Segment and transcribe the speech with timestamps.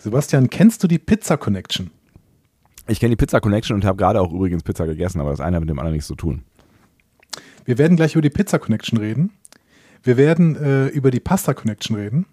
[0.00, 1.90] Sebastian, kennst du die Pizza Connection?
[2.86, 5.56] Ich kenne die Pizza Connection und habe gerade auch übrigens Pizza gegessen, aber das eine
[5.56, 6.42] hat mit dem anderen nichts zu tun.
[7.66, 9.30] Wir werden gleich über die Pizza Connection reden.
[10.02, 12.26] Wir werden äh, über die Pasta Connection reden.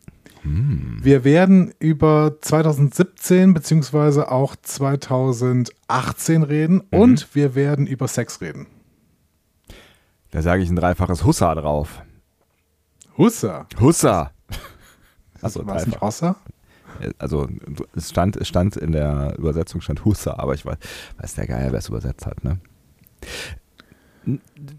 [0.43, 1.03] Mm.
[1.03, 6.99] Wir werden über 2017 beziehungsweise auch 2018 reden mhm.
[6.99, 8.67] und wir werden über Sex reden.
[10.31, 12.01] Da sage ich ein dreifaches Hussa drauf.
[13.17, 13.67] Hussa?
[13.79, 14.31] Hussa.
[15.41, 16.37] Also, was nicht Hossa?
[17.19, 17.47] Also
[17.95, 20.77] es stand, es stand in der Übersetzung stand Hussa, aber ich weiß,
[21.19, 22.43] weiß der Geier, wer es übersetzt hat.
[22.43, 22.59] Ne?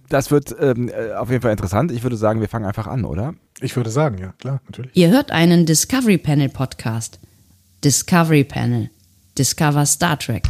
[0.09, 1.92] Das wird ähm, äh, auf jeden Fall interessant.
[1.92, 3.34] Ich würde sagen, wir fangen einfach an, oder?
[3.60, 4.91] Ich würde sagen, ja, klar, natürlich.
[4.95, 7.18] Ihr hört einen Discovery Panel Podcast.
[7.82, 8.90] Discovery Panel.
[9.37, 10.45] Discover Star Trek.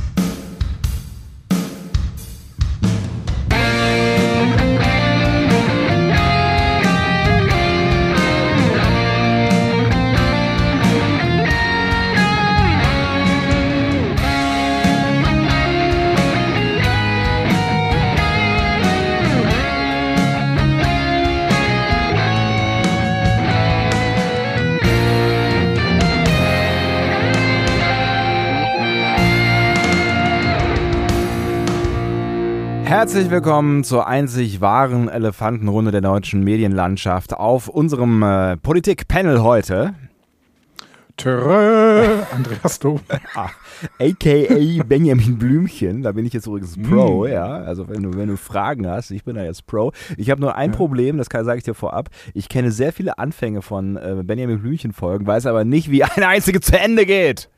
[32.99, 39.95] Herzlich willkommen zur einzig wahren Elefantenrunde der deutschen Medienlandschaft auf unserem äh, Politik-Panel heute.
[41.16, 42.99] Törö, Andreas Dom.
[44.01, 47.29] AKA Benjamin Blümchen, da bin ich jetzt übrigens Pro, mm.
[47.29, 47.46] ja.
[47.46, 49.93] Also wenn du, wenn du Fragen hast, ich bin da jetzt Pro.
[50.16, 50.77] Ich habe nur ein ja.
[50.77, 52.09] Problem, das sage ich dir vorab.
[52.35, 56.60] Ich kenne sehr viele Anfänge von äh, Benjamin Blümchen-Folgen, weiß aber nicht, wie eine einzige
[56.60, 57.49] zu Ende geht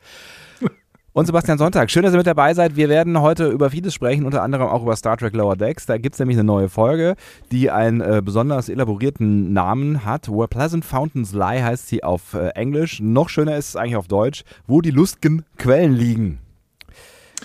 [1.13, 1.91] und Sebastian Sonntag.
[1.91, 2.77] Schön, dass ihr mit dabei seid.
[2.77, 5.87] Wir werden heute über vieles sprechen, unter anderem auch über Star Trek Lower Decks.
[5.87, 7.17] Da gibt es nämlich eine neue Folge,
[7.51, 10.29] die einen äh, besonders elaborierten Namen hat.
[10.29, 13.01] Where Pleasant Fountains Lie heißt sie auf äh, Englisch.
[13.01, 14.45] Noch schöner ist es eigentlich auf Deutsch.
[14.67, 16.39] Wo die lustigen Quellen liegen.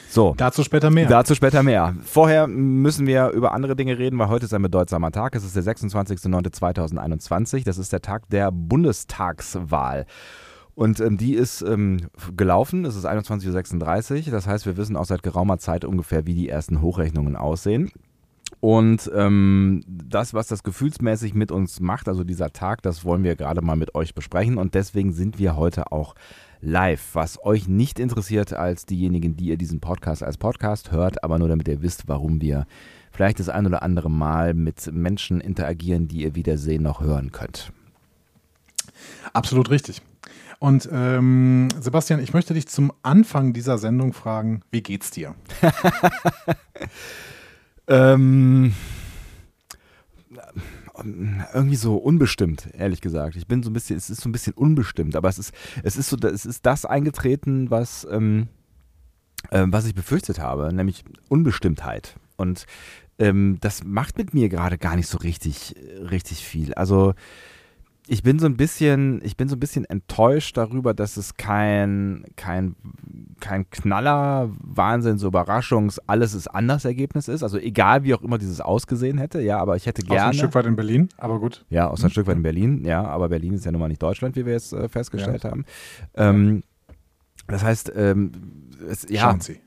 [0.09, 0.33] So.
[0.37, 1.07] Dazu später mehr.
[1.07, 1.95] Dazu später mehr.
[2.03, 5.35] Vorher müssen wir über andere Dinge reden, weil heute ist ein bedeutsamer Tag.
[5.35, 7.65] Es ist der 26.09.2021.
[7.65, 10.05] Das ist der Tag der Bundestagswahl.
[10.75, 15.05] Und ähm, die ist ähm, gelaufen, es ist 21.36 Uhr, das heißt, wir wissen auch
[15.05, 17.91] seit geraumer Zeit ungefähr, wie die ersten Hochrechnungen aussehen.
[18.59, 23.35] Und ähm, das, was das gefühlsmäßig mit uns macht, also dieser Tag, das wollen wir
[23.35, 24.57] gerade mal mit euch besprechen.
[24.57, 26.15] Und deswegen sind wir heute auch
[26.61, 27.13] live.
[27.13, 31.47] Was euch nicht interessiert als diejenigen, die ihr diesen Podcast als Podcast hört, aber nur
[31.47, 32.65] damit ihr wisst, warum wir
[33.11, 37.31] vielleicht das ein oder andere Mal mit Menschen interagieren, die ihr weder sehen noch hören
[37.31, 37.71] könnt.
[39.33, 40.01] Absolut richtig.
[40.65, 45.35] Und ähm, Sebastian, ich möchte dich zum Anfang dieser Sendung fragen, wie geht's dir?
[47.87, 48.73] ähm,
[51.53, 53.35] irgendwie so unbestimmt, ehrlich gesagt.
[53.35, 55.97] Ich bin so ein bisschen, es ist so ein bisschen unbestimmt, aber es ist, es
[55.97, 58.47] ist so, es ist das eingetreten, was, ähm,
[59.51, 62.15] äh, was ich befürchtet habe, nämlich Unbestimmtheit.
[62.37, 62.65] Und
[63.19, 65.75] ähm, das macht mit mir gerade gar nicht so richtig,
[66.09, 66.73] richtig viel.
[66.73, 67.13] Also
[68.07, 72.23] ich bin so ein bisschen, ich bin so ein bisschen enttäuscht darüber, dass es kein,
[72.35, 72.75] kein,
[73.39, 77.41] kein Knaller, Wahnsinns, Überraschungs, alles ist anders Ergebnis ist.
[77.41, 80.21] Also egal, wie auch immer dieses ausgesehen hätte, ja, aber ich hätte gerne.
[80.21, 81.65] Aus ein Stück weit in Berlin, aber gut.
[81.69, 82.11] Ja, aus ein mhm.
[82.11, 84.53] Stück weit in Berlin, ja, aber Berlin ist ja nun mal nicht Deutschland, wie wir
[84.53, 85.51] jetzt äh, festgestellt ja.
[85.51, 85.65] haben.
[86.13, 86.63] Ähm,
[87.47, 88.31] das heißt, ähm,
[88.87, 89.21] es, ja.
[89.21, 89.59] Schauen Sie,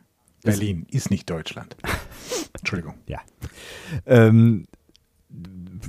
[0.45, 1.77] Berlin es, ist nicht Deutschland.
[2.59, 2.95] Entschuldigung.
[3.07, 3.19] Ja.
[4.07, 4.67] Ähm,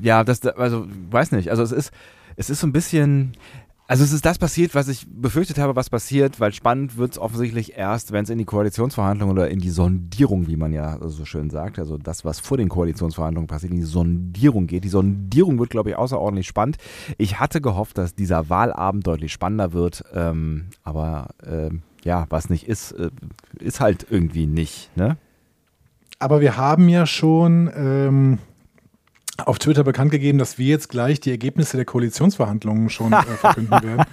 [0.01, 1.91] ja, das, also, weiß nicht, also es ist
[2.39, 3.33] es ist so ein bisschen,
[3.85, 7.19] also es ist das passiert, was ich befürchtet habe, was passiert, weil spannend wird es
[7.19, 11.25] offensichtlich erst, wenn es in die Koalitionsverhandlungen oder in die Sondierung, wie man ja so
[11.25, 14.85] schön sagt, also das, was vor den Koalitionsverhandlungen passiert, in die Sondierung geht.
[14.85, 16.77] Die Sondierung wird, glaube ich, außerordentlich spannend.
[17.17, 21.71] Ich hatte gehofft, dass dieser Wahlabend deutlich spannender wird, ähm, aber äh,
[22.05, 23.09] ja, was nicht ist, äh,
[23.59, 25.17] ist halt irgendwie nicht, ne?
[26.19, 28.39] Aber wir haben ja schon ähm,
[29.45, 33.71] auf Twitter bekannt gegeben, dass wir jetzt gleich die Ergebnisse der Koalitionsverhandlungen schon äh, verkünden
[33.71, 34.05] werden.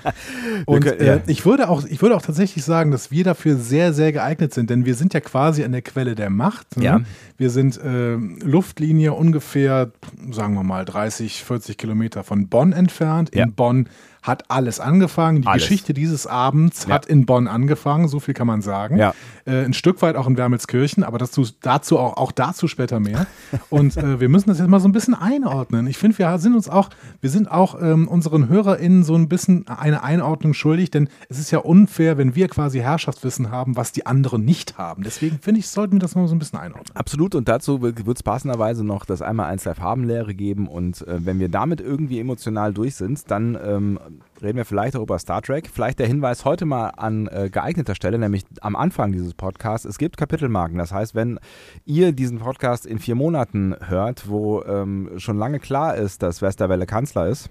[0.66, 4.12] Und äh, ich, würde auch, ich würde auch tatsächlich sagen, dass wir dafür sehr, sehr
[4.12, 6.76] geeignet sind, denn wir sind ja quasi an der Quelle der Macht.
[6.76, 6.84] Ne?
[6.84, 7.00] Ja.
[7.38, 9.90] Wir sind äh, Luftlinie ungefähr,
[10.30, 13.30] sagen wir mal, 30, 40 Kilometer von Bonn entfernt.
[13.30, 13.46] In ja.
[13.46, 13.88] Bonn
[14.26, 15.42] hat alles angefangen.
[15.42, 15.62] Die alles.
[15.62, 16.94] Geschichte dieses Abends ja.
[16.94, 18.96] hat in Bonn angefangen, so viel kann man sagen.
[18.96, 19.14] Ja.
[19.44, 23.26] Äh, ein Stück weit auch in Wermelskirchen, aber dazu, dazu auch, auch dazu später mehr.
[23.70, 25.86] Und äh, wir müssen das jetzt mal so ein bisschen einordnen.
[25.86, 26.90] Ich finde, wir sind uns auch,
[27.20, 31.50] wir sind auch ähm, unseren HörerInnen so ein bisschen eine Einordnung schuldig, denn es ist
[31.50, 35.04] ja unfair, wenn wir quasi Herrschaftswissen haben, was die anderen nicht haben.
[35.04, 36.96] Deswegen finde ich, sollten wir das mal so ein bisschen einordnen.
[36.96, 37.34] Absolut.
[37.34, 40.66] Und dazu wird es passenderweise noch das einmal eins der Farbenlehre geben.
[40.66, 43.98] Und äh, wenn wir damit irgendwie emotional durch sind, dann ähm,
[44.42, 45.68] reden wir vielleicht auch über Star Trek.
[45.72, 49.86] Vielleicht der Hinweis heute mal an äh, geeigneter Stelle, nämlich am Anfang dieses Podcasts.
[49.86, 50.78] Es gibt Kapitelmarken.
[50.78, 51.38] Das heißt, wenn
[51.84, 56.86] ihr diesen Podcast in vier Monaten hört, wo ähm, schon lange klar ist, dass Westerwelle
[56.86, 57.50] Kanzler ist.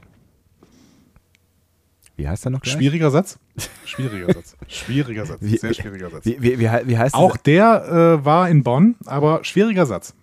[2.17, 2.61] Wie heißt der noch?
[2.61, 2.73] Gleich?
[2.73, 3.39] Schwieriger Satz.
[3.83, 4.55] Schwieriger Satz.
[4.67, 5.39] Schwieriger Satz.
[5.41, 6.25] Sehr schwieriger Satz.
[6.25, 10.15] Wie, wie, wie, wie heißt Auch der äh, war in Bonn, aber schwieriger Satz.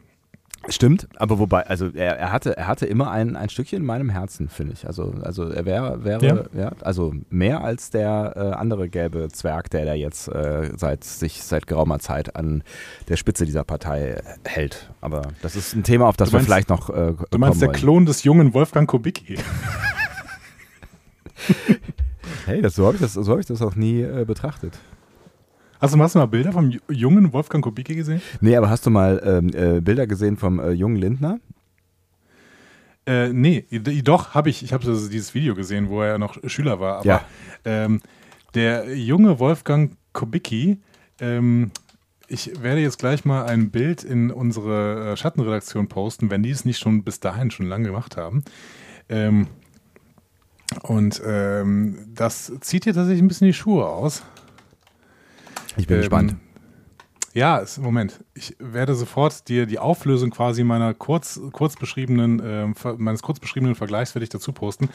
[0.69, 4.09] Stimmt, aber wobei, also er, er, hatte, er hatte immer ein, ein Stückchen in meinem
[4.11, 4.87] Herzen, finde ich.
[4.87, 6.63] Also, also er wäre, wäre, ja.
[6.63, 6.73] ja.
[6.83, 11.67] also mehr als der äh, andere gelbe Zwerg, der da jetzt äh, seit sich seit
[11.67, 12.63] geraumer Zeit an
[13.09, 14.91] der Spitze dieser Partei hält.
[15.01, 16.91] Aber das ist ein Thema, auf das meinst, wir vielleicht noch.
[16.91, 17.79] Äh, du meinst der wollen.
[17.79, 19.39] Klon des jungen Wolfgang Kubicki?
[22.47, 24.79] hey, das, so habe ich, das, so hab ich das auch nie äh, betrachtet.
[25.83, 28.23] Hast du, hast du mal Bilder vom jungen Wolfgang Kubicki gesehen?
[28.41, 31.41] Nee, aber hast du mal ähm, äh, Bilder gesehen vom äh, jungen Lindner?
[33.05, 33.67] Äh, nee,
[34.05, 34.63] doch, habe ich.
[34.63, 36.99] Ich habe also dieses Video gesehen, wo er noch Schüler war.
[36.99, 37.25] Aber ja.
[37.65, 38.01] ähm,
[38.55, 40.79] der junge Wolfgang Kubicki,
[41.19, 41.73] ähm,
[42.29, 46.65] ich werde jetzt gleich mal ein Bild in unsere äh, Schattenredaktion posten, wenn die es
[46.65, 48.45] nicht schon bis dahin schon lange gemacht haben.
[49.09, 49.49] Ähm,
[50.83, 54.23] und ähm, das zieht dir tatsächlich ein bisschen die Schuhe aus.
[55.77, 56.37] Ich bin ähm, gespannt.
[57.35, 58.23] Ja, Moment.
[58.35, 62.67] Ich werde sofort dir die Auflösung quasi meiner kurz, kurz beschriebenen, äh,
[62.99, 64.91] meines kurz beschriebenen Vergleichs werde ich dazu posten.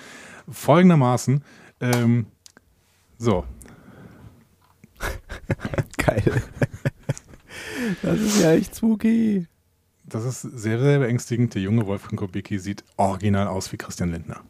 [0.47, 1.43] Folgendermaßen.
[1.81, 2.27] Ähm,
[3.17, 3.43] so.
[5.97, 6.43] Geil.
[8.03, 9.47] Das ist ja echt spooky.
[10.05, 11.55] Das ist sehr, sehr beängstigend.
[11.55, 14.41] Der junge Wolfgang Kubicki sieht original aus wie Christian Lindner.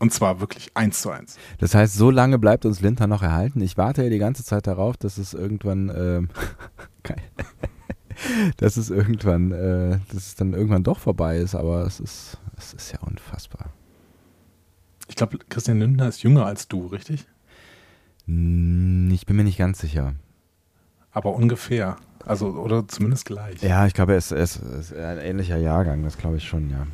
[0.00, 1.36] Und zwar wirklich eins zu eins.
[1.58, 3.60] Das heißt, so lange bleibt uns Lindner noch erhalten.
[3.60, 6.28] Ich warte ja die ganze Zeit darauf, dass es irgendwann, ähm,
[8.58, 11.56] dass es irgendwann, äh, dass es dann irgendwann doch vorbei ist.
[11.56, 13.72] Aber es ist, es ist ja unfassbar.
[15.08, 17.26] Ich glaube, Christian Lindner ist jünger als du, richtig?
[18.26, 20.14] Hm, ich bin mir nicht ganz sicher.
[21.10, 21.96] Aber ungefähr.
[22.24, 23.62] Also, oder zumindest gleich.
[23.62, 26.70] Ja, ich glaube, er ist, er ist, ist ein ähnlicher Jahrgang, das glaube ich schon,
[26.70, 26.86] ja.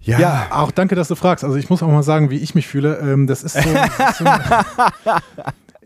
[0.00, 0.20] Ja.
[0.20, 0.46] ja.
[0.50, 1.44] auch danke, dass du fragst.
[1.44, 2.98] Also ich muss auch mal sagen, wie ich mich fühle.
[2.98, 3.68] Ähm, das ist so.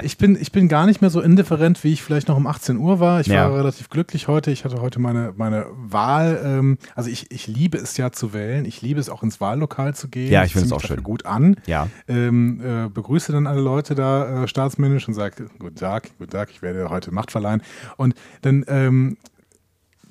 [0.00, 2.78] Ich, bin, ich bin gar nicht mehr so indifferent, wie ich vielleicht noch um 18
[2.78, 3.20] Uhr war.
[3.20, 3.50] Ich ja.
[3.50, 4.50] war relativ glücklich heute.
[4.50, 6.40] Ich hatte heute meine, meine Wahl.
[6.44, 8.64] Ähm, also ich, ich liebe es ja zu wählen.
[8.64, 10.32] Ich liebe es auch ins Wahllokal zu gehen.
[10.32, 11.02] Ja, ich finde es auch schön.
[11.02, 11.56] gut an.
[11.66, 11.88] Ja.
[12.08, 16.50] Ähm, äh, begrüße dann alle Leute da äh, staatsmännisch und sage, guten Tag, guten Tag,
[16.50, 17.62] ich werde heute Macht verleihen.
[17.96, 19.18] Und dann ähm,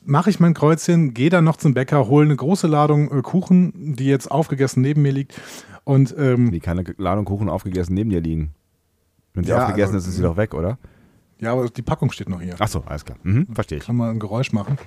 [0.04, 3.96] mache ich mein Kreuzchen, gehe dann noch zum Bäcker, hole eine große Ladung äh, Kuchen,
[3.96, 5.40] die jetzt aufgegessen neben mir liegt.
[5.84, 8.54] Und, ähm, Wie kann eine Ladung Kuchen aufgegessen neben dir liegen?
[9.34, 10.78] Wenn sie ja, aufgegessen also, ist, ist sie doch weg, oder?
[11.40, 12.60] Ja, aber die Packung steht noch hier.
[12.60, 13.18] Achso, alles klar.
[13.24, 13.86] Mhm, verstehe ich.
[13.86, 14.78] Kann man ein Geräusch machen.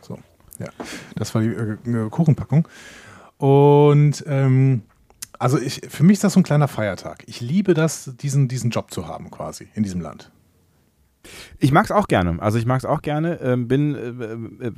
[0.00, 0.18] So,
[0.58, 0.68] ja.
[1.16, 2.66] Das war die äh, Kuchenpackung.
[3.36, 4.82] Und ähm,
[5.38, 7.24] also ich, für mich ist das so ein kleiner Feiertag.
[7.26, 10.32] Ich liebe das, diesen, diesen Job zu haben quasi in diesem Land.
[11.58, 12.40] Ich mag es auch gerne.
[12.40, 13.40] Also ich mag es auch gerne.
[13.40, 14.72] Ähm, bin äh, äh,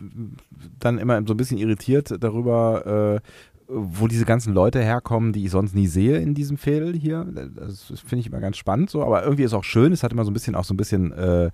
[0.78, 3.20] dann immer so ein bisschen irritiert darüber, äh,
[3.68, 7.24] wo diese ganzen Leute herkommen, die ich sonst nie sehe in diesem Fädel hier.
[7.24, 9.04] Das, das finde ich immer ganz spannend so.
[9.04, 9.92] Aber irgendwie ist es auch schön.
[9.92, 11.50] Es hat immer so ein bisschen auch so ein bisschen äh,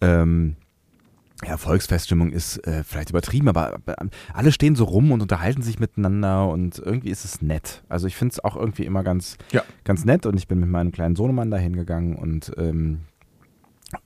[0.00, 0.56] ähm,
[1.44, 3.96] ja, Volksfeststimmung ist äh, vielleicht übertrieben, aber, aber,
[4.32, 7.82] alle stehen so rum und unterhalten sich miteinander und irgendwie ist es nett.
[7.88, 9.62] Also ich finde es auch irgendwie immer ganz, ja.
[9.84, 13.00] ganz nett und ich bin mit meinem kleinen Sohnemann da hingegangen und ähm,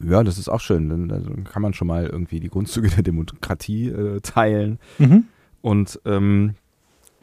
[0.01, 0.89] ja, das ist auch schön.
[0.89, 4.79] Dann, kann man schon mal irgendwie die Grundzüge der Demokratie äh, teilen.
[4.99, 5.25] Mhm.
[5.63, 6.55] Und ähm,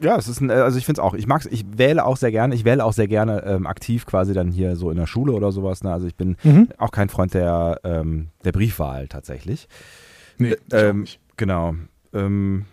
[0.00, 2.30] ja, es ist ein, also ich finde es auch, ich mag's, ich wähle auch sehr
[2.30, 5.32] gerne, ich wähle auch sehr gerne ähm, aktiv quasi dann hier so in der Schule
[5.32, 5.82] oder sowas.
[5.82, 5.92] Ne?
[5.92, 6.68] Also ich bin mhm.
[6.78, 9.68] auch kein Freund der, ähm, der Briefwahl tatsächlich.
[10.38, 11.04] Nee, äh, ähm,
[11.36, 11.74] genau.
[12.12, 12.66] Ähm,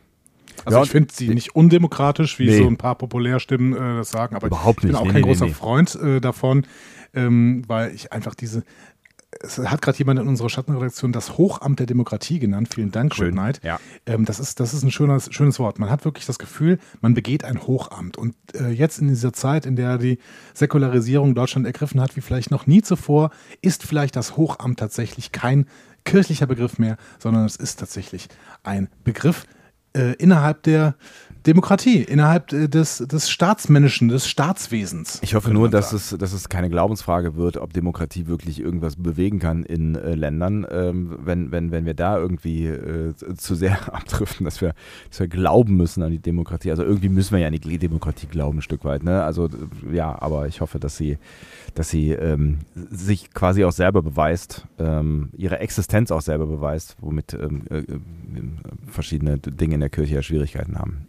[0.66, 2.58] also ja, ich finde sie nicht undemokratisch, wie nee.
[2.58, 5.28] so ein paar Populärstimmen äh, das sagen, aber Überhaupt ich bin auch nee, kein nee,
[5.28, 6.66] großer Freund äh, davon,
[7.14, 8.64] ähm, weil ich einfach diese,
[9.40, 12.70] es hat gerade jemand in unserer Schattenredaktion das Hochamt der Demokratie genannt.
[12.74, 13.34] Vielen Dank, Schön.
[13.34, 13.62] Knight.
[13.64, 13.80] Ja.
[14.06, 15.80] Ähm, das, ist, das ist ein schönes, schönes Wort.
[15.80, 18.18] Man hat wirklich das Gefühl, man begeht ein Hochamt.
[18.18, 20.20] Und äh, jetzt in dieser Zeit, in der die
[20.54, 25.66] Säkularisierung Deutschland ergriffen hat, wie vielleicht noch nie zuvor, ist vielleicht das Hochamt tatsächlich kein
[26.04, 28.28] kirchlicher Begriff mehr, sondern es ist tatsächlich
[28.64, 29.46] ein Begriff
[29.94, 30.96] äh, innerhalb der
[31.46, 35.20] Demokratie innerhalb äh, des, des Staatsmännischen, des Staatswesens.
[35.24, 39.40] Ich hoffe nur, dass es, dass es keine Glaubensfrage wird, ob Demokratie wirklich irgendwas bewegen
[39.40, 40.68] kann in äh, Ländern.
[40.70, 44.74] Ähm, wenn, wenn, wenn wir da irgendwie äh, zu sehr abdriften, dass wir,
[45.10, 46.70] dass wir glauben müssen an die Demokratie.
[46.70, 49.04] Also irgendwie müssen wir ja an die Demokratie glauben, ein Stück weit.
[49.04, 49.24] Ne?
[49.24, 49.50] Also
[49.92, 51.18] ja, aber ich hoffe, dass sie,
[51.74, 57.34] dass sie ähm, sich quasi auch selber beweist, ähm, ihre Existenz auch selber beweist, womit
[57.34, 58.00] ähm, äh, äh
[58.88, 61.08] verschiedene Dinge in der Kirche ja Schwierigkeiten haben.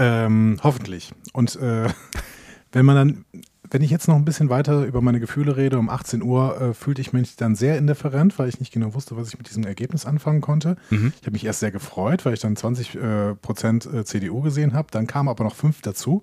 [0.00, 1.12] Ähm, hoffentlich.
[1.32, 1.88] Und äh,
[2.72, 3.24] wenn man dann
[3.70, 6.74] wenn ich jetzt noch ein bisschen weiter über meine Gefühle rede, um 18 Uhr äh,
[6.74, 9.64] fühlte ich mich dann sehr indifferent, weil ich nicht genau wusste, was ich mit diesem
[9.64, 10.76] Ergebnis anfangen konnte.
[10.90, 11.12] Mhm.
[11.20, 14.72] Ich habe mich erst sehr gefreut, weil ich dann 20 äh, Prozent äh, CDU gesehen
[14.72, 14.88] habe.
[14.90, 16.22] Dann kamen aber noch fünf dazu,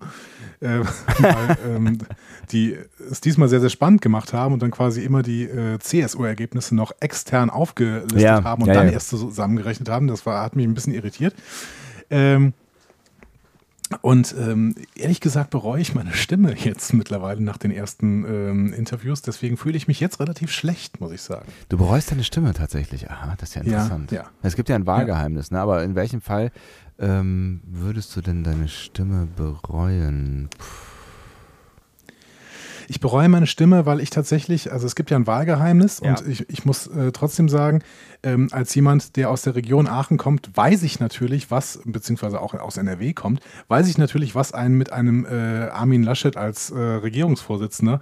[0.60, 0.80] äh,
[1.20, 1.98] weil ähm,
[2.52, 2.78] die
[3.10, 6.92] es diesmal sehr, sehr spannend gemacht haben und dann quasi immer die äh, CSU-Ergebnisse noch
[7.00, 8.94] extern aufgelistet ja, haben und ja, dann ja.
[8.94, 10.08] erst zusammengerechnet haben.
[10.08, 11.34] Das war, hat mich ein bisschen irritiert.
[12.10, 12.54] Ähm,
[14.02, 19.22] und ähm, ehrlich gesagt bereue ich meine Stimme jetzt mittlerweile nach den ersten ähm, Interviews.
[19.22, 21.48] Deswegen fühle ich mich jetzt relativ schlecht, muss ich sagen.
[21.70, 23.10] Du bereust deine Stimme tatsächlich.
[23.10, 24.12] Aha, das ist ja interessant.
[24.12, 24.30] Ja, ja.
[24.42, 25.60] Es gibt ja ein Wahlgeheimnis, ne?
[25.60, 26.52] aber in welchem Fall
[27.00, 30.50] ähm, würdest du denn deine Stimme bereuen?
[30.58, 30.66] Puh.
[32.90, 36.12] Ich bereue meine Stimme, weil ich tatsächlich, also es gibt ja ein Wahlgeheimnis ja.
[36.12, 37.82] und ich, ich muss äh, trotzdem sagen,
[38.28, 42.54] ähm, als jemand, der aus der Region Aachen kommt, weiß ich natürlich, was, beziehungsweise auch
[42.54, 46.78] aus NRW kommt, weiß ich natürlich, was einen mit einem äh, Armin Laschet als äh,
[46.78, 48.02] Regierungsvorsitzender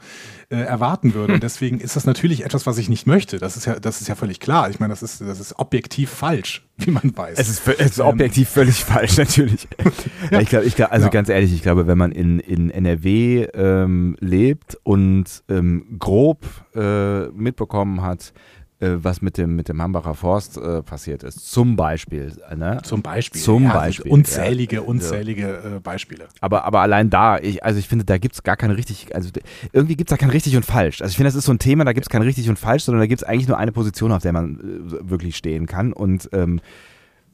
[0.49, 1.33] äh, erwarten würde.
[1.33, 3.37] Und deswegen ist das natürlich etwas, was ich nicht möchte.
[3.37, 4.69] Das ist ja, das ist ja völlig klar.
[4.69, 7.37] Ich meine, das ist, das ist objektiv falsch, wie man weiß.
[7.37, 9.67] Es ist, es ist ähm, objektiv völlig falsch, natürlich.
[10.31, 10.39] ja.
[10.39, 11.11] Ich glaube, ich glaub, also ja.
[11.11, 17.27] ganz ehrlich, ich glaube, wenn man in, in NRW ähm, lebt und ähm, grob äh,
[17.27, 18.33] mitbekommen hat,
[18.79, 21.49] was mit dem, mit dem Hambacher Forst äh, passiert ist.
[21.49, 22.33] Zum Beispiel.
[22.55, 22.81] Ne?
[22.83, 23.41] Zum Beispiel.
[23.41, 24.11] Zum ja, Beispiel.
[24.11, 24.81] Unzählige, ja.
[24.81, 26.27] unzählige äh, Beispiele.
[26.41, 29.29] Aber, aber allein da, ich, also ich finde, da gibt es gar kein richtig, also
[29.71, 31.01] irgendwie gibt es da kein richtig und falsch.
[31.01, 32.83] Also ich finde, das ist so ein Thema, da gibt es kein richtig und falsch,
[32.83, 35.93] sondern da gibt es eigentlich nur eine Position, auf der man äh, wirklich stehen kann.
[35.93, 36.59] Und ähm,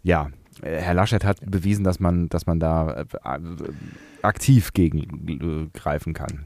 [0.04, 0.30] ja,
[0.62, 3.06] Herr Laschet hat bewiesen, dass man, dass man da äh,
[4.22, 6.46] aktiv gegengreifen kann.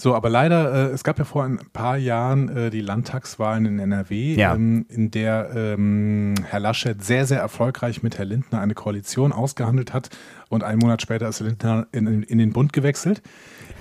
[0.00, 3.78] So, aber leider, äh, es gab ja vor ein paar Jahren äh, die Landtagswahlen in
[3.80, 4.54] NRW, ja.
[4.54, 9.92] ähm, in der ähm, Herr Laschet sehr, sehr erfolgreich mit Herr Lindner eine Koalition ausgehandelt
[9.92, 10.10] hat
[10.48, 13.22] und einen Monat später ist Lindner in, in, in den Bund gewechselt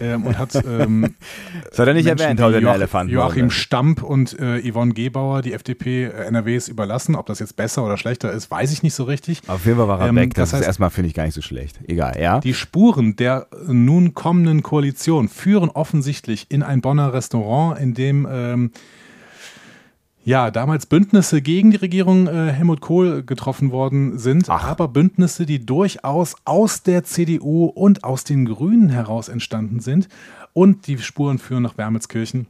[0.01, 0.55] ähm, und hat.
[0.55, 1.15] Ähm,
[1.69, 3.13] das hat er nicht Menschen erwähnt, heute Joach, Elefanten.
[3.13, 7.15] Joachim Stamp und äh, Yvonne Gebauer die FDP äh, NRWs überlassen.
[7.15, 9.41] Ob das jetzt besser oder schlechter ist, weiß ich nicht so richtig.
[9.47, 10.33] Auf jeden Fall war er ähm, weg.
[10.33, 11.79] Das, das heißt, ist erstmal, finde ich, gar nicht so schlecht.
[11.87, 12.39] Egal, ja.
[12.39, 18.71] Die Spuren der nun kommenden Koalition führen offensichtlich in ein Bonner Restaurant, in dem ähm,
[20.27, 24.65] ja, damals Bündnisse gegen die Regierung äh, Helmut Kohl getroffen worden sind, Ach.
[24.65, 30.09] aber Bündnisse, die durchaus aus der CDU und aus den Grünen heraus entstanden sind.
[30.51, 32.45] Und die Spuren führen nach Wermelskirchen,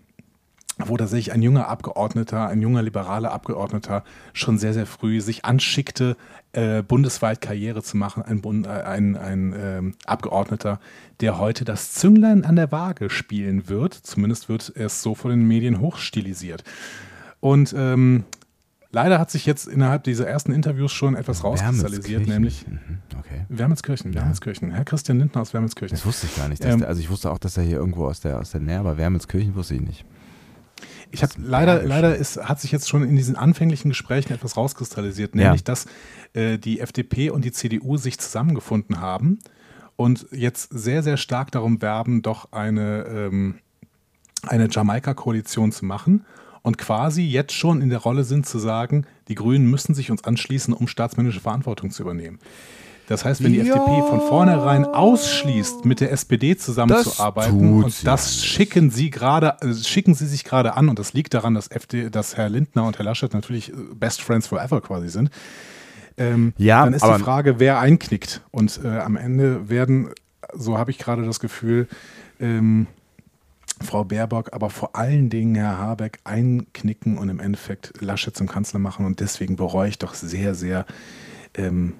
[0.80, 4.04] wo da sich ein junger Abgeordneter, ein junger liberaler Abgeordneter
[4.34, 6.18] schon sehr, sehr früh sich anschickte,
[6.54, 8.24] äh, bundesweit Karriere zu machen.
[8.24, 10.80] Ein, Bund, äh, ein, ein äh, Abgeordneter,
[11.22, 13.94] der heute das Zünglein an der Waage spielen wird.
[13.94, 16.64] Zumindest wird es so von den Medien hochstilisiert.
[17.40, 18.26] Und ähm,
[18.92, 23.46] leider hat sich jetzt innerhalb dieser ersten Interviews schon etwas rauskristallisiert, nämlich mhm, okay.
[23.50, 24.72] Wermelskirchen, Wermelskirchen.
[24.72, 25.96] Herr Christian Lindner aus Wermelskirchen.
[25.96, 26.64] Das wusste ich gar nicht.
[26.66, 28.80] Ähm, der, also ich wusste auch, dass er hier irgendwo aus der, aus der Nähe,
[28.80, 30.06] aber Wermelskirchen wusste ich nicht.
[31.12, 35.36] Ich habe leider, leider ist, hat sich jetzt schon in diesen anfänglichen Gesprächen etwas rauskristallisiert,
[35.36, 35.66] nämlich ja.
[35.66, 35.86] dass
[36.34, 39.40] äh, die FDP und die CDU sich zusammengefunden haben
[39.96, 43.56] und jetzt sehr, sehr stark darum werben, doch eine, ähm,
[44.44, 46.26] eine Jamaika-Koalition zu machen
[46.62, 50.24] und quasi jetzt schon in der Rolle sind zu sagen, die Grünen müssen sich uns
[50.24, 52.40] anschließen, um staatsmännische Verantwortung zu übernehmen.
[53.08, 53.74] Das heißt, wenn die ja.
[53.74, 60.14] FDP von vornherein ausschließt, mit der SPD zusammenzuarbeiten, und das schicken sie gerade, äh, schicken
[60.14, 63.06] sie sich gerade an, und das liegt daran, dass, FD, dass Herr Lindner und Herr
[63.06, 65.30] Laschet natürlich äh, Best Friends Forever quasi sind.
[66.18, 68.42] Ähm, ja, dann ist die Frage, wer einknickt.
[68.52, 70.10] Und äh, am Ende werden,
[70.54, 71.88] so habe ich gerade das Gefühl,
[72.42, 72.88] ähm,
[73.82, 78.80] Frau Baerbock, aber vor allen Dingen Herr Habeck einknicken und im Endeffekt Laschet zum Kanzler
[78.80, 79.06] machen.
[79.06, 80.86] Und deswegen bereue ich doch sehr, sehr
[81.54, 81.94] ähm,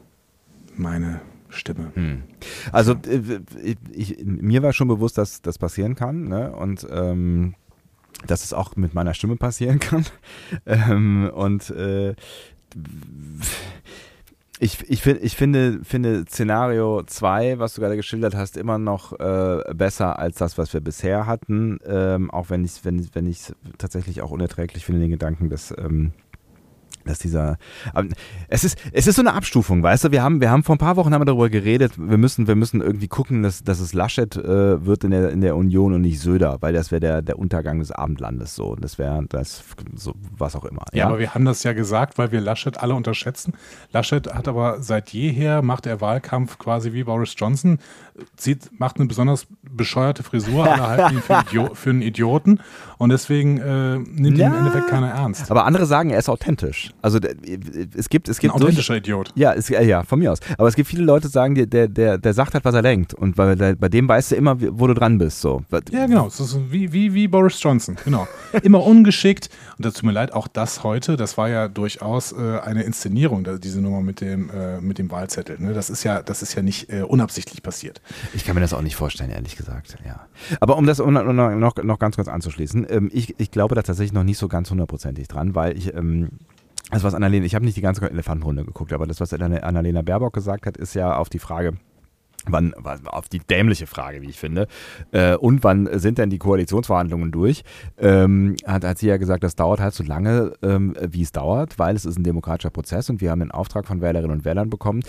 [0.76, 1.92] meine Stimme.
[1.94, 2.24] Hm.
[2.72, 3.42] Also äh,
[3.94, 6.28] ich, mir war schon bewusst, dass das passieren kann.
[6.28, 6.52] Ne?
[6.52, 7.56] Und ähm,
[8.26, 10.06] dass es auch mit meiner Stimme passieren kann.
[10.66, 12.16] ähm, und äh,
[14.60, 19.18] ich, ich, find, ich finde, finde Szenario 2, was du gerade geschildert hast, immer noch
[19.20, 21.80] äh, besser als das, was wir bisher hatten.
[21.86, 23.36] Ähm, auch wenn ich es wenn, wenn
[23.78, 26.12] tatsächlich auch unerträglich finde, den Gedanken, dass ähm,
[27.08, 27.58] dass dieser,
[28.48, 30.80] es ist, es ist so eine Abstufung, weißt du, wir haben, wir haben vor ein
[30.80, 33.94] paar Wochen haben wir darüber geredet, wir müssen, wir müssen irgendwie gucken, dass, dass es
[33.94, 37.22] Laschet äh, wird in der, in der Union und nicht Söder, weil das wäre der,
[37.22, 39.64] der Untergang des Abendlandes so, und das wäre das,
[39.96, 40.84] so, was auch immer.
[40.94, 41.00] Ja?
[41.00, 43.54] ja, aber wir haben das ja gesagt, weil wir Laschet alle unterschätzen.
[43.92, 47.80] Laschet hat aber seit jeher, macht er Wahlkampf quasi wie Boris Johnson,
[48.36, 52.60] zieht, macht eine besonders bescheuerte Frisur, alle halten ihn für, Idio für, einen Idioten
[52.98, 55.50] und deswegen äh, nimmt ja, ihn im Endeffekt keiner ernst.
[55.52, 56.92] Aber andere sagen, er ist authentisch.
[57.02, 57.20] Also
[57.96, 59.34] es gibt, es gibt ein authentischer durch, Idiot.
[59.36, 60.40] Ja, es, ja, von mir aus.
[60.58, 63.14] Aber es gibt viele Leute, die sagen, der, der, der sagt halt, was er denkt.
[63.14, 65.42] Und bei, bei dem weißt du immer, wo du dran bist.
[65.42, 65.64] So.
[65.92, 66.26] Ja, genau.
[66.26, 67.98] Das ist wie, wie, wie Boris Johnson.
[68.04, 68.28] Genau.
[68.64, 69.50] immer ungeschickt.
[69.78, 73.48] Und das tut mir leid, auch das heute, das war ja durchaus äh, eine Inszenierung,
[73.62, 75.58] diese Nummer mit dem, äh, mit dem Wahlzettel.
[75.60, 75.74] Ne?
[75.74, 78.02] Das ist ja, das ist ja nicht äh, unabsichtlich passiert.
[78.34, 79.98] Ich kann mir das auch nicht vorstellen, ehrlich gesagt.
[80.06, 80.28] Ja.
[80.60, 84.24] Aber um das noch, noch ganz kurz anzuschließen, ähm, ich, ich glaube da tatsächlich noch
[84.24, 86.30] nicht so ganz hundertprozentig dran, weil ich ähm,
[86.90, 90.34] also was Annalena, ich habe nicht die ganze Elefantenrunde geguckt, aber das, was Annalena Baerbock
[90.34, 91.74] gesagt hat, ist ja auf die Frage,
[92.46, 92.74] wann,
[93.06, 94.68] auf die dämliche Frage, wie ich finde,
[95.12, 97.64] äh, und wann sind denn die Koalitionsverhandlungen durch,
[97.98, 101.78] ähm, hat, hat sie ja gesagt, das dauert halt so lange, ähm, wie es dauert,
[101.78, 104.70] weil es ist ein demokratischer Prozess und wir haben den Auftrag von Wählerinnen und Wählern
[104.70, 105.02] bekommen,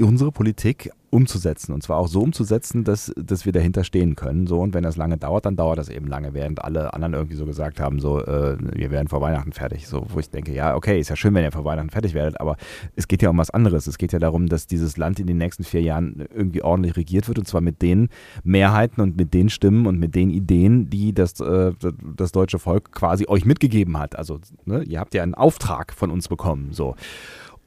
[0.00, 1.72] unsere Politik umzusetzen.
[1.72, 4.46] Und zwar auch so umzusetzen, dass, dass wir dahinter stehen können.
[4.46, 7.36] So, und wenn das lange dauert, dann dauert das eben lange, während alle anderen irgendwie
[7.36, 9.88] so gesagt haben, so, äh, wir werden vor Weihnachten fertig.
[9.88, 12.40] So, wo ich denke, ja, okay, ist ja schön, wenn ihr vor Weihnachten fertig werdet,
[12.40, 12.56] aber
[12.94, 13.86] es geht ja um was anderes.
[13.86, 17.28] Es geht ja darum, dass dieses Land in den nächsten vier Jahren irgendwie ordentlich regiert
[17.28, 18.08] wird und zwar mit den
[18.44, 21.72] Mehrheiten und mit den Stimmen und mit den Ideen, die das, äh,
[22.16, 24.16] das deutsche Volk quasi euch mitgegeben hat.
[24.16, 26.68] Also, ne, ihr habt ja einen Auftrag von uns bekommen.
[26.72, 26.96] So.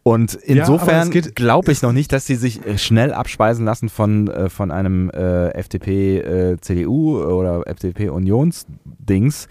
[0.03, 4.27] Und insofern ja, glaube ich noch nicht, dass sie sich äh, schnell abspeisen lassen von,
[4.29, 9.47] äh, von einem äh, FDP, äh, CDU oder FDP Unionsdings.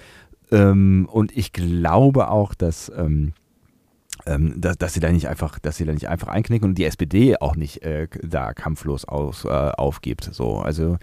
[0.51, 3.33] Ähm, und ich glaube auch, dass, ähm,
[4.27, 6.85] ähm, dass, dass, sie da nicht einfach, dass sie da nicht einfach einknicken und die
[6.85, 10.31] SPD auch nicht äh, da kampflos aus, aufgibt.
[10.33, 10.99] So, also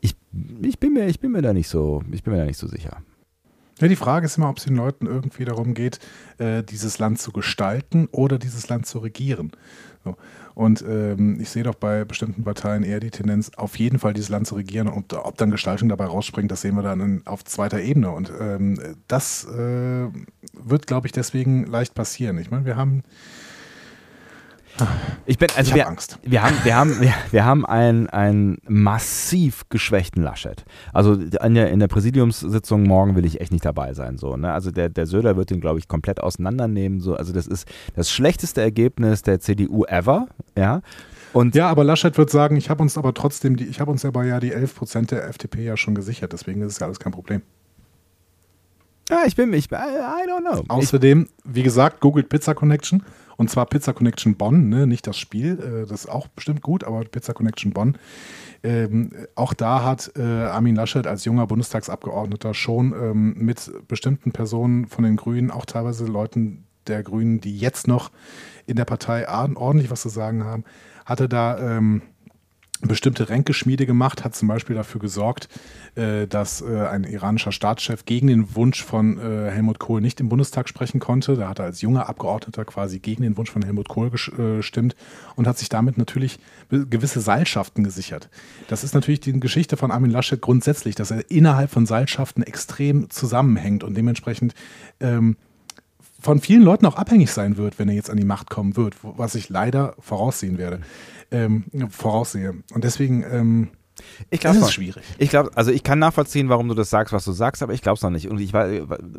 [0.00, 0.14] ich,
[0.62, 2.68] ich, bin mir, ich bin mir da nicht so, ich bin mir da nicht so
[2.68, 2.98] sicher.
[3.80, 5.98] Ja, die Frage ist immer, ob es den Leuten irgendwie darum geht,
[6.38, 9.50] äh, dieses Land zu gestalten oder dieses Land zu regieren.
[10.04, 10.16] So.
[10.54, 14.28] Und ähm, ich sehe doch bei bestimmten Parteien eher die Tendenz, auf jeden Fall dieses
[14.28, 14.86] Land zu regieren.
[14.86, 18.10] Und ob dann Gestaltung dabei rausspringt, das sehen wir dann in, auf zweiter Ebene.
[18.10, 18.78] Und ähm,
[19.08, 20.06] das äh,
[20.52, 22.38] wird, glaube ich, deswegen leicht passieren.
[22.38, 23.02] Ich meine, wir haben
[25.26, 26.18] ich bin, also ich wir, Angst.
[26.22, 30.64] Wir haben, wir haben, wir, wir haben einen, einen massiv geschwächten Laschet.
[30.92, 34.18] Also in der, in der Präsidiumssitzung morgen will ich echt nicht dabei sein.
[34.18, 34.52] So, ne?
[34.52, 37.00] Also der, der Söder wird den, glaube ich, komplett auseinandernehmen.
[37.00, 37.14] So.
[37.14, 40.26] Also das ist das schlechteste Ergebnis der CDU ever.
[40.56, 40.82] Ja.
[41.32, 44.04] Und ja, aber Laschet wird sagen, ich habe uns aber trotzdem, die, ich habe uns
[44.04, 47.00] aber ja die 11 Prozent der FDP ja schon gesichert, deswegen ist es ja alles
[47.00, 47.42] kein Problem.
[49.10, 50.64] Ja, ich bin, ich, I, I don't know.
[50.68, 53.02] Außerdem, wie gesagt, googelt Pizza Connection.
[53.36, 54.86] Und zwar Pizza Connection Bonn, ne?
[54.86, 57.98] nicht das Spiel, äh, das ist auch bestimmt gut, aber Pizza Connection Bonn.
[58.62, 64.86] Ähm, auch da hat äh, Armin Laschet als junger Bundestagsabgeordneter schon ähm, mit bestimmten Personen
[64.86, 68.10] von den Grünen, auch teilweise Leuten der Grünen, die jetzt noch
[68.66, 70.64] in der Partei ordentlich was zu sagen haben,
[71.04, 72.02] hatte da ähm,
[72.80, 75.48] bestimmte Ränkeschmiede gemacht, hat zum Beispiel dafür gesorgt,
[76.26, 80.68] dass äh, ein iranischer Staatschef gegen den Wunsch von äh, Helmut Kohl nicht im Bundestag
[80.68, 81.36] sprechen konnte.
[81.36, 84.96] Da hat er als junger Abgeordneter quasi gegen den Wunsch von Helmut Kohl gestimmt
[85.36, 86.38] und hat sich damit natürlich
[86.70, 88.28] gewisse Seilschaften gesichert.
[88.68, 93.10] Das ist natürlich die Geschichte von Armin Laschet grundsätzlich, dass er innerhalb von Seilschaften extrem
[93.10, 94.54] zusammenhängt und dementsprechend
[95.00, 95.36] ähm,
[96.20, 98.96] von vielen Leuten auch abhängig sein wird, wenn er jetzt an die Macht kommen wird,
[99.02, 100.80] was ich leider voraussehen werde
[101.30, 102.54] ähm, voraussehe.
[102.72, 103.70] Und deswegen ähm,
[104.30, 105.02] ich glaube, es ist schwierig.
[105.18, 107.82] Ich glaube, also ich kann nachvollziehen, warum du das sagst, was du sagst, aber ich
[107.82, 108.28] glaube es noch nicht.
[108.28, 108.52] Und ich,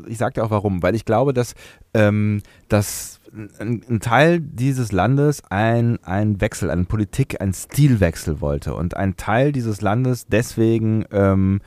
[0.08, 1.54] ich sage dir auch warum, weil ich glaube, dass,
[1.94, 3.20] ähm, dass
[3.60, 9.52] ein, Teil dieses Landes ein, ein Wechsel, eine Politik, einen Stilwechsel wollte und ein Teil
[9.52, 11.62] dieses Landes deswegen ähm,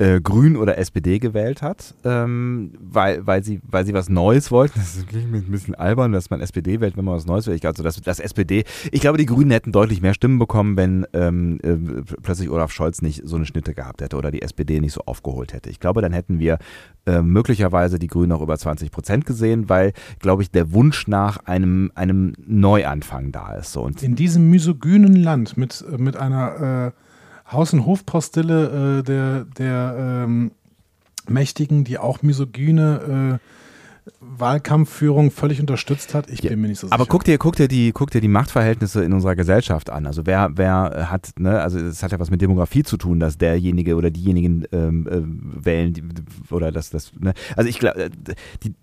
[0.00, 4.78] äh, Grün oder SPD gewählt hat, ähm, weil, weil, sie, weil sie was Neues wollten.
[4.78, 7.64] Das wirklich ein bisschen albern, dass man SPD wählt, wenn man was Neues wählt.
[7.66, 11.58] Also das, das SPD, ich glaube, die Grünen hätten deutlich mehr Stimmen bekommen, wenn ähm,
[11.62, 15.02] äh, plötzlich Olaf Scholz nicht so eine Schnitte gehabt hätte oder die SPD nicht so
[15.04, 15.68] aufgeholt hätte.
[15.68, 16.58] Ich glaube, dann hätten wir
[17.04, 21.44] äh, möglicherweise die Grünen auch über 20 Prozent gesehen, weil, glaube ich, der Wunsch nach
[21.44, 23.72] einem, einem Neuanfang da ist.
[23.72, 23.82] So.
[23.82, 27.09] Und In diesem misogynen Land mit, mit einer äh
[27.52, 30.52] Haus- und Hofpostille äh, der, der ähm,
[31.28, 33.46] Mächtigen, die auch misogyne äh,
[34.20, 36.30] Wahlkampfführung völlig unterstützt hat.
[36.30, 36.94] Ich ja, bin mir nicht so sicher.
[36.94, 40.06] Aber guck dir, guck dir die, guck dir die Machtverhältnisse in unserer Gesellschaft an.
[40.06, 43.38] Also wer, wer hat, ne, also es hat ja was mit Demografie zu tun, dass
[43.38, 46.02] derjenige oder diejenigen ähm, äh, wählen die,
[46.50, 48.10] oder dass das, ne, also ich glaube, äh,
[48.62, 48.74] die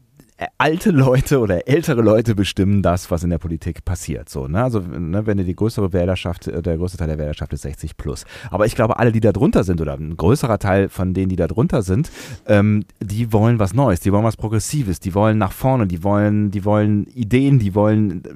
[0.58, 4.30] alte Leute oder ältere Leute bestimmen das, was in der Politik passiert.
[4.30, 4.63] So, ne?
[4.63, 8.26] Also, ne, wenn die größere Wählerschaft, äh, der größte Teil der Wählerschaft ist 60 plus.
[8.52, 11.36] Aber ich glaube, alle, die da drunter sind, oder ein größerer Teil von denen, die
[11.36, 12.12] da drunter sind,
[12.45, 16.52] ähm, die wollen was Neues, die wollen was Progressives, die wollen nach vorne, die wollen,
[16.52, 18.30] die wollen Ideen, die wollen äh,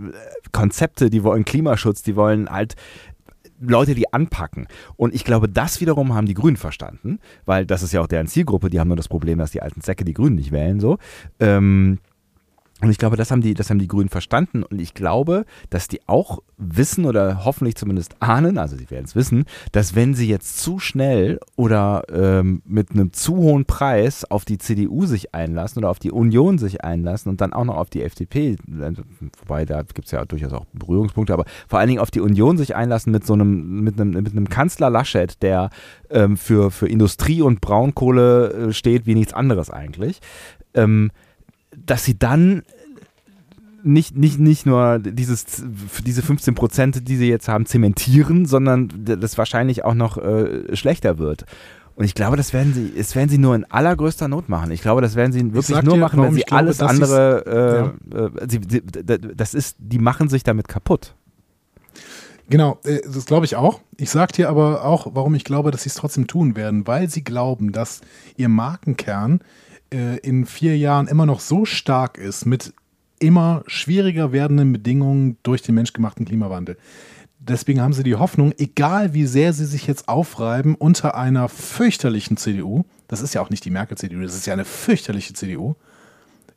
[0.52, 2.76] Konzepte, die wollen Klimaschutz, die wollen halt
[3.62, 4.68] Leute, die anpacken.
[4.98, 8.28] Und ich glaube, das wiederum haben die Grünen verstanden, weil das ist ja auch deren
[8.28, 10.98] Zielgruppe, die haben nur das Problem, dass die alten Säcke die Grünen nicht wählen, so.
[11.40, 12.00] Ähm,
[12.82, 14.64] Und ich glaube, das haben die, das haben die Grünen verstanden.
[14.64, 19.16] Und ich glaube, dass die auch wissen oder hoffentlich zumindest ahnen, also sie werden es
[19.16, 24.46] wissen, dass wenn sie jetzt zu schnell oder ähm, mit einem zu hohen Preis auf
[24.46, 27.90] die CDU sich einlassen oder auf die Union sich einlassen und dann auch noch auf
[27.90, 28.58] die FDP,
[29.40, 32.58] wobei da gibt es ja durchaus auch Berührungspunkte, aber vor allen Dingen auf die Union
[32.58, 35.70] sich einlassen mit so einem, mit einem, mit einem Kanzler Laschet, der
[36.10, 40.20] ähm, für, für Industrie und Braunkohle äh, steht wie nichts anderes eigentlich.
[40.74, 41.12] Ähm,
[41.76, 42.64] dass sie dann
[43.84, 45.64] nicht, nicht, nicht nur dieses,
[46.06, 51.18] diese 15 Prozent, die sie jetzt haben, zementieren, sondern das wahrscheinlich auch noch äh, schlechter
[51.18, 51.46] wird.
[51.96, 54.72] Und ich glaube, das werden sie, das werden sie nur in allergrößter Not machen.
[54.72, 58.26] Ich glaube, das werden sie wirklich nur machen, wenn sie glaube, alles andere, äh, ja.
[58.26, 58.82] äh, sie, die,
[59.36, 61.16] das ist, die machen sich damit kaputt.
[62.50, 63.82] Genau, äh, das glaube ich auch.
[63.98, 67.10] Ich sage dir aber auch, warum ich glaube, dass sie es trotzdem tun werden, weil
[67.10, 68.02] sie glauben, dass
[68.36, 69.42] ihr Markenkern
[69.94, 72.74] äh, in vier Jahren immer noch so stark ist mit
[73.20, 76.78] immer schwieriger werdenden Bedingungen durch den menschgemachten Klimawandel.
[77.40, 82.38] Deswegen haben sie die Hoffnung, egal wie sehr sie sich jetzt aufreiben unter einer fürchterlichen
[82.38, 85.76] CDU, das ist ja auch nicht die Merkel-CDU, das ist ja eine fürchterliche CDU,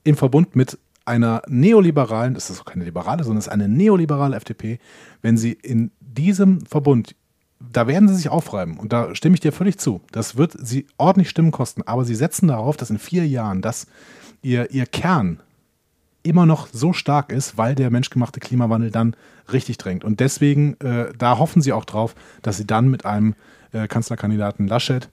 [0.05, 4.37] im Verbund mit einer neoliberalen, das ist auch keine liberale, sondern es ist eine neoliberale
[4.37, 4.79] FDP,
[5.23, 7.15] wenn sie in diesem Verbund,
[7.73, 10.87] da werden sie sich aufreiben und da stimme ich dir völlig zu, das wird sie
[10.97, 13.87] ordentlich Stimmen kosten, aber sie setzen darauf, dass in vier Jahren das
[14.43, 15.41] ihr, ihr Kern
[16.25, 19.15] immer noch so stark ist, weil der menschgemachte Klimawandel dann
[19.53, 20.05] richtig drängt.
[20.05, 23.35] Und deswegen, äh, da hoffen sie auch drauf, dass sie dann mit einem
[23.73, 25.11] äh, Kanzlerkandidaten Laschet,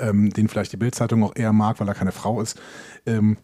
[0.00, 2.60] ähm, den vielleicht die Bildzeitung auch eher mag, weil er keine Frau ist,
[3.06, 3.38] ähm,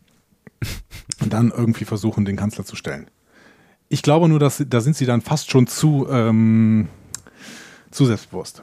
[1.20, 3.06] dann irgendwie versuchen, den Kanzler zu stellen.
[3.88, 6.88] Ich glaube nur, dass da sind sie dann fast schon zu, ähm,
[7.94, 8.62] zu selbstbewusst.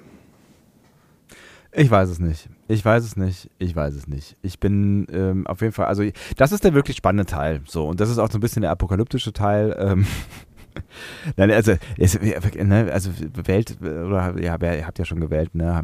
[1.73, 2.49] Ich weiß es nicht.
[2.67, 3.49] Ich weiß es nicht.
[3.57, 4.35] Ich weiß es nicht.
[4.41, 6.03] Ich bin ähm, auf jeden Fall, also
[6.35, 7.61] das ist der wirklich spannende Teil.
[7.65, 9.75] So, und das ist auch so ein bisschen der apokalyptische Teil.
[9.79, 10.05] Ähm,
[11.37, 13.11] Nein, also, es, ne, also
[13.45, 15.83] Welt, oder ja, ihr habt ja schon gewählt, ne?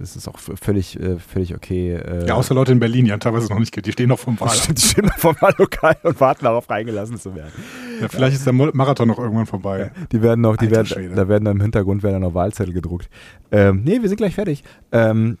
[0.00, 1.94] Es ist auch völlig, äh, völlig okay.
[1.94, 3.86] Äh, ja, außer Leute in Berlin, die haben teilweise noch nicht geht.
[3.86, 4.56] Die stehen noch vom Wahl.
[4.68, 7.52] die stehen noch vom Wahllokal und warten darauf, reingelassen zu werden.
[8.00, 9.78] Ja, vielleicht ist der Marathon noch irgendwann vorbei.
[9.78, 12.74] Ja, die werden noch, die werden, da werden dann im Hintergrund werden dann noch Wahlzettel
[12.74, 13.08] gedruckt.
[13.50, 14.62] Ähm, nee, wir sind gleich fertig.
[14.92, 15.38] Ähm,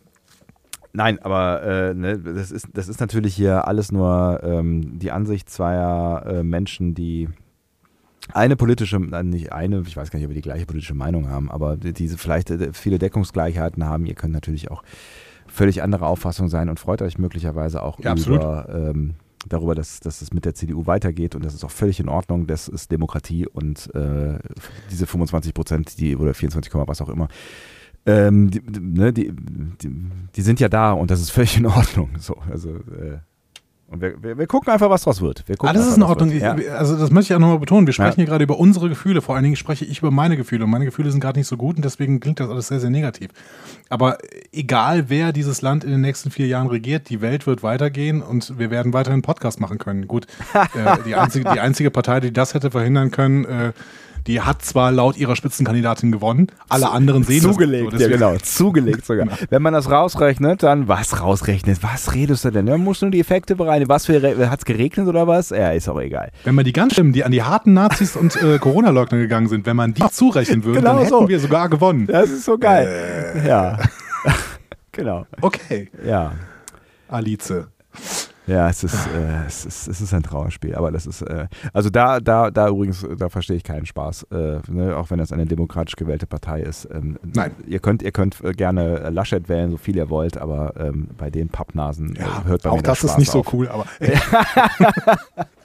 [0.92, 5.50] Nein, aber äh, ne, das, ist, das ist natürlich hier alles nur ähm, die Ansicht
[5.50, 7.28] zweier äh, Menschen, die
[8.32, 11.50] eine politische, nicht eine, ich weiß gar nicht, ob wir die gleiche politische Meinung haben,
[11.50, 14.06] aber diese vielleicht äh, viele Deckungsgleichheiten haben.
[14.06, 14.82] Ihr könnt natürlich auch
[15.46, 19.14] völlig andere Auffassung sein und freut euch möglicherweise auch ja, über, ähm,
[19.48, 22.46] darüber, dass, dass es mit der CDU weitergeht und das ist auch völlig in Ordnung.
[22.46, 24.38] Das ist Demokratie und äh,
[24.90, 27.28] diese 25 Prozent, die oder 24, was auch immer,
[28.06, 29.90] ähm, die, ne, die, die,
[30.34, 32.10] die, sind ja da und das ist völlig in Ordnung.
[32.18, 33.18] So, also äh,
[33.90, 35.44] und wir, wir, wir, gucken einfach, was draus wird.
[35.60, 36.30] Alles ist in Ordnung.
[36.30, 36.54] Ja.
[36.76, 37.86] Also das möchte ich auch nochmal betonen.
[37.86, 38.24] Wir sprechen ja.
[38.24, 39.22] hier gerade über unsere Gefühle.
[39.22, 40.64] Vor allen Dingen spreche ich über meine Gefühle.
[40.64, 42.90] Und meine Gefühle sind gerade nicht so gut und deswegen klingt das alles sehr, sehr
[42.90, 43.30] negativ.
[43.88, 44.18] Aber
[44.52, 48.58] egal, wer dieses Land in den nächsten vier Jahren regiert, die Welt wird weitergehen und
[48.58, 50.06] wir werden weiterhin Podcast machen können.
[50.06, 53.72] Gut, äh, die, einzige, die einzige Partei, die das hätte verhindern können, äh,
[54.28, 58.00] die hat zwar laut ihrer Spitzenkandidatin gewonnen, alle anderen sehen zugelegt, das.
[58.00, 59.18] Zugelegt, so, ja genau, zugelegt sogar.
[59.28, 59.34] Genau.
[59.50, 61.82] Wenn man das rausrechnet, dann was rausrechnet?
[61.82, 62.66] Was redest du denn?
[62.66, 63.88] Dann musst du nur die Effekte bereinigen.
[63.88, 65.50] Was für hat es geregnet oder was?
[65.50, 66.30] Ja, ist auch egal.
[66.44, 69.66] Wenn man die ganz schlimmen, die an die harten Nazis und äh, Corona-Leugner gegangen sind,
[69.66, 71.28] wenn man die zurechnen würde, genau dann hätten so.
[71.28, 72.06] wir sogar gewonnen.
[72.06, 73.34] Das ist so geil.
[73.34, 73.48] Äh.
[73.48, 73.78] Ja.
[74.92, 75.26] genau.
[75.40, 75.90] Okay.
[76.04, 76.32] Ja.
[77.08, 77.66] Alice.
[78.48, 81.90] Ja, es ist, äh, es ist, es ist ein Trauerspiel, aber das ist, äh, also
[81.90, 85.44] da, da, da übrigens, da verstehe ich keinen Spaß, äh, ne, auch wenn das eine
[85.44, 86.88] demokratisch gewählte Partei ist.
[86.90, 87.52] Ähm, Nein.
[87.66, 91.50] Ihr könnt, ihr könnt gerne Laschet wählen, so viel ihr wollt, aber ähm, bei den
[91.50, 93.46] Pappnasen äh, ja, hört bei auch das Auch das ist nicht auf.
[93.46, 93.84] so cool, aber.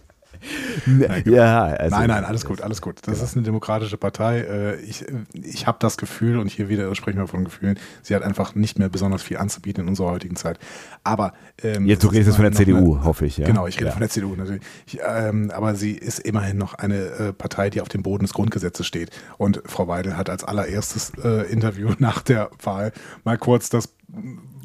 [0.86, 2.98] nein, ja, also, nein, nein, alles gut, alles gut.
[3.04, 3.24] Das genau.
[3.24, 4.40] ist eine demokratische Partei.
[4.40, 8.24] Äh, ich, ich habe das Gefühl, und hier wieder sprechen wir von Gefühlen, sie hat
[8.24, 10.60] einfach nicht mehr besonders viel anzubieten in unserer heutigen Zeit.
[11.04, 13.38] Aber ähm, jetzt du redest jetzt von der CDU, eine, hoffe ich.
[13.38, 13.46] Ja.
[13.46, 13.92] Genau, ich rede ja.
[13.92, 14.62] von der CDU natürlich.
[14.86, 18.34] Ich, ähm, aber sie ist immerhin noch eine äh, Partei, die auf dem Boden des
[18.34, 19.12] Grundgesetzes steht.
[19.38, 22.92] Und Frau Weidel hat als allererstes äh, Interview nach der Wahl
[23.24, 23.94] mal kurz das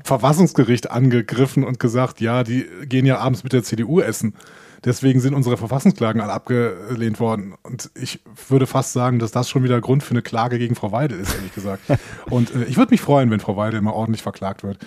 [0.05, 4.35] Verfassungsgericht angegriffen und gesagt, ja, die gehen ja abends mit der CDU essen.
[4.85, 7.55] Deswegen sind unsere Verfassungsklagen alle abgelehnt worden.
[7.63, 10.93] Und ich würde fast sagen, dass das schon wieder Grund für eine Klage gegen Frau
[10.93, 11.83] Weidel ist, ehrlich gesagt.
[12.31, 14.79] Und äh, ich würde mich freuen, wenn Frau Weidel immer ordentlich verklagt wird.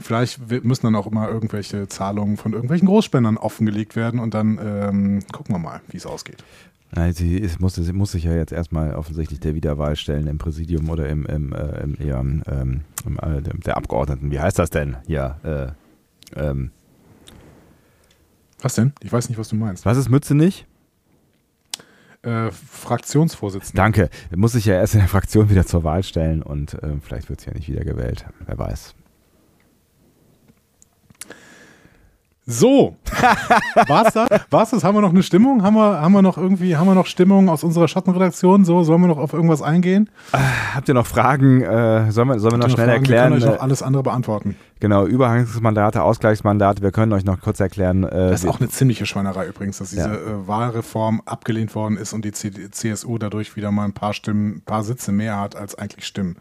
[0.00, 5.22] Vielleicht müssen dann auch immer irgendwelche Zahlungen von irgendwelchen Großspendern offengelegt werden und dann ähm,
[5.32, 6.44] gucken wir mal, wie es ausgeht.
[6.92, 10.38] Nein, sie, ist, muss, sie muss sich ja jetzt erstmal offensichtlich der Wiederwahl stellen im
[10.38, 14.30] Präsidium oder im, im, äh, im, im, ähm, im äh, der Abgeordneten.
[14.30, 14.96] Wie heißt das denn?
[15.06, 15.72] Ja, äh,
[16.36, 16.70] ähm,
[18.60, 18.92] Was denn?
[19.02, 19.84] Ich weiß nicht, was du meinst.
[19.84, 20.66] Was ist Mütze nicht?
[22.22, 23.82] Äh, Fraktionsvorsitzender.
[23.82, 24.10] Danke.
[24.34, 27.40] Muss sich ja erst in der Fraktion wieder zur Wahl stellen und äh, vielleicht wird
[27.40, 28.24] sie ja nicht wiedergewählt.
[28.46, 28.94] Wer weiß.
[32.48, 32.94] So,
[33.88, 34.28] war's das?
[34.50, 34.84] War's das?
[34.84, 35.64] Haben wir noch eine Stimmung?
[35.64, 38.64] Haben wir, haben wir noch irgendwie, haben wir noch Stimmung aus unserer Schattenredaktion?
[38.64, 40.08] So, sollen wir noch auf irgendwas eingehen?
[40.32, 40.38] Äh,
[40.76, 41.62] habt ihr noch Fragen?
[41.62, 43.02] Äh, sollen wir, sollen wir noch schnell Fragen?
[43.02, 43.32] erklären?
[43.32, 44.54] Wir können euch noch alles andere beantworten.
[44.78, 48.04] Genau, Überhangsmandate, Ausgleichsmandate, wir können euch noch kurz erklären.
[48.04, 50.14] Äh, das ist auch eine ziemliche Schweinerei übrigens, dass diese ja.
[50.14, 54.62] äh, Wahlreform abgelehnt worden ist und die CSU dadurch wieder mal ein paar Stimmen, ein
[54.62, 56.36] paar Sitze mehr hat als eigentlich Stimmen.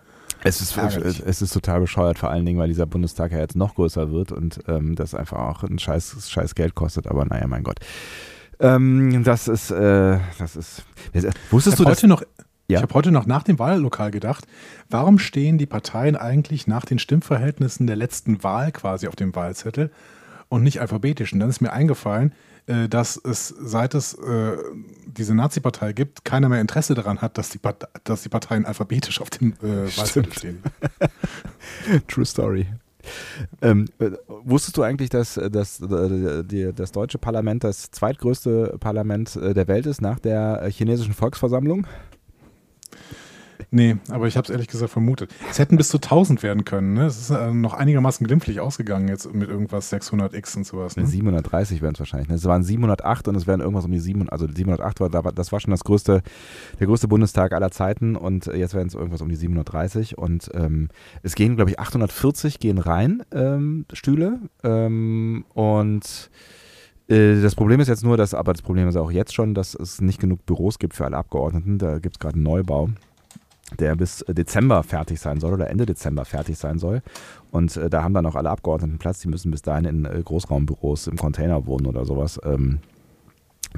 [0.47, 3.73] Es ist, es ist total bescheuert, vor allen Dingen, weil dieser Bundestag ja jetzt noch
[3.73, 7.08] größer wird und ähm, das einfach auch ein scheiß, scheiß Geld kostet.
[7.08, 7.79] Aber naja, mein Gott.
[8.60, 10.84] Ähm, das ist, äh, das ist.
[11.49, 11.97] Wusstest du das?
[11.97, 12.21] Heute noch,
[12.67, 12.77] ja?
[12.77, 14.45] Ich habe heute noch nach dem Wahllokal gedacht,
[14.88, 19.91] warum stehen die Parteien eigentlich nach den Stimmverhältnissen der letzten Wahl quasi auf dem Wahlzettel
[20.47, 21.34] und nicht alphabetisch?
[21.34, 22.34] Und dann ist mir eingefallen,
[22.67, 24.58] äh, dass es, seit es äh,
[25.06, 29.21] diese Nazi-Partei gibt, keiner mehr Interesse daran hat, dass die, Part dass die Parteien alphabetisch
[29.21, 30.63] auf dem äh, Wahlzettel stehen.
[32.08, 32.67] True Story.
[33.62, 39.36] Ähm, äh, wusstest du eigentlich, dass, dass äh, die, das deutsche Parlament das zweitgrößte Parlament
[39.36, 41.86] der Welt ist nach der chinesischen Volksversammlung?
[43.71, 45.34] Nee, aber ich habe es ehrlich gesagt vermutet.
[45.49, 46.93] Es hätten bis zu 1000 werden können.
[46.93, 47.06] Ne?
[47.06, 50.97] Es ist äh, noch einigermaßen glimpflich ausgegangen jetzt mit irgendwas 600x und sowas.
[50.97, 51.06] Ne?
[51.06, 52.30] 730 wären es wahrscheinlich.
[52.30, 52.36] Ne?
[52.36, 54.32] Es waren 708 und es wären irgendwas um die 700.
[54.32, 56.21] Also 708 war, das war schon das größte,
[56.80, 60.89] der größte Bundestag aller Zeiten und jetzt wären es irgendwas um die 730 und ähm,
[61.23, 66.30] es gehen, glaube ich, 840 gehen rein ähm, Stühle ähm, und
[67.08, 69.75] äh, das Problem ist jetzt nur, dass, aber das Problem ist auch jetzt schon, dass
[69.75, 71.78] es nicht genug Büros gibt für alle Abgeordneten.
[71.78, 72.89] Da gibt es gerade einen Neubau
[73.80, 77.01] der bis Dezember fertig sein soll oder Ende Dezember fertig sein soll.
[77.51, 79.19] Und äh, da haben dann auch alle Abgeordneten Platz.
[79.19, 82.39] Die müssen bis dahin in äh, Großraumbüros im Container wohnen oder sowas.
[82.43, 82.80] Ähm,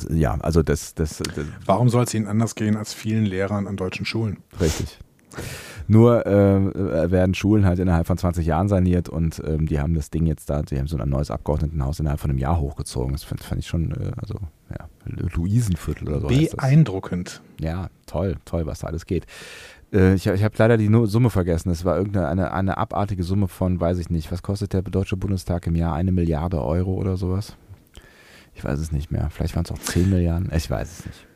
[0.10, 3.78] ja, also das, das, das Warum soll es ihnen anders gehen als vielen Lehrern an
[3.78, 4.38] deutschen Schulen?
[4.60, 5.00] Richtig.
[5.89, 10.10] Nur äh, werden Schulen halt innerhalb von 20 Jahren saniert und ähm, die haben das
[10.10, 13.13] Ding jetzt da, die haben so ein neues Abgeordnetenhaus innerhalb von einem Jahr hochgezogen.
[13.13, 14.36] Das fand, fand ich schon, äh, also
[14.69, 16.28] ja, Luisenviertel oder so.
[16.28, 17.41] Beeindruckend.
[17.62, 19.26] Ja, toll, toll, was da alles geht.
[19.93, 21.69] Äh, ich ich habe leider die Summe vergessen.
[21.69, 25.17] Es war irgendeine eine, eine abartige Summe von, weiß ich nicht, was kostet der Deutsche
[25.17, 25.93] Bundestag im Jahr?
[25.93, 27.56] Eine Milliarde Euro oder sowas?
[28.56, 29.30] Ich weiß es nicht mehr.
[29.30, 30.52] Vielleicht waren es auch 10 Milliarden.
[30.54, 31.28] Ich weiß es nicht.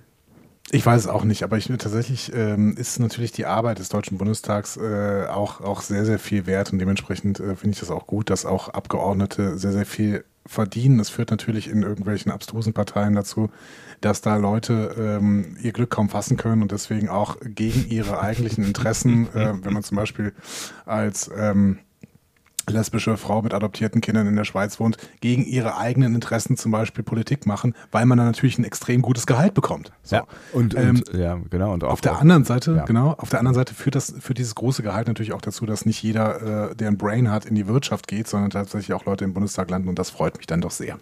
[0.74, 4.18] Ich weiß es auch nicht, aber ich tatsächlich ähm, ist natürlich die Arbeit des Deutschen
[4.18, 8.08] Bundestags äh, auch, auch sehr, sehr viel wert und dementsprechend äh, finde ich das auch
[8.08, 11.00] gut, dass auch Abgeordnete sehr, sehr viel verdienen.
[11.00, 13.50] Es führt natürlich in irgendwelchen abstrusen Parteien dazu,
[14.02, 18.64] dass da Leute ähm, ihr Glück kaum fassen können und deswegen auch gegen ihre eigentlichen
[18.64, 20.34] Interessen, äh, wenn man zum Beispiel
[20.86, 21.80] als ähm,
[22.70, 27.04] lesbische Frau mit adoptierten Kindern in der Schweiz wohnt, gegen ihre eigenen Interessen zum Beispiel
[27.04, 29.92] Politik machen, weil man dann natürlich ein extrem gutes Gehalt bekommt.
[30.04, 30.18] So.
[30.18, 31.74] Ja, und, ähm, und, ja, genau.
[31.74, 32.86] Und auch, auf der anderen Seite, ja.
[32.86, 35.86] genau, auf der anderen Seite führt das, führt dieses große Gehalt natürlich auch dazu, dass
[35.86, 39.24] nicht jeder, äh, der ein Brain hat, in die Wirtschaft geht, sondern tatsächlich auch Leute
[39.24, 40.98] im Bundestag landen und das freut mich dann doch sehr.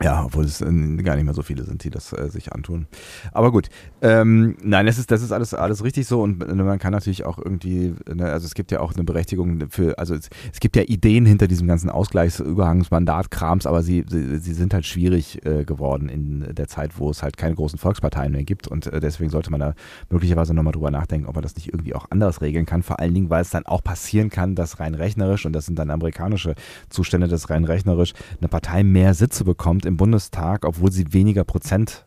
[0.00, 2.86] Ja, obwohl es äh, gar nicht mehr so viele sind, die das äh, sich antun.
[3.32, 3.68] Aber gut,
[4.00, 7.26] ähm, nein, das ist, das ist alles, alles richtig so und äh, man kann natürlich
[7.26, 10.76] auch irgendwie, ne, also es gibt ja auch eine Berechtigung für, also es, es gibt
[10.76, 16.08] ja Ideen hinter diesem ganzen Ausgleichsüberhangsmandat-Krams, aber sie, sie, sie, sind halt schwierig äh, geworden
[16.08, 19.50] in der Zeit, wo es halt keine großen Volksparteien mehr gibt und äh, deswegen sollte
[19.50, 19.74] man da
[20.10, 23.14] möglicherweise nochmal drüber nachdenken, ob man das nicht irgendwie auch anders regeln kann, vor allen
[23.14, 26.54] Dingen, weil es dann auch passieren kann, dass rein rechnerisch, und das sind dann amerikanische
[26.88, 32.06] Zustände, dass rein rechnerisch eine Partei mehr Sitze bekommt, im Bundestag, obwohl sie weniger Prozent,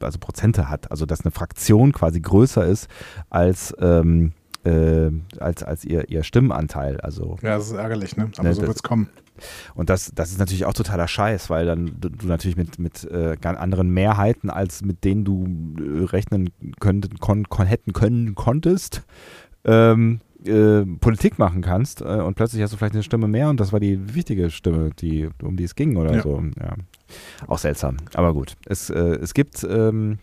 [0.00, 0.90] also Prozente hat.
[0.90, 2.88] Also dass eine Fraktion quasi größer ist
[3.30, 4.32] als ähm,
[4.64, 7.00] äh, als, als ihr, ihr Stimmenanteil.
[7.00, 8.30] Also, ja, das ist ärgerlich, ne?
[8.36, 9.08] Aber ne, so wird es kommen.
[9.74, 13.04] Und das, das ist natürlich auch totaler Scheiß, weil dann du, du natürlich mit, mit
[13.04, 15.46] äh, ganz anderen Mehrheiten, als mit denen du
[15.78, 16.50] äh, rechnen
[16.80, 19.02] könnt, kon, kon, hätten können konntest,
[19.64, 23.58] ähm, äh, Politik machen kannst äh, und plötzlich hast du vielleicht eine Stimme mehr und
[23.58, 26.22] das war die wichtige Stimme, die, um die es ging oder ja.
[26.22, 26.42] so.
[26.60, 26.74] Ja.
[27.46, 27.96] Auch seltsam.
[28.14, 28.54] Aber gut.
[28.66, 30.18] Es, äh, es, gibt, ähm,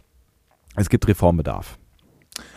[0.75, 1.77] es gibt Reformbedarf.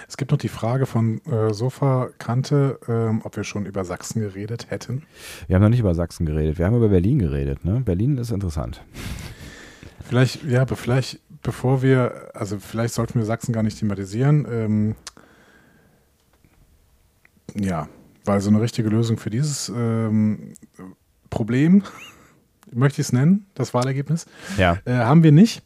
[0.07, 4.21] Es gibt noch die Frage von äh, Sofa Kante, ähm, ob wir schon über Sachsen
[4.21, 5.05] geredet hätten.
[5.47, 6.59] Wir haben noch nicht über Sachsen geredet.
[6.59, 7.65] Wir haben über Berlin geredet.
[7.65, 7.81] Ne?
[7.81, 8.83] Berlin ist interessant.
[10.05, 14.47] Vielleicht, ja, aber vielleicht, bevor wir, also vielleicht sollten wir Sachsen gar nicht thematisieren.
[14.51, 14.97] Ähm,
[17.55, 17.89] ja,
[18.25, 20.55] weil so eine richtige Lösung für dieses ähm,
[21.31, 21.83] Problem,
[22.75, 24.27] möchte ich es nennen, das Wahlergebnis,
[24.59, 24.79] ja.
[24.85, 25.63] äh, haben wir nicht.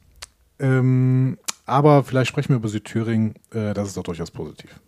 [0.59, 4.81] Ähm, aber vielleicht sprechen wir über Südthüringen, äh, das ist doch durchaus positiv.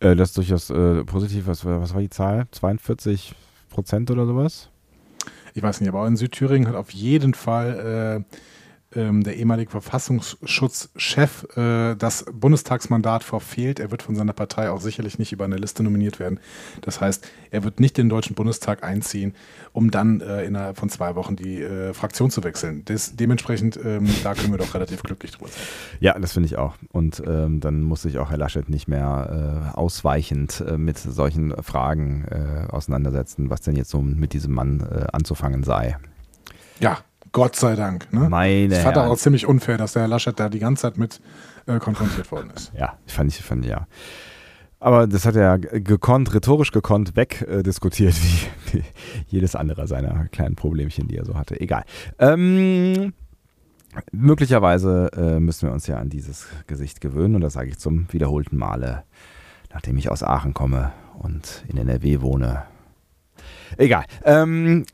[0.00, 1.46] Äh, das ist durchaus äh, positiv.
[1.46, 2.46] Was, was war die Zahl?
[2.50, 3.34] 42
[3.70, 4.70] Prozent oder sowas?
[5.54, 8.36] ich weiß nicht, aber in Südthüringen hat auf jeden Fall äh,
[8.94, 13.80] der ehemalige Verfassungsschutzchef äh, das Bundestagsmandat verfehlt.
[13.80, 16.40] Er wird von seiner Partei auch sicherlich nicht über eine Liste nominiert werden.
[16.80, 19.34] Das heißt, er wird nicht in den Deutschen Bundestag einziehen,
[19.72, 22.84] um dann äh, innerhalb von zwei Wochen die äh, Fraktion zu wechseln.
[22.84, 25.62] Des, dementsprechend, ähm, da können wir doch relativ glücklich drüber sein.
[26.00, 26.76] Ja, das finde ich auch.
[26.92, 31.54] Und ähm, dann muss sich auch Herr Laschet nicht mehr äh, ausweichend äh, mit solchen
[31.62, 35.96] Fragen äh, auseinandersetzen, was denn jetzt so mit diesem Mann anzufangen sei.
[36.80, 36.98] Ja,
[37.34, 38.12] Gott sei Dank.
[38.12, 38.28] Ne?
[38.30, 39.10] Meine ich fand Herren.
[39.10, 41.20] auch ziemlich unfair, dass der Herr Laschet da die ganze Zeit mit
[41.66, 42.72] äh, konfrontiert worden ist.
[42.78, 43.88] Ja, ich fand ich, fand ja.
[44.78, 48.16] Aber das hat er gekonnt, rhetorisch gekonnt wegdiskutiert, äh,
[48.72, 48.84] wie, wie,
[49.26, 51.60] jedes andere seiner kleinen Problemchen, die er so hatte.
[51.60, 51.82] Egal.
[52.20, 53.14] Ähm,
[54.12, 58.06] möglicherweise äh, müssen wir uns ja an dieses Gesicht gewöhnen und das sage ich zum
[58.12, 59.02] wiederholten Male,
[59.72, 62.62] nachdem ich aus Aachen komme und in NRW wohne.
[63.76, 64.04] Egal.
[64.24, 64.84] Ähm,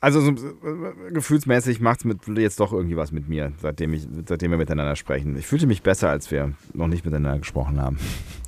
[0.00, 4.50] also so, äh, gefühlsmäßig macht es jetzt doch irgendwie was mit mir, seitdem, ich, seitdem
[4.50, 5.36] wir miteinander sprechen.
[5.36, 7.98] Ich fühlte mich besser, als wir noch nicht miteinander gesprochen haben.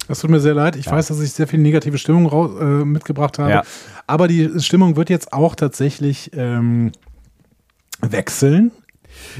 [0.09, 0.77] Das tut mir sehr leid.
[0.77, 0.93] Ich ja.
[0.93, 3.51] weiß, dass ich sehr viel negative Stimmung raus, äh, mitgebracht habe.
[3.51, 3.63] Ja.
[4.07, 6.93] Aber die Stimmung wird jetzt auch tatsächlich ähm,
[8.01, 8.73] wechseln.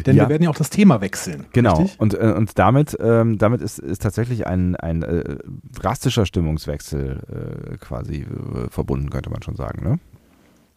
[0.05, 0.25] Denn ja.
[0.25, 1.47] wir werden ja auch das Thema wechseln.
[1.53, 1.79] Genau.
[1.79, 1.99] Richtig?
[1.99, 5.39] Und, äh, und damit, ähm, damit ist, ist tatsächlich ein, ein äh,
[5.73, 9.83] drastischer Stimmungswechsel äh, quasi äh, verbunden, könnte man schon sagen.
[9.83, 9.99] Ne?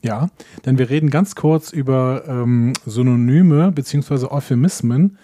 [0.05, 0.29] Ja,
[0.67, 4.27] denn wir reden ganz kurz über ähm, Synonyme bzw.
[4.27, 5.17] Euphemismen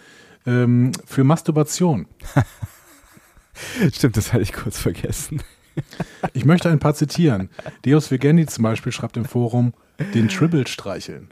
[0.48, 2.08] ähm, für Masturbation.
[3.94, 5.44] Stimmt, das hatte ich kurz vergessen.
[6.34, 7.52] ich möchte ein paar zitieren.
[7.86, 9.74] Deus Vigendi zum Beispiel schreibt im Forum,
[10.16, 11.28] den Tribble streicheln.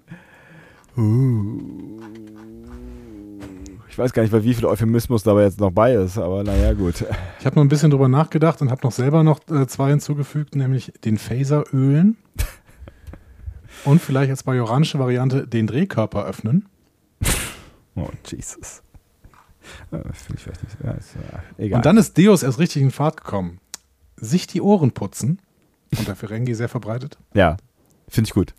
[0.96, 2.04] Uh.
[3.90, 7.04] Ich weiß gar nicht, wie viel Euphemismus dabei jetzt noch bei ist, aber naja, gut.
[7.40, 10.56] Ich habe noch ein bisschen drüber nachgedacht und habe noch selber noch äh, zwei hinzugefügt,
[10.56, 12.16] nämlich den Phaserölen.
[13.86, 16.68] Und vielleicht als majoranische Variante den Drehkörper öffnen.
[17.96, 18.82] Oh, Jesus.
[19.90, 20.78] Finde ich vielleicht nicht.
[20.82, 21.78] Ja, äh, egal.
[21.80, 23.60] Und dann ist Deus erst richtig in Fahrt gekommen.
[24.16, 25.42] Sich die Ohren putzen.
[25.98, 27.18] Unter Ferengi sehr verbreitet.
[27.34, 27.58] Ja,
[28.08, 28.54] finde ich gut.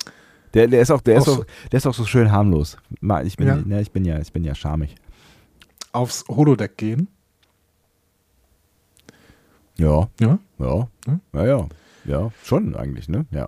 [0.53, 2.77] Der, der, ist auch, der, ist auch, der ist auch so schön harmlos.
[3.25, 4.97] Ich bin ja, ne, ich bin ja, ich bin ja schamig.
[5.93, 7.09] Aufs Holodeck gehen.
[9.79, 10.09] Ja.
[10.21, 10.39] Ja?
[10.59, 10.89] Ja.
[11.33, 11.69] Ja, ja.
[12.05, 13.27] Ja, schon eigentlich, ne?
[13.31, 13.47] Ja.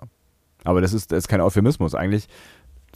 [0.63, 1.95] Aber das ist, das ist kein Euphemismus.
[1.95, 2.27] Eigentlich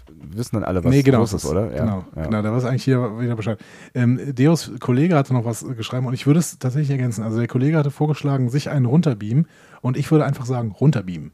[0.09, 1.73] wissen dann alle, was nee, genau, los ist, oder?
[1.73, 2.23] Ja, genau, ja.
[2.23, 3.59] genau, da war es eigentlich hier wieder Bescheid.
[3.93, 7.23] Ähm, Deos Kollege hatte noch was geschrieben und ich würde es tatsächlich ergänzen.
[7.23, 9.47] Also der Kollege hatte vorgeschlagen, sich einen runterbeamen
[9.81, 11.31] und ich würde einfach sagen, runterbeamen.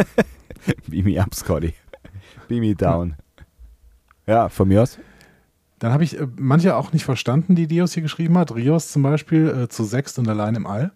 [0.88, 1.74] Beam me up, Scotty.
[2.48, 3.14] Beam me down.
[4.26, 4.98] Ja, von mir aus.
[5.78, 8.54] Dann habe ich äh, manche auch nicht verstanden, die Deos hier geschrieben hat.
[8.54, 10.92] Rios zum Beispiel äh, zu sechst und allein im All.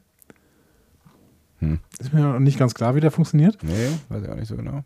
[1.61, 1.79] Hm.
[1.99, 3.59] Ist mir noch nicht ganz klar, wie der funktioniert.
[3.63, 4.85] Nee, weiß ich auch nicht so genau.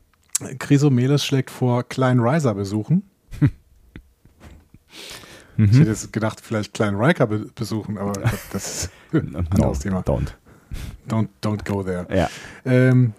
[0.59, 3.03] Chrysomeles schlägt vor, Klein Riser besuchen.
[5.59, 5.71] Mhm.
[5.73, 8.13] Ich hätte jetzt gedacht, vielleicht Klein Riker be besuchen, aber
[8.53, 10.01] das ist ein anderes Thema.
[10.01, 10.29] Don't.
[11.09, 12.07] Don't, don't go there.
[12.15, 12.31] Ja.
[12.65, 13.13] Ähm,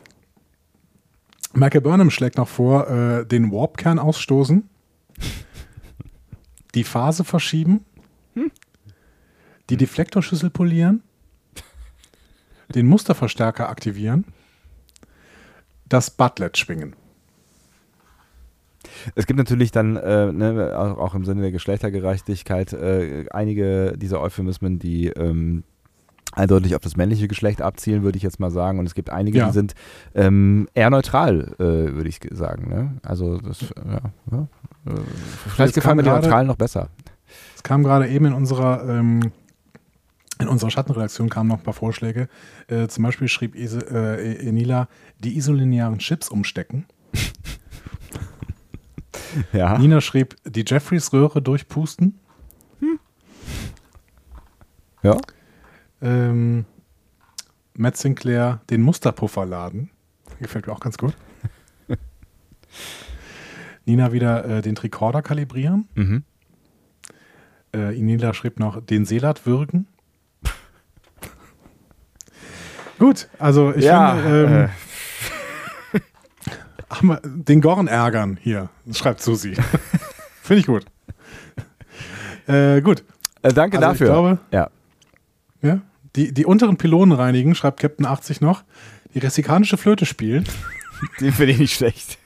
[1.54, 4.70] Michael Burnham schlägt noch vor, äh, den Warpkern ausstoßen,
[6.76, 7.84] die Phase verschieben,
[8.36, 8.52] hm?
[9.70, 11.04] die Deflektorschüssel polieren,
[12.75, 14.25] den Musterverstärker aktivieren,
[15.88, 16.95] das Butlet schwingen.
[19.15, 24.79] Es gibt natürlich dann, äh, ne, auch, im Sinne der Geschlechtergerechtigkeit, äh, einige dieser Euphemismen,
[24.79, 25.63] die ähm,
[26.32, 28.79] eindeutig auf das männliche Geschlecht abzielen, würde ich jetzt mal sagen.
[28.79, 29.47] Und es gibt einige, ja.
[29.47, 29.73] die sind
[30.15, 32.69] ähm, eher neutral, äh, würde ich sagen.
[32.69, 32.97] Ne?
[33.03, 34.01] Also das, ja,
[34.32, 34.47] ja.
[34.86, 34.99] Äh,
[35.47, 36.89] vielleicht gefallen mir die Neutralen noch besser.
[37.55, 39.32] Es kam gerade eben in unserer ähm,
[40.39, 42.30] in unserer Schattenredaktion kamen noch ein paar Vorschläge.
[42.67, 44.88] Äh, zum Beispiel schrieb Ise, äh, Enila,
[45.19, 46.86] die isolinearen Chips umstecken.
[49.54, 49.78] ja.
[49.78, 52.17] Nina schrieb, die Jeffreys-Röhre durchpusten.
[52.80, 52.99] Hm.
[55.04, 55.17] Ja.
[56.02, 56.65] Ähm,
[57.73, 59.91] Matt Sinclair, den Musterpuffer laden.
[60.39, 61.15] Gefällt mir auch ganz gut.
[63.86, 65.89] Nina wieder äh, den Tricorder kalibrieren.
[65.95, 66.23] Mhm.
[67.73, 69.88] Äh, Inila schrieb noch, den Seelat würgen.
[73.00, 74.70] Gut, also ich ja, finde,
[77.02, 77.18] ähm, äh.
[77.24, 79.56] den Gorn ärgern hier, schreibt Susi.
[80.43, 80.86] finde ich gut.
[82.47, 83.04] Äh, gut.
[83.41, 84.08] Äh, danke also dafür.
[84.08, 84.70] Ich glaube, ja.
[85.62, 85.82] ja
[86.16, 88.64] die, die unteren Pylonen reinigen, schreibt Captain 80 noch.
[89.14, 90.45] Die ressikanische Flöte spielen.
[91.20, 92.18] Den finde ich nicht schlecht.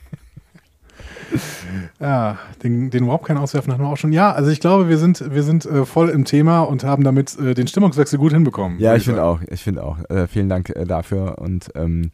[1.99, 4.13] Ja, den, den Warpkern auswerfen hatten wir auch schon.
[4.13, 7.37] Ja, also ich glaube, wir sind, wir sind äh, voll im Thema und haben damit
[7.39, 8.79] äh, den Stimmungswechsel gut hinbekommen.
[8.79, 9.39] Ja, ich finde auch.
[9.49, 9.97] Ich finde auch.
[10.09, 11.37] Äh, vielen Dank äh, dafür.
[11.39, 12.11] Und ähm,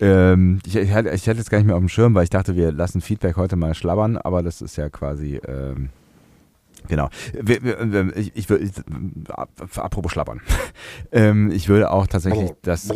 [0.00, 2.30] Ähm, ich, ich, hatte, ich hatte jetzt gar nicht mehr auf dem Schirm, weil ich
[2.30, 5.40] dachte, wir lassen Feedback heute mal schlabbern, aber das ist ja quasi.
[5.46, 5.88] Ähm,
[6.86, 7.08] Genau.
[8.14, 8.70] Ich, ich, ich,
[9.76, 10.40] apropos Schlappern.
[11.12, 12.88] ähm, ich würde auch tatsächlich das,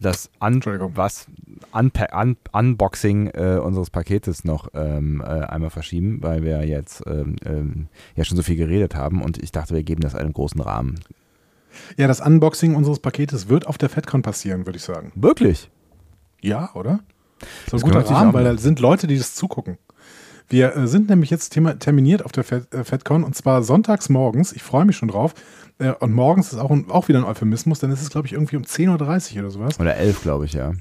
[0.00, 0.62] das Un
[0.94, 1.26] was
[1.72, 7.36] Unpa Un Unboxing äh, unseres Paketes noch ähm, äh, einmal verschieben, weil wir jetzt ähm,
[7.44, 10.60] ähm, ja schon so viel geredet haben und ich dachte, wir geben das einen großen
[10.60, 11.00] Rahmen.
[11.96, 15.12] Ja, das Unboxing unseres Paketes wird auf der FedCon passieren, würde ich sagen.
[15.14, 15.70] Wirklich?
[16.40, 17.00] Ja, oder?
[17.70, 19.78] So ein guter Rahmen, weil da sind Leute, die das zugucken.
[20.50, 24.52] Wir äh, sind nämlich jetzt terminiert auf der äh, FedCon und zwar sonntags morgens.
[24.52, 25.34] Ich freue mich schon drauf.
[25.78, 28.56] Äh, und morgens ist auch, auch wieder ein Euphemismus, denn es ist, glaube ich, irgendwie
[28.56, 29.80] um 10.30 Uhr oder sowas.
[29.80, 30.72] Oder 11, glaube ich, ja.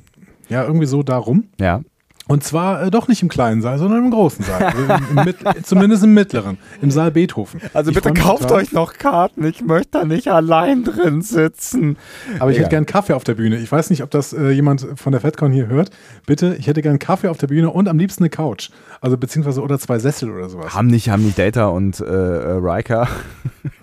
[0.49, 1.45] Ja, irgendwie so darum.
[1.59, 1.81] Ja.
[2.29, 4.71] Und zwar äh, doch nicht im kleinen Saal, sondern im großen Saal.
[4.77, 7.59] Im, im zumindest im mittleren, im Saal Beethoven.
[7.73, 11.97] Also ich bitte kauft euch noch Karten, ich möchte da nicht allein drin sitzen.
[12.37, 12.61] Aber ich ja.
[12.61, 13.57] hätte gern Kaffee auf der Bühne.
[13.57, 15.89] Ich weiß nicht, ob das äh, jemand von der FedCon hier hört.
[16.27, 18.69] Bitte, ich hätte gern Kaffee auf der Bühne und am liebsten eine Couch.
[19.01, 20.75] Also beziehungsweise oder zwei Sessel oder sowas.
[20.75, 23.07] Haben nicht, haben nicht Data und äh, äh Riker.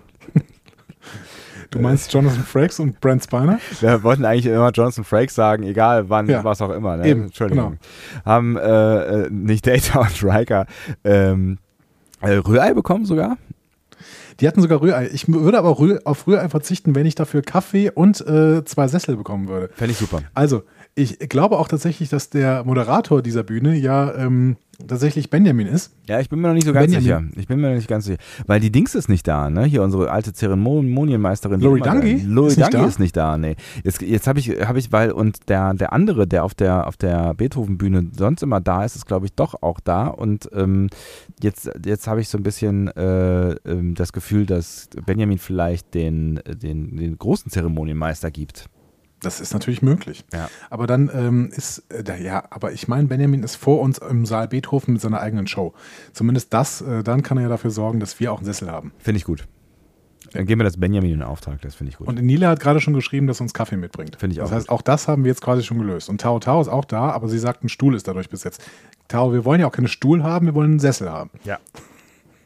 [1.71, 3.59] Du meinst Jonathan Frakes und Brent Spiner?
[3.81, 6.45] Wir wollten eigentlich immer Jonathan Frakes sagen, egal wann, ja.
[6.45, 6.97] was auch immer.
[6.97, 7.09] Ne?
[7.09, 7.79] Eben, Entschuldigung.
[7.79, 8.25] Genau.
[8.25, 10.67] Haben äh, äh, nicht Data und Riker
[11.05, 11.59] ähm,
[12.21, 13.37] äh, Rührei bekommen sogar?
[14.41, 15.09] Die hatten sogar Rührei.
[15.13, 15.71] Ich würde aber
[16.05, 19.71] auf Rührei verzichten, wenn ich dafür Kaffee und äh, zwei Sessel bekommen würde.
[19.75, 20.21] Fände ich super.
[20.35, 20.63] Also,
[20.95, 24.57] ich glaube auch tatsächlich, dass der Moderator dieser Bühne ja ähm,
[24.87, 25.95] tatsächlich Benjamin ist.
[26.07, 27.31] Ja, ich bin mir noch nicht so ganz Benjamin.
[27.31, 27.41] sicher.
[27.41, 28.19] Ich bin mir noch nicht ganz sicher.
[28.47, 29.65] Weil die Dings ist nicht da, ne?
[29.65, 31.61] Hier unsere alte Zeremonienmeisterin.
[31.61, 32.23] Lori Dungy?
[32.27, 33.57] Lori ist Dungy ist nicht da, ne.
[33.85, 36.97] Jetzt, jetzt habe ich, hab ich, weil, und der, der andere, der auf der, auf
[36.97, 40.07] der Beethoven-Bühne sonst immer da ist, ist, glaube ich, doch auch da.
[40.07, 40.89] Und ähm,
[41.43, 46.41] jetzt, jetzt habe ich so ein bisschen äh, äh, das Gefühl, dass Benjamin vielleicht den,
[46.47, 48.69] den, den großen Zeremonienmeister gibt.
[49.27, 50.25] Das ist natürlich möglich.
[50.33, 50.49] Ja.
[50.71, 54.47] Aber dann ähm, ist, äh, ja, aber ich meine, Benjamin ist vor uns im Saal
[54.47, 55.75] Beethoven mit seiner eigenen Show.
[56.13, 58.93] Zumindest das, äh, dann kann er ja dafür sorgen, dass wir auch einen Sessel haben.
[58.99, 59.49] Finde ich gut.
[60.33, 62.07] Dann geben wir das Benjamin in Auftrag, das finde ich gut.
[62.07, 64.17] Und Nila hat gerade schon geschrieben, dass uns Kaffee mitbringt.
[64.17, 64.45] Finde ich auch.
[64.45, 64.79] Das heißt, gut.
[64.79, 66.09] auch das haben wir jetzt quasi schon gelöst.
[66.09, 68.63] Und Tao Tao ist auch da, aber sie sagt, ein Stuhl ist dadurch besetzt.
[69.09, 71.31] Tao, wir wollen ja auch keinen Stuhl haben, wir wollen einen Sessel haben.
[71.43, 71.59] Ja.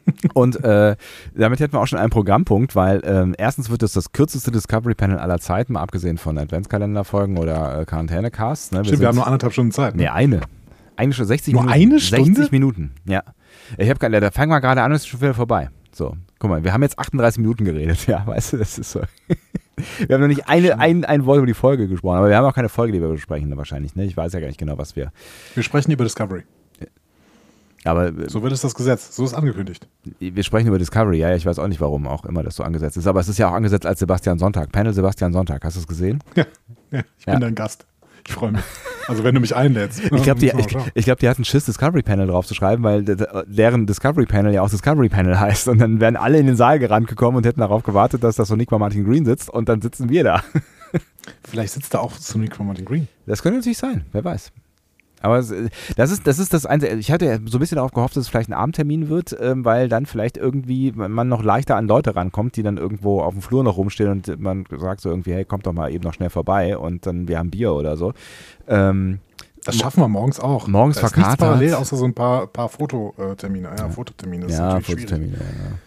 [0.33, 0.95] Und äh,
[1.35, 4.95] damit hätten wir auch schon einen Programmpunkt, weil ähm, erstens wird es das kürzeste Discovery
[4.95, 8.71] Panel aller Zeiten, mal abgesehen von Adventskalender-Folgen oder äh, Quarantäne-Casts.
[8.71, 8.79] Ne?
[8.79, 9.95] Wir Stimmt, wir haben nur anderthalb Stunden Zeit.
[9.95, 10.03] Ne?
[10.03, 10.41] Nee, eine.
[10.95, 11.81] Eine Stunde, 60 nur Minuten.
[11.81, 12.35] eine Stunde?
[12.35, 13.23] 60 Minuten, ja.
[13.77, 15.69] Ich habe keine, da fangen wir gerade an, ist schon wieder vorbei.
[15.93, 19.01] So, guck mal, wir haben jetzt 38 Minuten geredet, ja, weißt du, das ist so.
[20.07, 22.45] wir haben noch nicht eine, ein, ein Wort über die Folge gesprochen, aber wir haben
[22.45, 24.05] auch keine Folge, die wir besprechen, wahrscheinlich, ne?
[24.05, 25.11] Ich weiß ja gar nicht genau, was wir.
[25.55, 26.43] Wir sprechen über Discovery.
[27.83, 29.87] Aber, äh, so wird es das Gesetz, so ist angekündigt.
[30.19, 32.97] Wir sprechen über Discovery, ja, ich weiß auch nicht, warum auch immer das so angesetzt
[32.97, 33.07] ist.
[33.07, 34.71] Aber es ist ja auch angesetzt als Sebastian Sonntag.
[34.71, 36.19] Panel Sebastian Sonntag, hast du es gesehen?
[36.35, 36.45] Ja,
[36.91, 37.85] ja ich bin dein Gast.
[38.27, 38.61] Ich freue mich.
[39.07, 39.99] Also wenn du mich einlädst.
[40.03, 43.03] ich glaube, die, ich, ich glaub, die hatten Schiss, Discovery Panel drauf zu schreiben, weil
[43.03, 45.67] deren Discovery Panel ja auch Discovery Panel heißt.
[45.67, 48.49] Und dann wären alle in den Saal gerannt gekommen und hätten darauf gewartet, dass das
[48.49, 50.43] Sonic Martin Green sitzt und dann sitzen wir da.
[51.47, 53.07] Vielleicht sitzt da auch Sonic Martin Green.
[53.25, 54.51] Das könnte natürlich sein, wer weiß.
[55.21, 55.51] Aber das
[56.11, 56.95] ist das, ist das Einzige.
[56.95, 59.87] Ich hatte so ein bisschen darauf gehofft, dass es vielleicht ein Abendtermin wird, ähm, weil
[59.87, 63.63] dann vielleicht irgendwie man noch leichter an Leute rankommt, die dann irgendwo auf dem Flur
[63.63, 66.77] noch rumstehen und man sagt so irgendwie, hey, kommt doch mal eben noch schnell vorbei
[66.77, 68.13] und dann wir haben Bier oder so.
[68.67, 69.19] Ähm,
[69.63, 70.67] das schaffen wir morgens auch.
[70.67, 71.39] Morgens da verkatert.
[71.39, 73.69] parallel, außer so ein paar, paar Fototermine.
[73.77, 74.47] Ja, Fototermine.
[74.47, 75.77] ja, Fototermine, ja.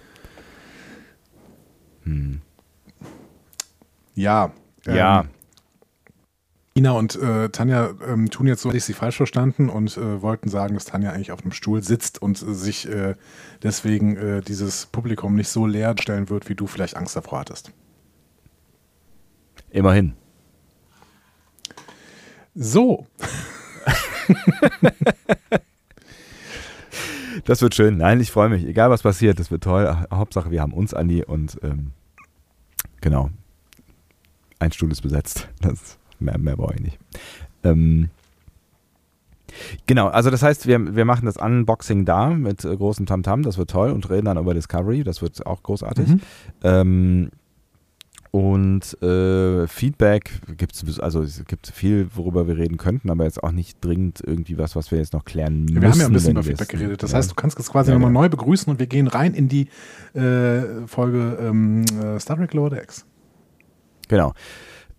[2.05, 2.41] Hm.
[4.15, 4.53] Ja.
[4.87, 5.25] Ja.
[6.77, 10.21] Ina und äh, Tanja ähm, tun jetzt so, dass ich sie falsch verstanden und äh,
[10.23, 13.15] wollten sagen, dass Tanja eigentlich auf einem Stuhl sitzt und äh, sich äh,
[13.63, 17.71] deswegen äh, dieses Publikum nicht so leer stellen wird, wie du vielleicht Angst davor hattest.
[19.71, 20.15] Immerhin.
[22.57, 23.07] So.
[27.45, 27.99] das wird schön.
[27.99, 28.65] Nein, ich freue mich.
[28.65, 29.97] Egal was passiert, das wird toll.
[30.11, 31.93] Hauptsache, wir haben uns, Andi, und ähm,
[33.01, 33.31] genau.
[34.59, 35.49] Ein Stuhl ist besetzt.
[35.61, 36.99] Das Mehr, mehr brauche ich nicht.
[37.63, 38.11] Ähm,
[39.87, 43.57] Genau, also das heißt, wir, wir machen das Unboxing da mit äh, großem Tamtam, das
[43.57, 46.09] wird toll und reden dann über Discovery, das wird auch großartig.
[46.09, 46.21] Mhm.
[46.63, 47.31] Ähm,
[48.35, 53.41] und äh, Feedback gibt es, also es gibt viel, worüber wir reden könnten, aber jetzt
[53.45, 55.81] auch nicht dringend irgendwie was, was wir jetzt noch klären müssen.
[55.81, 57.05] Wir haben ja ein bisschen über Feedback geredet.
[57.05, 57.19] Das ja.
[57.19, 59.69] heißt, du kannst es quasi ja, nochmal neu begrüßen und wir gehen rein in die
[60.15, 63.07] äh, Folge ähm, äh, Star Trek Lower Decks.
[64.09, 64.33] Genau.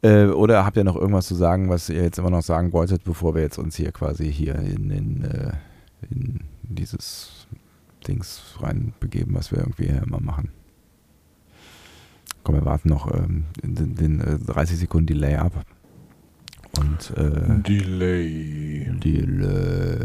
[0.06, 3.03] Äh, oder habt ihr noch irgendwas zu sagen, was ihr jetzt immer noch sagen wolltet,
[3.03, 5.53] bevor wir jetzt uns hier quasi hier in, in, äh,
[6.12, 7.47] in dieses
[8.08, 10.51] Dings reinbegeben, was wir irgendwie immer machen?
[12.43, 15.66] Komm, wir warten noch ähm, den, den äh, 30 Sekunden Delay ab.
[16.80, 18.89] Und äh, Delay.
[19.03, 19.97] Delay.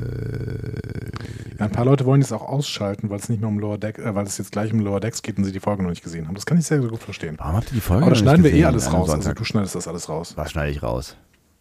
[1.58, 3.98] Ja, ein paar Leute wollen jetzt auch ausschalten, weil es nicht mehr um Lower Deck,
[3.98, 6.02] äh, weil es jetzt gleich um Lower Decks geht und sie die Folge noch nicht
[6.02, 6.34] gesehen haben.
[6.34, 7.34] Das kann ich sehr, sehr gut verstehen.
[7.38, 9.10] Warum habt ihr die Folge Aber da schneiden wir eh alles raus.
[9.10, 10.32] Also du schneidest das alles raus.
[10.36, 11.16] Was schneide ich raus?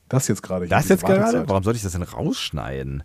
[0.07, 0.67] Das jetzt gerade.
[0.67, 1.47] Das jetzt gerade?
[1.47, 3.03] Warum soll ich das denn rausschneiden?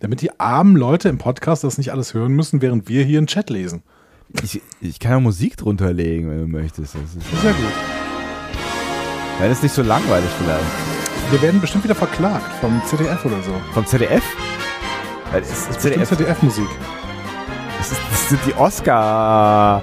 [0.00, 3.26] Damit die armen Leute im Podcast das nicht alles hören müssen, während wir hier einen
[3.26, 3.82] Chat lesen.
[4.42, 6.94] Ich, ich kann ja Musik drunter legen, wenn du möchtest.
[6.94, 7.72] Das ist, Das ist ja gut.
[9.38, 10.95] dann ist nicht so langweilig vielleicht.
[11.30, 13.52] Wir werden bestimmt wieder verklagt vom ZDF oder so.
[13.74, 14.22] Vom ZDF?
[15.32, 16.08] Das ist Bestimmt ZDF.
[16.10, 16.68] ZDF-Musik.
[17.78, 19.82] Das, ist, das sind die Oscar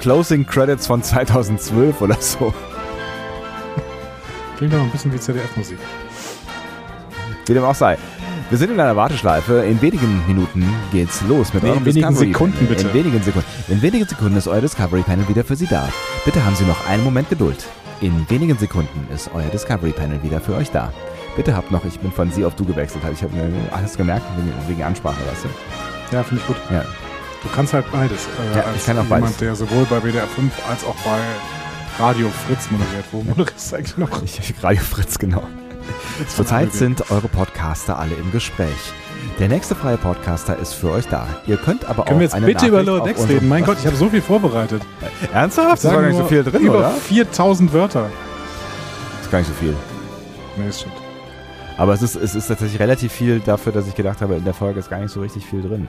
[0.00, 2.52] Closing Credits von 2012 oder so.
[4.58, 5.78] Klingt doch ein bisschen wie ZDF-Musik.
[7.46, 7.96] Wie dem auch sei.
[8.50, 9.64] Wir sind in einer Warteschleife.
[9.64, 12.88] In wenigen Minuten geht's los mit Nee, in eurem wenigen Discovery Sekunden, bitte.
[12.88, 13.48] In wenigen Sekunden.
[13.68, 15.88] In wenigen Sekunden ist euer Discovery Panel wieder für Sie da.
[16.26, 17.64] Bitte haben Sie noch einen Moment Geduld.
[18.00, 20.92] In wenigen Sekunden ist euer Discovery Panel wieder für euch da.
[21.36, 23.02] Bitte habt noch, ich bin von Sie auf Du gewechselt.
[23.12, 26.16] Ich habe mir alles gemerkt wegen, wegen Ansprache, weißt du?
[26.16, 26.56] Ja, finde ich gut.
[26.70, 26.82] Ja.
[27.42, 28.26] Du kannst halt beides.
[28.52, 29.36] Äh, Ja, ich kann auch jemand, beides.
[29.38, 31.18] der sowohl bei WDR 5 als auch bei
[32.02, 33.04] Radio Fritz moderiert.
[33.12, 34.22] Wo moderierst du eigentlich noch?
[34.22, 35.42] Ich, Radio Fritz, genau.
[36.28, 38.92] Zurzeit sind eure Podcaster alle im Gespräch.
[39.38, 41.26] Der nächste freie Podcaster ist für euch da.
[41.46, 43.48] Ihr könnt aber Können auch wir jetzt eine bitte über Nachricht Lower auf Decks reden?
[43.48, 44.82] Mein Gott, ich habe so viel vorbereitet.
[45.32, 45.84] Ernsthaft?
[45.84, 46.90] Das war gar nicht so viel drin, über oder?
[46.90, 48.10] 4000 Wörter.
[49.16, 49.74] Das ist gar nicht so viel.
[50.56, 50.94] Nee, ist stimmt.
[51.78, 54.52] Aber es ist, es ist tatsächlich relativ viel dafür, dass ich gedacht habe, in der
[54.52, 55.88] Folge ist gar nicht so richtig viel drin.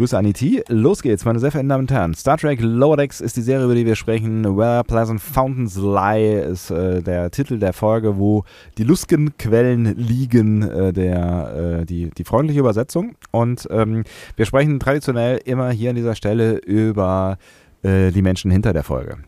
[0.00, 0.64] Grüße an IT.
[0.70, 2.14] Los geht's, meine sehr verehrten Damen und Herren.
[2.14, 4.56] Star Trek Lower Decks ist die Serie, über die wir sprechen.
[4.56, 8.44] Where Pleasant Fountains Lie ist äh, der Titel der Folge, wo
[8.78, 13.14] die Luskenquellen liegen, äh, der, äh, die, die freundliche Übersetzung.
[13.30, 14.04] Und ähm,
[14.36, 17.36] wir sprechen traditionell immer hier an dieser Stelle über
[17.82, 19.18] äh, die Menschen hinter der Folge.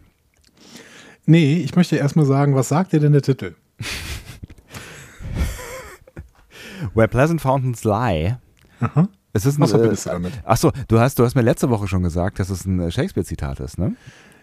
[1.27, 3.57] Nee, ich möchte erstmal sagen, was sagt dir denn der Titel?
[6.95, 8.39] Where Pleasant Fountains Lie.
[8.81, 9.11] Aha.
[9.33, 10.33] Es ist ein, Was äh, verbindest du damit?
[10.45, 13.61] Achso, du hast, du hast mir letzte Woche schon gesagt, dass es ein äh, Shakespeare-Zitat
[13.61, 13.95] ist, ne?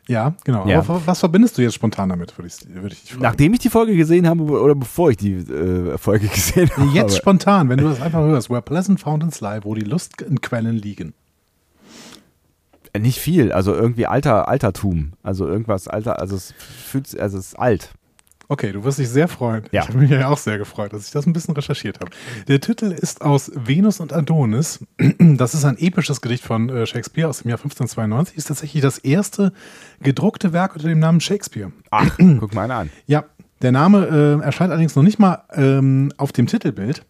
[0.07, 0.67] Ja, genau.
[0.67, 0.79] Ja.
[0.79, 3.21] Aber was verbindest du jetzt spontan damit, würde ich, würde ich dich fragen.
[3.21, 6.89] Nachdem ich die Folge gesehen habe oder bevor ich die äh, Folge gesehen habe.
[6.89, 8.49] Jetzt spontan, wenn du das einfach hörst.
[8.49, 11.13] Where Pleasant Fountains lie, wo die Lustquellen liegen.
[12.93, 15.13] Äh, Nicht viel, also irgendwie alter, Altertum.
[15.21, 17.91] Also irgendwas alter, also es fühlt also es ist alt.
[18.51, 19.63] Okay, du wirst dich sehr freuen.
[19.71, 19.83] Ja.
[19.83, 22.09] Ich habe mich ja auch sehr gefreut, dass ich das ein bisschen recherchiert habe.
[22.47, 24.79] Der Titel ist aus Venus und Adonis.
[25.19, 28.35] Das ist ein episches Gedicht von äh, Shakespeare aus dem Jahr 1592.
[28.35, 29.53] Ist tatsächlich das erste
[30.01, 31.71] gedruckte Werk unter dem Namen Shakespeare.
[31.91, 32.89] Ach, guck mal an.
[33.05, 33.25] Ja,
[33.61, 37.05] der Name äh, erscheint allerdings noch nicht mal ähm, auf dem Titelbild,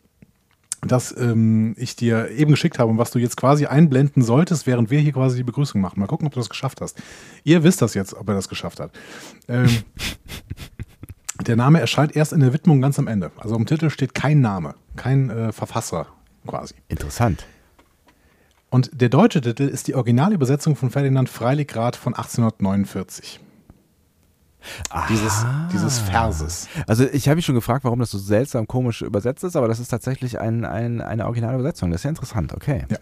[0.82, 4.90] das ähm, ich dir eben geschickt habe und was du jetzt quasi einblenden solltest, während
[4.92, 6.02] wir hier quasi die Begrüßung machen.
[6.02, 7.02] Mal gucken, ob du das geschafft hast.
[7.46, 8.92] Ihr wisst das jetzt, ob er das geschafft hat.
[9.48, 9.70] Ähm,
[11.48, 13.32] der Name erscheint erst in der Widmung ganz am Ende.
[13.38, 16.08] Also im Titel steht kein Name, kein äh, Verfasser
[16.46, 16.76] quasi.
[16.88, 17.46] Interessant.
[18.70, 23.40] Und der deutsche Titel ist die Originalübersetzung von Ferdinand Freiligrath von 1849.
[25.10, 26.68] Dieses, dieses Verses.
[26.86, 29.80] Also ich habe mich schon gefragt, warum das so seltsam komisch übersetzt ist, aber das
[29.80, 31.92] ist tatsächlich ein, ein, eine originale Übersetzung.
[31.92, 32.86] Das ist ja interessant, okay.
[32.90, 32.98] Ja.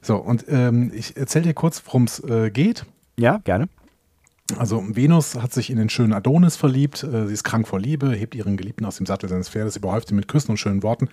[0.00, 2.86] So, und ähm, ich erzähle dir kurz, worum es äh, geht.
[3.18, 3.68] Ja, gerne.
[4.56, 8.10] Also Venus hat sich in den schönen Adonis verliebt, äh, sie ist krank vor Liebe,
[8.12, 11.08] hebt ihren Geliebten aus dem Sattel seines Pferdes, überhäuft ihn mit Küssen und schönen Worten.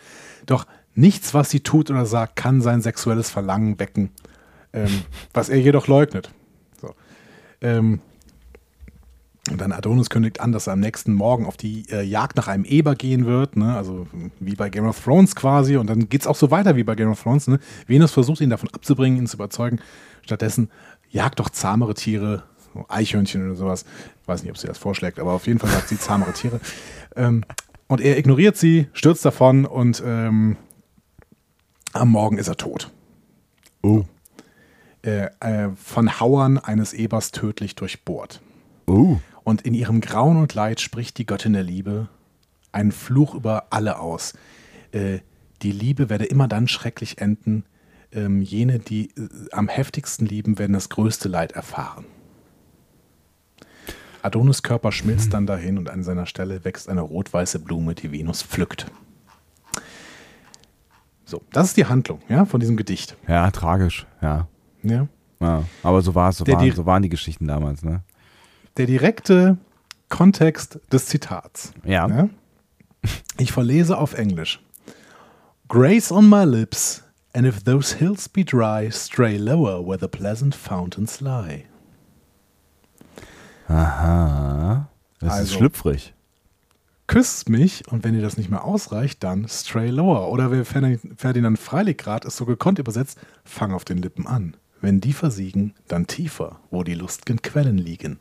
[0.46, 4.12] Doch nichts, was sie tut oder sagt, kann sein sexuelles Verlangen wecken,
[4.72, 5.02] ähm,
[5.34, 6.32] was er jedoch leugnet.
[6.80, 6.94] So.
[7.62, 8.02] Ähm,
[9.52, 12.48] und dann Adonis kündigt an, dass er am nächsten Morgen auf die äh, Jagd nach
[12.48, 13.76] einem Eber gehen wird, ne?
[13.76, 14.08] also
[14.40, 15.76] wie bei Game of Thrones quasi.
[15.76, 17.48] Und dann geht es auch so weiter wie bei Game of Thrones.
[17.48, 17.60] Ne?
[17.86, 19.80] Venus versucht ihn davon abzubringen, ihn zu überzeugen.
[20.22, 20.70] Stattdessen
[21.10, 22.44] jagt doch zahmere Tiere,
[22.88, 23.86] Eichhörnchen oder sowas.
[24.22, 26.60] Ich weiß nicht, ob sie das vorschlägt, aber auf jeden Fall sagt sie zahmere Tiere.
[27.16, 27.44] Ähm,
[27.88, 30.58] und er ignoriert sie, stürzt davon und ähm,
[31.94, 32.92] am Morgen ist er tot.
[33.84, 34.04] Oh.
[35.04, 38.42] Äh, äh, von Hauern eines Ebers tödlich durchbohrt.
[38.88, 39.18] Oh.
[39.44, 42.08] Und in ihrem Grauen und Leid spricht die Göttin der Liebe
[42.72, 44.34] einen Fluch über alle aus.
[44.92, 45.20] Äh,
[45.62, 47.66] die Liebe werde immer dann schrecklich enden.
[48.12, 52.06] Ähm, jene, die äh, am heftigsten lieben, werden das größte Leid erfahren.
[54.24, 58.42] Adonis Körper schmilzt dann dahin und an seiner Stelle wächst eine rot-weiße Blume, die Venus
[58.42, 58.90] pflückt.
[61.26, 63.18] So, das ist die Handlung ja, von diesem Gedicht.
[63.28, 64.48] Ja, tragisch, ja.
[64.84, 65.08] Ja.
[65.40, 65.64] ja.
[65.84, 68.02] Aber so war es, so, Der waren, so waren die Geschichten damals, ne?
[68.78, 69.58] Der direkte
[70.10, 71.74] Kontext des Zitats.
[71.84, 72.08] Ja.
[72.08, 72.30] Ja?
[73.38, 74.62] Ich verlese auf Englisch.
[75.68, 77.04] Grace on my lips,
[77.34, 81.66] and if those hills be dry, stray lower where the pleasant fountains lie.
[83.68, 84.89] Aha.
[85.20, 85.57] Das ist Also.
[85.57, 86.14] schlüpfrig.
[87.07, 90.30] küsst mich und wenn dir das nicht mehr ausreicht, dann stray lower.
[90.30, 94.55] Oder wer Ferdinand Freiligrad ist so gekonnt übersetzt, fang auf den Lippen an.
[94.82, 98.20] Wenn die versiegen, dann tiefer, wo die lustgen Quellen liegen.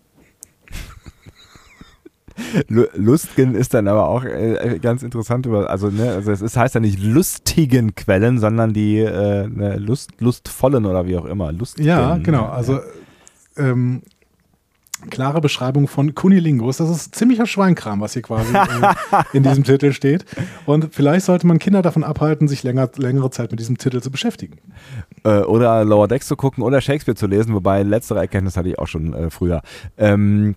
[2.69, 6.75] Lustgen ist dann aber auch äh, ganz interessant über, also ne, also es ist, heißt
[6.75, 11.53] ja nicht lustigen Quellen, sondern die äh, ne, Lust, lustvollen oder wie auch immer.
[11.53, 12.47] Lustgen, ja, genau.
[12.47, 12.81] Also
[13.57, 14.03] ähm,
[15.11, 16.79] klare Beschreibung von Kunilingus.
[16.79, 18.95] Das ist ziemlicher Schweinkram, was hier quasi äh,
[19.33, 20.25] in diesem Titel steht.
[20.67, 24.11] Und vielleicht sollte man Kinder davon abhalten, sich länger, längere Zeit mit diesem Titel zu
[24.11, 24.59] beschäftigen.
[25.25, 28.79] Äh, oder Lower Decks zu gucken oder Shakespeare zu lesen, wobei letztere Erkenntnis hatte ich
[28.79, 29.63] auch schon äh, früher.
[29.99, 30.57] Ähm,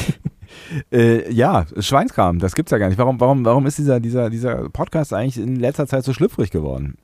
[0.92, 2.98] äh, ja, Schweinskram, das gibt's ja gar nicht.
[2.98, 6.96] Warum, warum, warum ist dieser, dieser, dieser Podcast eigentlich in letzter Zeit so schlüpfrig geworden?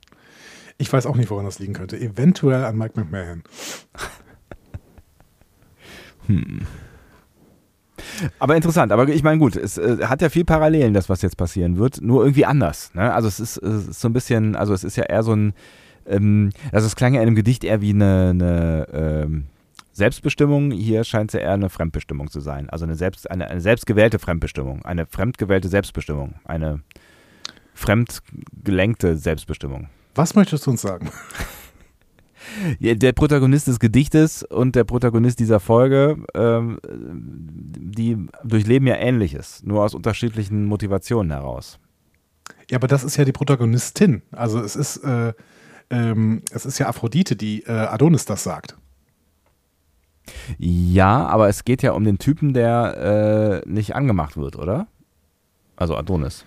[0.77, 1.97] Ich weiß auch nicht, woran das liegen könnte.
[1.97, 3.43] Eventuell an Mike McMahon.
[6.27, 6.61] Hm.
[8.39, 11.37] Aber interessant, aber ich meine, gut, es äh, hat ja viel Parallelen, das, was jetzt
[11.37, 12.93] passieren wird, nur irgendwie anders.
[12.93, 13.13] Ne?
[13.13, 15.53] Also es ist, es ist so ein bisschen, also es ist ja eher so ein,
[16.07, 19.45] ähm, also es klang ja in einem Gedicht eher wie eine, eine ähm,
[19.93, 22.69] Selbstbestimmung, hier scheint es ja eher eine Fremdbestimmung zu sein.
[22.69, 26.81] Also eine, selbst, eine, eine selbstgewählte Fremdbestimmung, eine fremdgewählte Selbstbestimmung, eine
[27.75, 29.89] fremdgelenkte Selbstbestimmung.
[30.15, 31.09] Was möchtest du uns sagen?
[32.79, 39.83] der Protagonist des Gedichtes und der Protagonist dieser Folge, ähm, die durchleben ja Ähnliches, nur
[39.83, 41.79] aus unterschiedlichen Motivationen heraus.
[42.69, 44.21] Ja, aber das ist ja die Protagonistin.
[44.31, 45.33] Also es ist, äh,
[45.89, 48.75] ähm, es ist ja Aphrodite, die äh, Adonis das sagt.
[50.57, 54.87] Ja, aber es geht ja um den Typen, der äh, nicht angemacht wird, oder?
[55.75, 56.45] Also Adonis.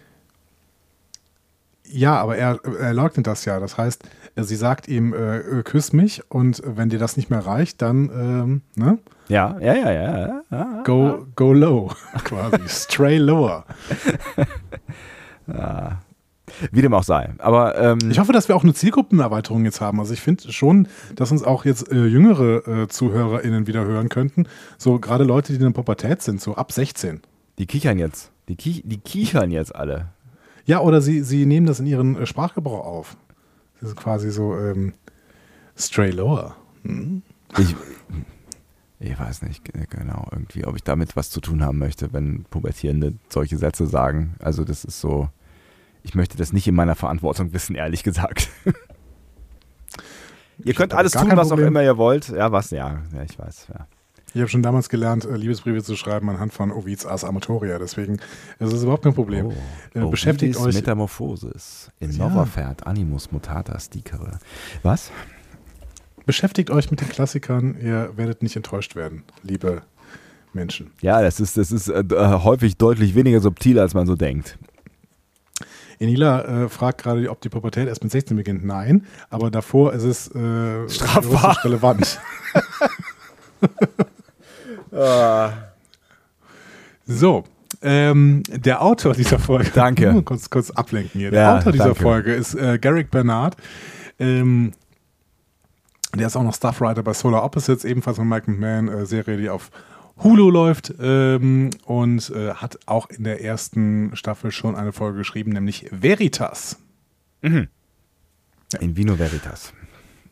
[1.89, 3.61] Ja, aber er, er leugnet das ja.
[3.61, 4.05] Das heißt,
[4.37, 8.62] sie sagt ihm, äh, küss mich und wenn dir das nicht mehr reicht, dann, ähm,
[8.74, 8.99] ne?
[9.28, 10.43] Ja, ja, ja, ja.
[10.51, 10.82] ja.
[10.84, 11.93] Go, go low,
[12.24, 12.68] quasi.
[12.68, 13.64] Stray lower.
[15.47, 15.99] ja.
[16.70, 17.30] Wie dem auch sei.
[17.39, 19.99] Aber ähm, ich hoffe, dass wir auch eine Zielgruppenerweiterung jetzt haben.
[19.99, 24.47] Also ich finde schon, dass uns auch jetzt äh, jüngere äh, ZuhörerInnen wieder hören könnten.
[24.78, 27.20] So gerade Leute, die in der Pubertät sind, so ab 16.
[27.59, 28.30] Die kichern jetzt.
[28.49, 30.11] Die, kiech die kichern jetzt alle.
[30.67, 33.17] Ja, oder sie, sie nehmen das in ihren äh, Sprachgebrauch auf.
[33.81, 34.93] Das ist quasi so ähm,
[35.79, 36.57] stray lower.
[36.83, 37.23] Hm?
[37.59, 37.75] Ich,
[38.99, 43.14] ich weiß nicht genau irgendwie, ob ich damit was zu tun haben möchte, wenn Pubertierende
[43.29, 44.35] solche Sätze sagen.
[44.41, 45.29] Also das ist so,
[46.03, 48.49] ich möchte das nicht in meiner Verantwortung wissen, ehrlich gesagt.
[50.64, 51.67] ihr könnt alles tun, was Problem.
[51.67, 52.29] auch immer ihr wollt.
[52.29, 52.71] Ja, was?
[52.71, 53.69] Ja, ja ich weiß.
[53.73, 53.87] Ja.
[54.37, 57.78] Ich habe schon damals gelernt, äh, Liebesbriefe zu schreiben anhand von Ovids Ars Amatoria.
[57.78, 58.18] Deswegen
[58.59, 59.47] ist es überhaupt kein Problem.
[59.47, 60.74] Oh, äh, Beschäftigt euch.
[60.74, 61.91] Metamorphosis.
[62.01, 62.28] In ja.
[62.28, 64.39] Novafert, Animus Mutatas Dicere.
[64.82, 65.11] Was?
[66.26, 67.78] Beschäftigt euch mit den Klassikern.
[67.80, 69.80] Ihr werdet nicht enttäuscht werden, liebe
[70.53, 70.91] Menschen.
[71.01, 74.59] Ja, das ist, das ist äh, äh häufig deutlich weniger subtil, als man so denkt.
[75.99, 78.66] Enila äh, fragt gerade, ob die Pubertät erst mit 16 beginnt.
[78.66, 82.20] Nein, aber davor ist es äh, strafbar relevant.
[84.93, 85.51] Ah.
[87.07, 87.45] So,
[87.82, 89.70] ähm, der Autor dieser Folge.
[89.74, 90.22] Danke.
[90.24, 91.30] kurz, kurz ablenken hier.
[91.30, 92.03] Der ja, Autor dieser danke.
[92.03, 93.57] Folge ist äh, Garrick Bernard.
[94.18, 94.72] Ähm,
[96.14, 99.51] der ist auch noch Stuffwriter bei Solar Opposites, ebenfalls von Mike McMahon, äh, Serie, die
[99.51, 99.70] auf
[100.22, 105.53] Hulu läuft ähm, und äh, hat auch in der ersten Staffel schon eine Folge geschrieben,
[105.53, 106.78] nämlich Veritas.
[107.43, 107.68] Mhm.
[108.80, 109.74] In Vino Veritas.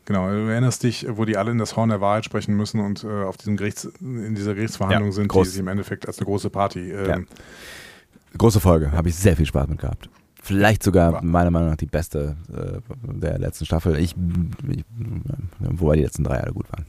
[0.05, 3.03] Genau, du erinnerst dich, wo die alle in das Horn der Wahrheit sprechen müssen und
[3.03, 5.47] äh, auf diesem Gerichts, in dieser Gerichtsverhandlung ja, sind, groß.
[5.47, 6.91] die sie im Endeffekt als eine große Party.
[6.91, 7.19] Ähm, ja.
[8.37, 10.09] Große Folge, habe ich sehr viel Spaß mit gehabt.
[10.41, 11.23] Vielleicht sogar war.
[11.23, 13.97] meiner Meinung nach die beste äh, der letzten Staffel.
[13.97, 14.15] Ich,
[14.69, 14.85] ich,
[15.59, 16.85] wobei die letzten drei alle gut waren.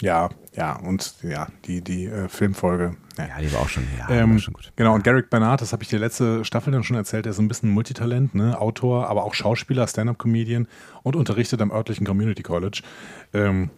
[0.00, 2.96] Ja, ja, und ja, die, die äh, Filmfolge.
[3.16, 3.26] Ja.
[3.26, 3.38] ja.
[3.40, 4.72] die war auch schon, ja, ähm, war schon gut.
[4.76, 7.38] Genau, und Garrick Bernard, das habe ich dir letzte Staffel dann schon erzählt, der ist
[7.38, 8.60] ein bisschen Multitalent, ne?
[8.60, 10.68] Autor, aber auch Schauspieler, Stand-Up-Comedian
[11.02, 12.82] und unterrichtet am örtlichen Community College.
[13.32, 13.70] Ähm,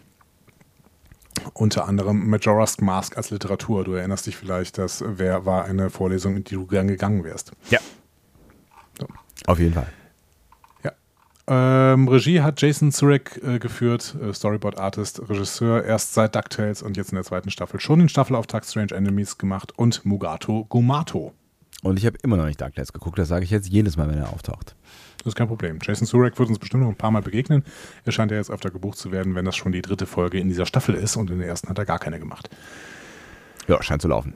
[1.54, 3.84] unter anderem Majora's Mask als Literatur.
[3.84, 7.52] Du erinnerst dich vielleicht, das wär, war eine Vorlesung, in die du gern gegangen wärst.
[7.70, 7.78] Ja.
[8.98, 9.06] So.
[9.46, 9.88] Auf jeden Fall.
[11.52, 16.96] Ähm, Regie hat Jason Zurek äh, geführt, äh, Storyboard Artist, Regisseur, erst seit DuckTales und
[16.96, 21.32] jetzt in der zweiten Staffel schon den Staffelauftrag Strange Enemies gemacht und Mugato Gumato.
[21.82, 24.18] Und ich habe immer noch nicht DuckTales geguckt, das sage ich jetzt jedes Mal, wenn
[24.18, 24.76] er auftaucht.
[25.18, 25.80] Das ist kein Problem.
[25.82, 27.64] Jason Zurek wird uns bestimmt noch ein paar Mal begegnen.
[28.04, 30.48] Er scheint ja jetzt öfter gebucht zu werden, wenn das schon die dritte Folge in
[30.48, 32.48] dieser Staffel ist und in der ersten hat er gar keine gemacht.
[33.66, 34.34] Ja, scheint zu laufen.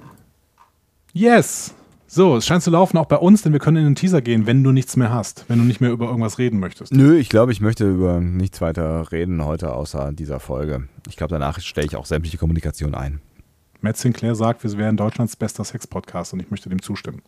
[1.13, 1.77] Yes!
[2.15, 4.47] So, es scheint zu laufen auch bei uns, denn wir können in den Teaser gehen,
[4.47, 6.93] wenn du nichts mehr hast, wenn du nicht mehr über irgendwas reden möchtest.
[6.93, 10.87] Nö, ich glaube, ich möchte über nichts weiter reden heute, außer dieser Folge.
[11.09, 13.21] Ich glaube, danach stelle ich auch sämtliche Kommunikation ein.
[13.81, 17.21] Matt Sinclair sagt, wir wären Deutschlands bester Sex-Podcast und ich möchte dem zustimmen.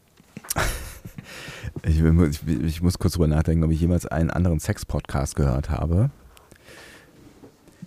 [1.82, 6.10] ich, ich, ich, muss kurz drüber nachdenken, ob ich jemals einen anderen Sex-Podcast gehört habe.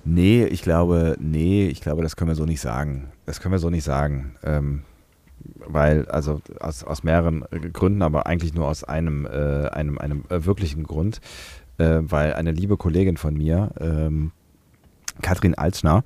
[0.04, 3.14] Nee, ich glaube, nee, ich glaube, das können wir so nicht sagen.
[3.26, 4.36] Das können wir so nicht sagen.
[4.44, 4.82] Ähm,
[5.66, 10.46] weil, also aus, aus mehreren Gründen, aber eigentlich nur aus einem, äh, einem, einem äh,
[10.46, 11.22] wirklichen Grund,
[11.78, 14.32] äh, weil eine liebe Kollegin von mir, ähm,
[15.22, 16.04] Katrin Alzner,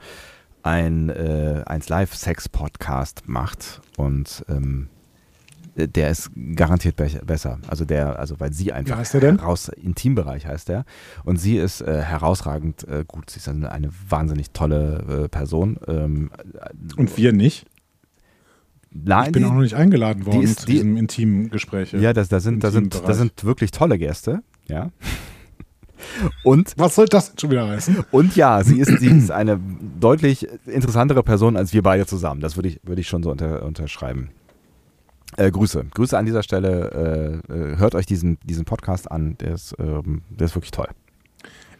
[0.63, 4.87] ein äh, 1 Live-Sex-Podcast macht und ähm,
[5.75, 7.59] der ist garantiert be besser.
[7.67, 9.39] Also der, also weil sie einfach Wie heißt der denn?
[9.39, 10.85] heraus Intimbereich heißt der
[11.23, 13.29] und sie ist äh, herausragend äh, gut.
[13.29, 15.79] Sie ist eine, eine wahnsinnig tolle äh, Person.
[15.87, 16.29] Ähm,
[16.95, 17.65] und wir nicht?
[18.95, 21.93] Ich bin die, auch noch nicht eingeladen worden ist, zu diesem intimen Gespräch.
[21.93, 24.43] Ja, das, das, sind, das, sind, das sind wirklich tolle Gäste.
[24.67, 24.91] Ja.
[26.43, 28.03] Und was soll das schon wieder heißen?
[28.11, 29.59] Und ja, sie ist, sie ist eine
[29.99, 32.41] deutlich interessantere Person als wir beide zusammen.
[32.41, 34.29] Das würde ich, würde ich schon so unter, unterschreiben.
[35.37, 35.85] Äh, Grüße.
[35.93, 37.41] Grüße an dieser Stelle.
[37.49, 39.37] Äh, äh hört euch diesen, diesen Podcast an.
[39.39, 40.89] Der ist, ähm, der ist wirklich toll.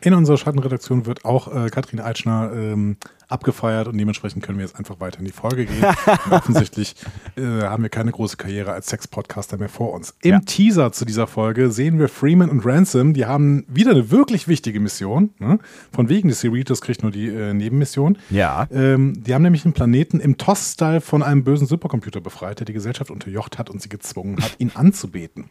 [0.04, 2.98] In unserer Schattenredaktion wird auch äh, Katrin Eitschner ähm,
[3.30, 5.86] abgefeiert und dementsprechend können wir jetzt einfach weiter in die Folge gehen.
[6.30, 6.96] offensichtlich
[7.38, 10.14] äh, haben wir keine große Karriere als Sex-Podcaster mehr vor uns.
[10.22, 10.40] Im ja.
[10.42, 14.82] Teaser zu dieser Folge sehen wir Freeman und Ransom, die haben wieder eine wirklich wichtige
[14.82, 15.30] Mission.
[15.40, 15.60] Ne?
[15.94, 18.18] Von wegen des Cerritos kriegt nur die äh, Nebenmission.
[18.30, 18.68] Ja.
[18.72, 22.74] Ähm, die haben nämlich einen Planeten im TOS-Style von einem bösen Supercomputer befreit, der die
[22.74, 25.46] Gesellschaft unterjocht hat und sie gezwungen hat, ihn anzubeten.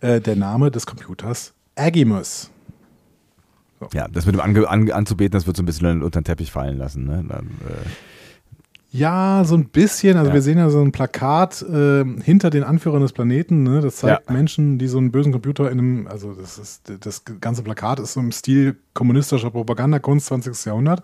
[0.00, 2.50] Äh, der Name des Computers Agimus.
[3.80, 3.88] So.
[3.92, 6.50] Ja, das mit dem Ange an anzubeten, das wird so ein bisschen unter den Teppich
[6.50, 7.04] fallen lassen.
[7.04, 7.24] Ne?
[7.28, 7.88] Dann, äh
[8.96, 10.16] ja, so ein bisschen.
[10.16, 10.34] Also ja.
[10.34, 13.62] wir sehen ja so ein Plakat äh, hinter den Anführern des Planeten.
[13.62, 13.82] Ne?
[13.82, 14.32] Das zeigt ja.
[14.32, 18.14] Menschen, die so einen bösen Computer in einem, also das ist das ganze Plakat ist
[18.14, 20.64] so im Stil kommunistischer Propagandakunst 20.
[20.64, 21.02] Jahrhundert.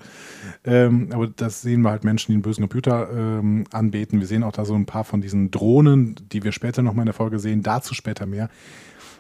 [0.65, 4.21] Ähm, aber das sehen wir halt Menschen, die einen bösen Computer ähm, anbeten.
[4.21, 7.07] Wir sehen auch da so ein paar von diesen Drohnen, die wir später nochmal in
[7.07, 7.63] der Folge sehen.
[7.63, 8.49] Dazu später mehr.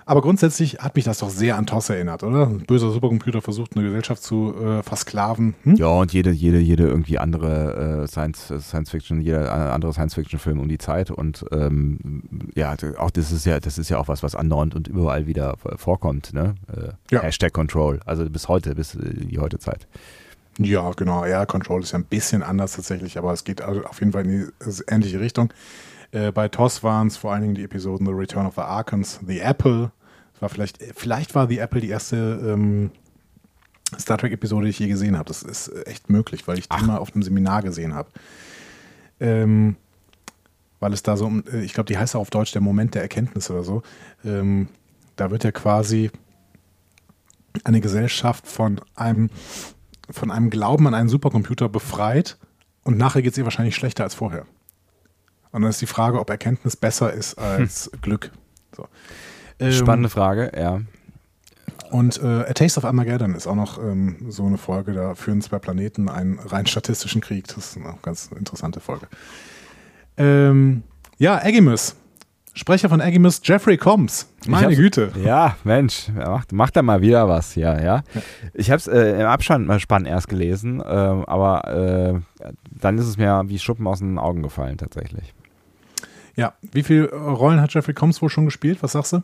[0.07, 2.47] Aber grundsätzlich hat mich das doch sehr an TOS erinnert, oder?
[2.47, 5.55] Ein böser Supercomputer versucht, eine Gesellschaft zu äh, versklaven.
[5.65, 5.77] Hm?
[5.77, 10.69] Ja, und jede, jede, jede irgendwie andere äh, Science, Science Fiction, jeder andere Science-Fiction-Film um
[10.69, 11.11] die Zeit.
[11.11, 12.23] Und ähm,
[12.55, 15.57] ja, auch das ist ja, das ist ja auch was, was andauernd und überall wieder
[15.77, 16.55] vorkommt, ne?
[16.69, 17.23] Äh, ja.
[17.23, 18.01] Hashtag Control.
[18.05, 19.87] Also bis heute, bis äh, die heute Zeit.
[20.59, 21.25] Ja, genau.
[21.25, 24.53] Ja, Control ist ja ein bisschen anders tatsächlich, aber es geht auf jeden Fall in
[24.61, 25.53] die ähnliche Richtung.
[26.13, 29.21] Äh, bei TOS waren es vor allen Dingen die Episoden The Return of the Arkans,
[29.27, 29.91] The Apple.
[30.41, 32.91] War vielleicht, vielleicht war The Apple die erste ähm,
[33.99, 35.29] Star Trek-Episode, die ich je gesehen habe.
[35.29, 36.87] Das ist echt möglich, weil ich die Ach.
[36.87, 38.11] mal auf einem Seminar gesehen habe.
[39.21, 39.77] Ähm,
[40.81, 43.03] weil es da so, äh, ich glaube, die heißt ja auf Deutsch der Moment der
[43.03, 43.83] Erkenntnis oder so.
[44.25, 44.69] Ähm,
[45.17, 46.11] da wird ja quasi
[47.65, 49.31] eine Gesellschaft von einem,
[50.11, 52.39] von einem Glauben an einen Supercomputer befreit
[52.83, 54.47] und nachher geht es ihr wahrscheinlich schlechter als vorher.
[55.53, 58.01] Und dann ist die Frage, ob Erkenntnis besser ist als hm.
[58.01, 58.31] Glück.
[58.75, 58.87] So.
[59.59, 60.81] Ähm, Spannende Frage, ja.
[61.91, 65.43] Und äh, A Taste of Armageddon ist auch noch ähm, so eine Folge, da führen
[65.43, 67.47] zwei Planeten einen rein statistischen Krieg.
[67.49, 69.09] Das ist eine ganz interessante Folge.
[70.17, 70.85] Ähm,
[71.19, 71.97] ja, Agimus.
[72.55, 74.29] Sprecher von Agimus, Jeffrey Combs.
[74.47, 75.13] Meine Güte.
[75.23, 77.81] Ja, Mensch, macht, macht da mal wieder was ja.
[77.81, 78.03] ja.
[78.53, 83.43] Ich habe es äh, im Abspann erst gelesen, äh, aber äh, dann ist es mir
[83.47, 85.35] wie Schuppen aus den Augen gefallen tatsächlich.
[86.37, 88.83] Ja, wie viele Rollen hat Jeffrey Combs wohl schon gespielt?
[88.83, 89.22] Was sagst du?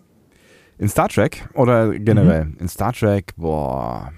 [0.78, 2.46] In Star Trek oder generell?
[2.46, 2.56] Mhm.
[2.61, 4.12] In Star Trek, boah.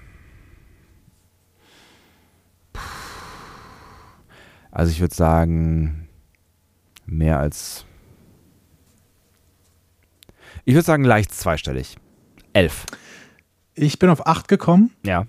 [4.71, 6.07] Also ich würde sagen,
[7.05, 7.85] mehr als.
[10.63, 11.97] Ich würde sagen, leicht zweistellig.
[12.53, 12.85] Elf.
[13.73, 14.91] Ich bin auf acht gekommen.
[15.05, 15.25] Ja.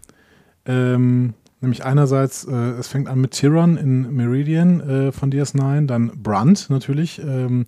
[0.67, 6.11] Ähm, Nämlich einerseits, äh, es fängt an mit Tyron in Meridian äh, von DS9, dann
[6.23, 7.21] Brunt natürlich.
[7.21, 7.67] Ähm,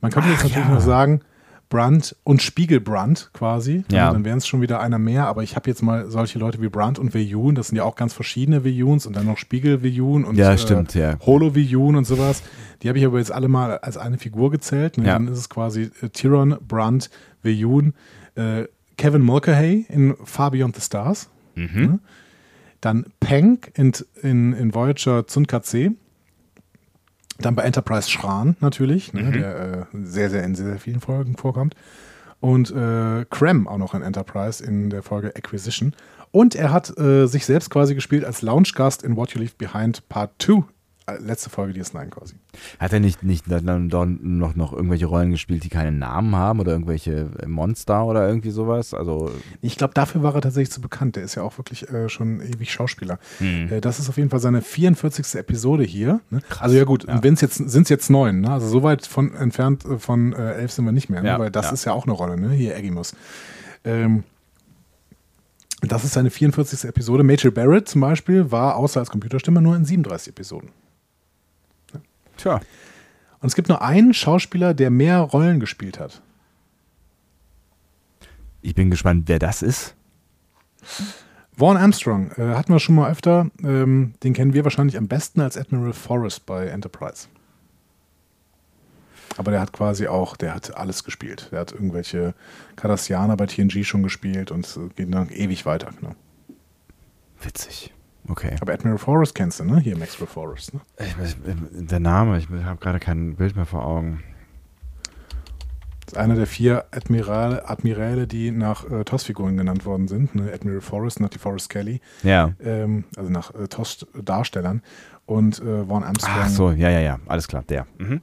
[0.00, 0.74] man könnte Ach, jetzt natürlich ja.
[0.74, 1.22] noch sagen,
[1.70, 3.84] Brunt und Spiegelbrunt quasi.
[3.90, 4.12] Ja.
[4.12, 6.68] Dann wären es schon wieder einer mehr, aber ich habe jetzt mal solche Leute wie
[6.68, 10.24] Brunt und Veyun, das sind ja auch ganz verschiedene Veyuns und dann noch Spiegel Veyun
[10.24, 11.18] und ja, stimmt, äh, ja.
[11.24, 12.42] Holo Veyun und sowas.
[12.82, 14.98] Die habe ich aber jetzt alle mal als eine Figur gezählt.
[14.98, 15.14] Und ja.
[15.14, 17.08] Dann ist es quasi äh, Tyron, Brunt,
[17.42, 17.94] Veyun,
[18.34, 18.64] äh,
[18.98, 21.30] Kevin Mulcahy in Far Beyond the Stars.
[21.54, 22.00] Mhm.
[22.80, 25.92] Dann Peng in, in, in Voyager Zunkat C.
[27.38, 29.32] Dann bei Enterprise Schran natürlich, ne, mhm.
[29.32, 31.74] der äh, sehr, sehr in sehr, sehr vielen Folgen vorkommt.
[32.40, 35.94] Und äh, Krem auch noch in Enterprise in der Folge Acquisition.
[36.32, 40.08] Und er hat äh, sich selbst quasi gespielt als Loungegast in What You Leave Behind
[40.08, 40.64] Part 2
[41.18, 42.34] letzte Folge DS9 quasi.
[42.78, 47.28] Hat er nicht, nicht noch, noch irgendwelche Rollen gespielt, die keinen Namen haben oder irgendwelche
[47.46, 48.94] Monster oder irgendwie sowas?
[48.94, 49.30] Also
[49.62, 51.16] ich glaube, dafür war er tatsächlich zu bekannt.
[51.16, 53.18] Der ist ja auch wirklich äh, schon ewig Schauspieler.
[53.38, 53.72] Hm.
[53.72, 55.34] Äh, das ist auf jeden Fall seine 44.
[55.34, 56.20] Episode hier.
[56.30, 56.40] Ne?
[56.58, 57.20] Also ja gut, ja.
[57.22, 58.40] jetzt sind es jetzt neun.
[58.40, 58.50] Ne?
[58.50, 61.28] Also so weit von entfernt äh, von äh, elf sind wir nicht mehr, ne?
[61.28, 61.72] ja, weil das ja.
[61.72, 62.50] ist ja auch eine Rolle, ne?
[62.50, 63.14] Hier Eggimus.
[63.84, 64.24] Ähm,
[65.82, 66.84] das ist seine 44.
[66.84, 67.22] Episode.
[67.22, 70.70] Major Barrett zum Beispiel war außer als Computerstimme nur in 37 Episoden.
[72.44, 72.58] Ja.
[72.58, 72.66] Tja.
[73.40, 76.20] Und es gibt nur einen Schauspieler, der mehr Rollen gespielt hat.
[78.60, 79.94] Ich bin gespannt, wer das ist.
[81.56, 83.50] Vaughn Armstrong äh, hatten wir schon mal öfter.
[83.62, 87.28] Ähm, den kennen wir wahrscheinlich am besten als Admiral Forrest bei Enterprise.
[89.36, 91.48] Aber der hat quasi auch, der hat alles gespielt.
[91.52, 92.34] Der hat irgendwelche
[92.76, 95.90] Cardassianer bei TNG schon gespielt und geht dann ewig weiter.
[95.98, 96.14] Genau.
[97.40, 97.94] Witzig.
[98.30, 98.54] Okay.
[98.60, 99.80] Aber Admiral Forrest kennst du, ne?
[99.80, 100.74] Hier Maxwell Forrest.
[100.74, 100.80] Ne?
[100.98, 101.36] Ich,
[101.72, 104.22] der Name, ich habe gerade kein Bild mehr vor Augen.
[106.06, 110.34] Das ist einer der vier Admirale, Admiräle, die nach äh, TOS-Figuren genannt worden sind.
[110.34, 110.52] Ne?
[110.52, 112.00] Admiral Forrest, nach die Forrest Kelly.
[112.22, 112.52] Ja.
[112.62, 114.82] Ähm, also nach äh, TOS-Darstellern.
[115.26, 116.34] Und äh, Vaughn Armstrong.
[116.40, 117.18] Ach so, ja, ja, ja.
[117.26, 117.86] Alles klar, der.
[117.98, 118.20] Mhm.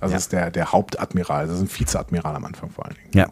[0.00, 0.18] Also ja.
[0.18, 3.10] ist der, der Hauptadmiral, das ist ein Vizeadmiral am Anfang vor allen Dingen.
[3.14, 3.28] Ja.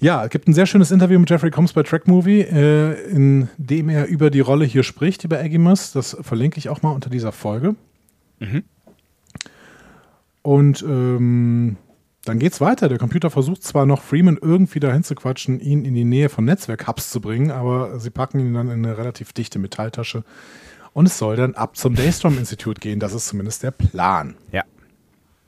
[0.00, 3.48] Ja, es gibt ein sehr schönes Interview mit Jeffrey Combs bei Track Movie, äh, in
[3.58, 5.92] dem er über die Rolle hier spricht, über Aggimus.
[5.92, 7.76] Das verlinke ich auch mal unter dieser Folge.
[8.38, 8.64] Mhm.
[10.40, 11.76] Und ähm,
[12.24, 12.88] dann geht's weiter.
[12.88, 16.46] Der Computer versucht zwar noch Freeman irgendwie dahin zu quatschen, ihn in die Nähe von
[16.46, 20.24] Netzwerk-Hubs zu bringen, aber sie packen ihn dann in eine relativ dichte Metalltasche
[20.94, 23.00] und es soll dann ab zum Daystrom-Institut gehen.
[23.00, 24.34] Das ist zumindest der Plan.
[24.50, 24.64] Ja.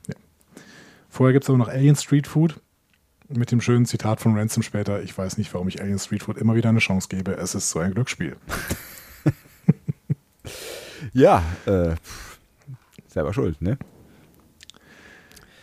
[0.07, 0.15] ja.
[1.09, 2.61] Vorher gibt es aber noch Alien Street Food
[3.35, 5.01] mit dem schönen Zitat von Ransom später.
[5.03, 7.35] Ich weiß nicht, warum ich Alien Street Food immer wieder eine Chance gebe.
[7.35, 8.35] Es ist so ein Glücksspiel.
[11.13, 11.95] ja, äh,
[13.07, 13.77] selber schuld, ne?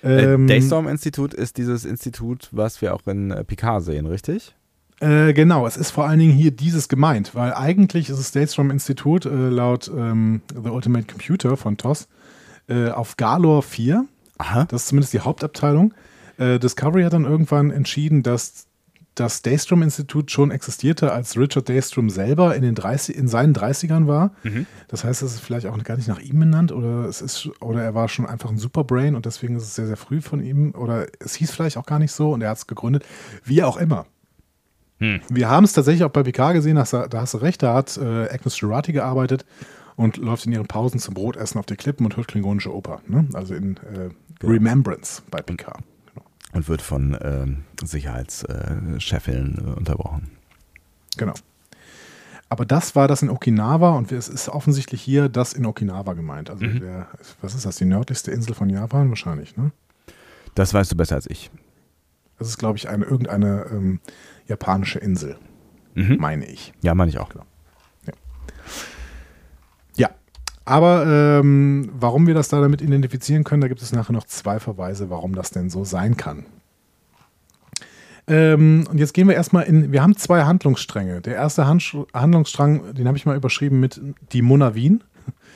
[0.02, 4.54] Ähm, Daystorm Institut ist dieses Institut, was wir auch in äh, Picard sehen, richtig?
[5.00, 8.70] Äh, genau, es ist vor allen Dingen hier dieses gemeint, weil eigentlich ist das Datestrom
[8.70, 12.08] Institut äh, laut ähm, The Ultimate Computer von TOS
[12.68, 14.06] äh, auf Galor 4.
[14.38, 14.64] Aha.
[14.66, 15.94] Das ist zumindest die Hauptabteilung.
[16.40, 18.66] Äh, Discovery hat dann irgendwann entschieden, dass
[19.14, 24.06] das Daystrom Institut schon existierte, als Richard Daystrom selber in, den 30, in seinen 30ern
[24.06, 24.32] war.
[24.44, 24.66] Mhm.
[24.88, 27.82] Das heißt, es ist vielleicht auch gar nicht nach ihm benannt oder es ist oder
[27.82, 30.72] er war schon einfach ein Superbrain und deswegen ist es sehr, sehr früh von ihm
[30.74, 33.04] oder es hieß vielleicht auch gar nicht so und er hat es gegründet.
[33.44, 34.06] Wie auch immer.
[34.98, 35.20] Hm.
[35.28, 38.28] Wir haben es tatsächlich auch bei PK gesehen, da hast du recht, da hat äh,
[38.30, 39.44] Agnes Girardi gearbeitet
[39.96, 43.02] und läuft in ihren Pausen zum Brotessen auf die Klippen und hört klingonische Oper.
[43.06, 43.28] Ne?
[43.34, 44.10] Also in äh.
[44.42, 45.74] Remembrance bei PK.
[46.52, 50.30] Und wird von ähm, Sicherheitschefinnen äh, unterbrochen.
[51.16, 51.34] Genau.
[52.48, 56.50] Aber das war das in Okinawa und es ist offensichtlich hier das in Okinawa gemeint.
[56.50, 56.80] Also mhm.
[56.80, 57.06] der,
[57.40, 59.70] was ist das, die nördlichste Insel von Japan wahrscheinlich, ne?
[60.56, 61.50] Das weißt du besser als ich.
[62.38, 64.00] Das ist, glaube ich, eine, irgendeine ähm,
[64.48, 65.38] japanische Insel,
[65.94, 66.16] mhm.
[66.18, 66.72] meine ich.
[66.82, 67.28] Ja, meine ich auch.
[67.28, 67.44] Genau.
[68.06, 68.12] Ja.
[69.96, 70.10] ja.
[70.70, 74.60] Aber ähm, warum wir das da damit identifizieren können, da gibt es nachher noch zwei
[74.60, 76.46] Verweise, warum das denn so sein kann.
[78.28, 81.22] Ähm, und jetzt gehen wir erstmal in, wir haben zwei Handlungsstränge.
[81.22, 84.00] Der erste Hand, Handlungsstrang, den habe ich mal überschrieben mit
[84.30, 85.02] die Monavin.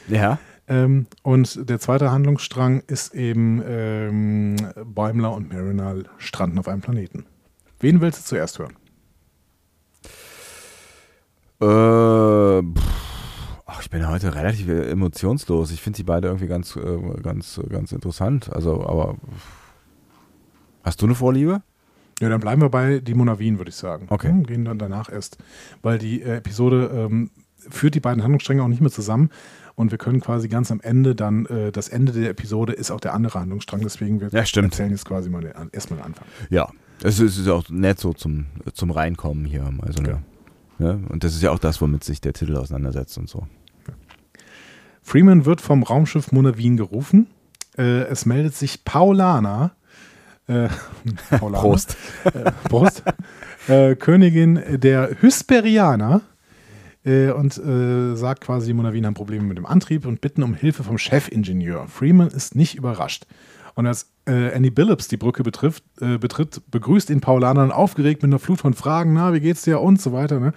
[0.09, 0.39] Ja.
[0.67, 7.25] Ähm, und der zweite Handlungsstrang ist eben ähm, Bäumler und Mariner stranden auf einem Planeten.
[7.79, 8.73] Wen willst du zuerst hören?
[11.61, 11.67] Äh,
[14.15, 15.71] heute relativ emotionslos.
[15.71, 18.53] Ich finde die beide irgendwie ganz, äh, ganz, ganz interessant.
[18.53, 19.17] Also, aber
[20.83, 21.62] hast du eine Vorliebe?
[22.21, 24.07] Ja, dann bleiben wir bei die Monavin, würde ich sagen.
[24.11, 24.29] Okay.
[24.29, 25.39] Hm, gehen dann danach erst,
[25.83, 29.31] weil die äh, Episode ähm, führt die beiden Handlungsstränge auch nicht mehr zusammen
[29.75, 33.01] und wir können quasi ganz am Ende dann, äh, das Ende der Episode ist auch
[33.01, 36.27] der andere Handlungsstrang, deswegen wir ja, erzählen jetzt quasi mal den, erstmal den Anfang.
[36.51, 36.71] Ja,
[37.03, 39.69] es ist, ist auch nett so zum, zum Reinkommen hier.
[39.83, 40.23] Also ja.
[40.79, 43.47] Ja, und das ist ja auch das, womit sich der Titel auseinandersetzt und so.
[45.05, 47.28] Freeman wird vom Raumschiff Monavin gerufen.
[47.76, 49.72] Äh, es meldet sich Paulana.
[50.48, 50.68] Äh,
[51.38, 51.96] Paulana Prost.
[52.24, 53.02] Äh, Prost.
[53.68, 56.22] Äh, Königin der Hysperianer.
[57.05, 60.82] Äh, und äh, sagt quasi, Monavin haben Probleme mit dem Antrieb und bitten um Hilfe
[60.82, 61.86] vom Chefingenieur.
[61.86, 63.26] Freeman ist nicht überrascht.
[63.74, 68.22] Und als äh, Annie Billups die Brücke betrifft, äh, betritt, begrüßt ihn Paulaner dann aufgeregt
[68.22, 70.40] mit einer Flut von Fragen, na, wie geht's dir und so weiter.
[70.40, 70.52] Ne?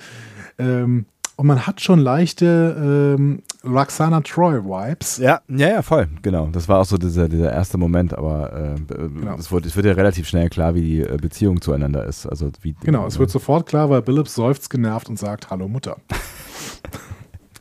[0.58, 1.06] Ähm,
[1.38, 5.18] und man hat schon leichte ähm, Roxana Troy-Vibes.
[5.20, 6.48] Ja, ja, ja, voll, genau.
[6.48, 9.36] Das war auch so dieser, dieser erste Moment, aber äh, genau.
[9.36, 12.26] es, wird, es wird ja relativ schnell klar, wie die äh, Beziehung zueinander ist.
[12.26, 15.98] Also wie, genau, es wird sofort klar, weil Billups seufzt genervt und sagt, hallo Mutter.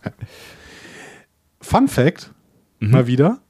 [1.61, 2.33] Fun Fact,
[2.81, 2.91] mhm.
[2.91, 3.41] mal wieder.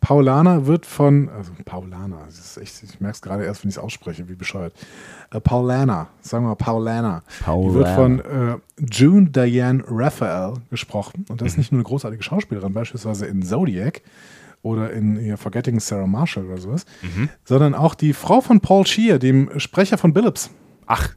[0.00, 2.26] Paulana wird von, also Paulana,
[2.60, 4.72] echt, ich merke es gerade erst, wenn ich es ausspreche, wie bescheuert.
[5.30, 7.22] Äh, Paulana, sagen wir mal Paulana.
[7.44, 7.68] Paulana.
[7.68, 8.58] Die wird von äh,
[8.90, 11.26] June Diane Raphael gesprochen.
[11.28, 11.60] Und das ist mhm.
[11.60, 14.00] nicht nur eine großartige Schauspielerin, beispielsweise in Zodiac
[14.62, 17.28] oder in ja, Forgetting Sarah Marshall oder sowas, mhm.
[17.44, 20.50] sondern auch die Frau von Paul Shear, dem Sprecher von Billups.
[20.86, 21.14] Ach,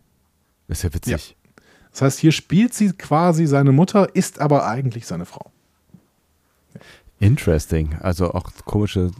[0.67, 1.35] das ist ja witzig.
[1.37, 1.61] Ja.
[1.91, 5.51] Das heißt, hier spielt sie quasi seine Mutter, ist aber eigentlich seine Frau.
[7.23, 7.95] Interesting.
[8.01, 9.11] Also auch komische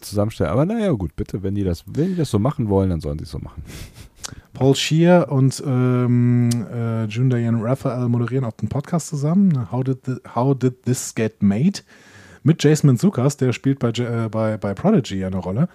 [0.00, 0.52] Zusammenstellung.
[0.52, 3.18] Aber naja, gut, bitte, wenn die das, wenn die das so machen wollen, dann sollen
[3.18, 3.62] sie es so machen.
[4.54, 9.70] Paul Shear und ähm, äh, June Diane Raphael moderieren auch den Podcast zusammen.
[9.70, 11.80] How did, the, How did This Get Made?
[12.42, 15.68] Mit Jason Manzukas, der spielt bei, äh, bei, bei Prodigy eine Rolle.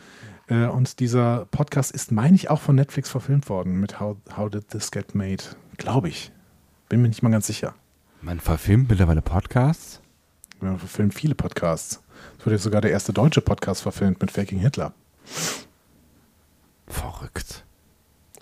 [0.47, 4.49] Äh, und dieser Podcast ist, meine ich, auch von Netflix verfilmt worden mit How, How
[4.49, 5.43] Did This Get Made?
[5.77, 6.31] Glaube ich.
[6.89, 7.75] Bin mir nicht mal ganz sicher.
[8.21, 10.01] Man verfilmt mittlerweile Podcasts?
[10.59, 12.01] Wir verfilmen viele Podcasts.
[12.39, 14.93] Es wird jetzt sogar der erste deutsche Podcast verfilmt mit Faking Hitler.
[16.87, 17.65] Verrückt.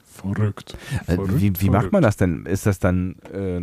[0.05, 0.77] Verrückt.
[1.07, 2.45] Äh, verrückt wie, wie macht man das denn?
[2.45, 3.61] Ist das dann, äh,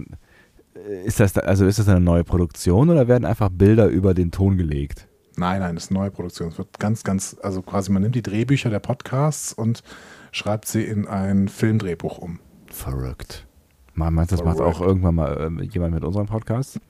[1.04, 4.58] ist das, also ist das eine neue Produktion oder werden einfach Bilder über den Ton
[4.58, 5.08] gelegt?
[5.36, 6.48] Nein, nein, das ist eine neue Produktion.
[6.48, 9.82] Es wird ganz, ganz, also quasi man nimmt die Drehbücher der Podcasts und
[10.30, 12.38] schreibt sie in ein Filmdrehbuch um.
[12.66, 13.46] Verrückt.
[13.94, 16.80] Meinst du, das macht auch irgendwann mal äh, jemand mit unserem Podcast?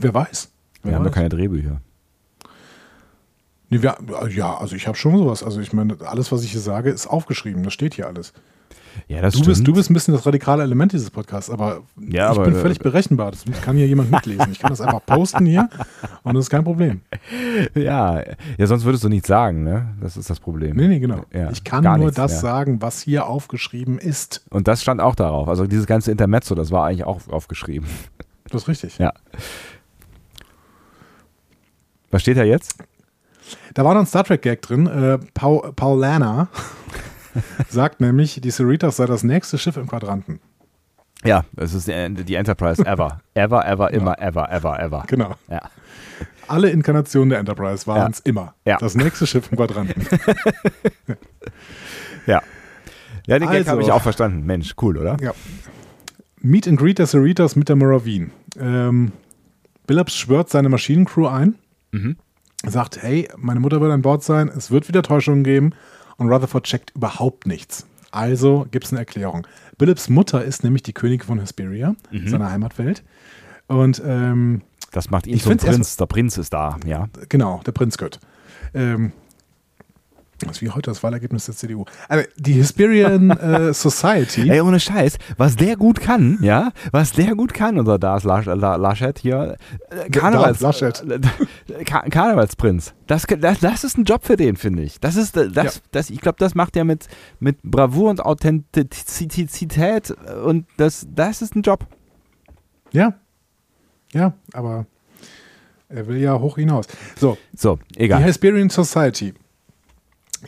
[0.00, 0.50] Wer weiß.
[0.86, 1.80] Wir haben doch keine Drehbücher.
[3.68, 3.96] Nee, wir,
[4.30, 5.42] ja, also ich habe schon sowas.
[5.42, 7.62] Also ich meine, alles, was ich hier sage, ist aufgeschrieben.
[7.64, 8.32] Das steht hier alles.
[9.08, 9.48] Ja, das du, stimmt.
[9.48, 12.54] bist, du bist ein bisschen das radikale Element dieses Podcasts, aber ja, ich aber, bin
[12.54, 13.30] völlig berechenbar.
[13.30, 14.50] Das kann hier jemand mitlesen.
[14.52, 15.68] Ich kann das einfach posten hier
[16.22, 17.02] und das ist kein Problem.
[17.74, 18.22] Ja,
[18.58, 19.94] ja sonst würdest du nichts sagen, ne?
[20.00, 20.76] Das ist das Problem.
[20.76, 21.24] Nee, nee, genau.
[21.32, 22.38] Ja, ich kann nur nichts, das ja.
[22.38, 24.44] sagen, was hier aufgeschrieben ist.
[24.50, 25.48] Und das stand auch darauf.
[25.48, 27.88] Also dieses ganze Intermezzo, das war eigentlich auch aufgeschrieben.
[28.50, 28.98] Das ist richtig.
[28.98, 29.12] Ja.
[32.16, 32.78] Was steht da jetzt?
[33.74, 34.86] Da war noch ein Star Trek-Gag drin.
[34.86, 36.48] Äh, Paul, Paulana
[37.68, 40.40] sagt nämlich, die Cerritos sei das nächste Schiff im Quadranten.
[41.24, 43.20] Ja, es ist die, Enterprise ever.
[43.34, 44.28] Ever, ever, immer, ja.
[44.28, 45.04] ever, ever, ever.
[45.08, 45.34] Genau.
[45.50, 45.60] Ja.
[46.48, 48.30] Alle Inkarnationen der Enterprise waren es ja.
[48.30, 48.54] immer.
[48.64, 48.78] Ja.
[48.78, 50.02] Das nächste Schiff im Quadranten.
[52.26, 52.40] ja.
[53.26, 54.46] Ja, den also, Gag habe ich auch verstanden.
[54.46, 55.18] Mensch, cool, oder?
[55.20, 55.34] Ja.
[56.40, 58.30] Meet and Greet der Cerritos mit der Moravine.
[58.58, 59.12] Ähm,
[59.86, 61.56] Billups schwört seine Maschinencrew ein
[61.92, 62.16] Mhm.
[62.64, 65.72] Sagt, hey, meine Mutter wird an Bord sein, es wird wieder Täuschungen geben
[66.16, 67.86] und Rutherford checkt überhaupt nichts.
[68.10, 69.46] Also gibt es eine Erklärung.
[69.78, 72.28] Billups Mutter ist nämlich die Königin von Hesperia, mhm.
[72.28, 73.04] seiner Heimatwelt.
[73.66, 74.62] Und ähm,
[74.92, 75.96] das macht ihn zum Prinz.
[75.96, 77.08] Der Prinz ist da, ja.
[77.28, 78.20] Genau, der Prinz Gött.
[78.72, 79.12] Ähm,
[80.38, 81.84] das ist wie heute das Wahlergebnis der CDU.
[82.08, 84.50] Also die Hesperian äh, Society.
[84.50, 89.18] Ey, ohne Scheiß, was der gut kann, ja, was der gut kann, unser Lars Laschet
[89.18, 89.56] hier,
[89.90, 91.02] äh, Karnevals, Laschet.
[91.08, 92.94] Äh, Karnevalsprinz.
[93.06, 95.00] Das, das, das ist ein Job für den, finde ich.
[95.00, 95.70] Das ist, das, ja.
[95.92, 97.08] das, ich glaube, das macht er mit,
[97.40, 100.10] mit Bravour und Authentizität
[100.44, 101.86] und das, das ist ein Job.
[102.92, 103.14] Ja,
[104.12, 104.86] ja, aber
[105.88, 106.86] er will ja hoch hinaus.
[107.16, 108.20] So, so egal.
[108.20, 109.34] Die Hesperian Society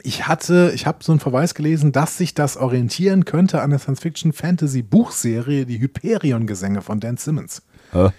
[0.02, 3.78] ich hatte, ich habe so einen Verweis gelesen, dass sich das orientieren könnte an der
[3.78, 7.62] Science-Fiction-Fantasy-Buchserie Die Hyperion-Gesänge von Dan Simmons.
[7.92, 8.10] Äh.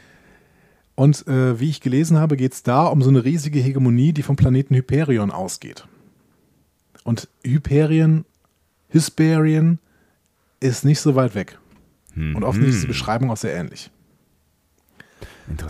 [0.96, 4.24] Und äh, wie ich gelesen habe, geht es da um so eine riesige Hegemonie, die
[4.24, 5.88] vom Planeten Hyperion ausgeht.
[7.04, 8.26] Und Hyperion,
[8.90, 9.80] Hesperion
[10.60, 11.58] ist nicht so weit weg.
[12.14, 12.36] Hm.
[12.36, 13.92] Und offensichtlich ist die Beschreibung auch sehr ähnlich.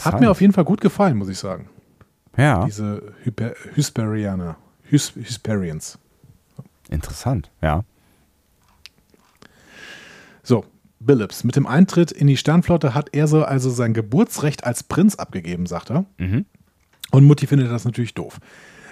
[0.03, 1.70] Hat mir auf jeden Fall gut gefallen, muss ich sagen.
[2.36, 2.66] Ja.
[2.66, 4.57] Diese Hyper Hysperianer.
[4.89, 5.99] Hys Hysperians.
[6.89, 7.83] Interessant, ja.
[10.43, 10.65] So,
[10.99, 11.43] Billups.
[11.43, 15.65] Mit dem Eintritt in die Sternflotte hat er so also sein Geburtsrecht als Prinz abgegeben,
[15.65, 16.05] sagt er.
[16.17, 16.45] Mhm.
[17.11, 18.39] Und Mutti findet das natürlich doof.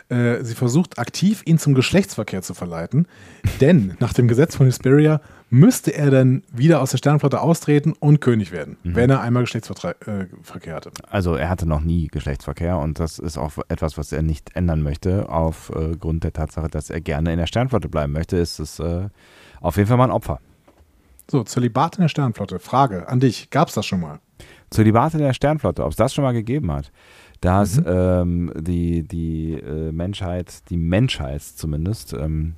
[0.10, 3.08] Äh, sie versucht aktiv, ihn zum Geschlechtsverkehr zu verleiten,
[3.62, 8.20] denn nach dem Gesetz von Hesperia müsste er dann wieder aus der Sternflotte austreten und
[8.20, 8.96] König werden, mhm.
[8.96, 10.92] wenn er einmal Geschlechtsverkehr äh, hatte.
[11.10, 14.82] Also er hatte noch nie Geschlechtsverkehr und das ist auch etwas, was er nicht ändern
[14.82, 19.10] möchte, aufgrund der Tatsache, dass er gerne in der Sternflotte bleiben möchte, ist es äh,
[19.62, 20.40] auf jeden Fall mal ein Opfer.
[21.30, 22.60] So, Zölibat in der Sternflotte.
[22.60, 24.20] Frage an dich, gab es das schon mal?
[24.70, 26.92] Zölibat in der Sternflotte, ob es das schon mal gegeben hat
[27.42, 27.86] dass mhm.
[27.88, 32.56] ähm, die, die äh, Menschheit, die Menschheit zumindest, ähm,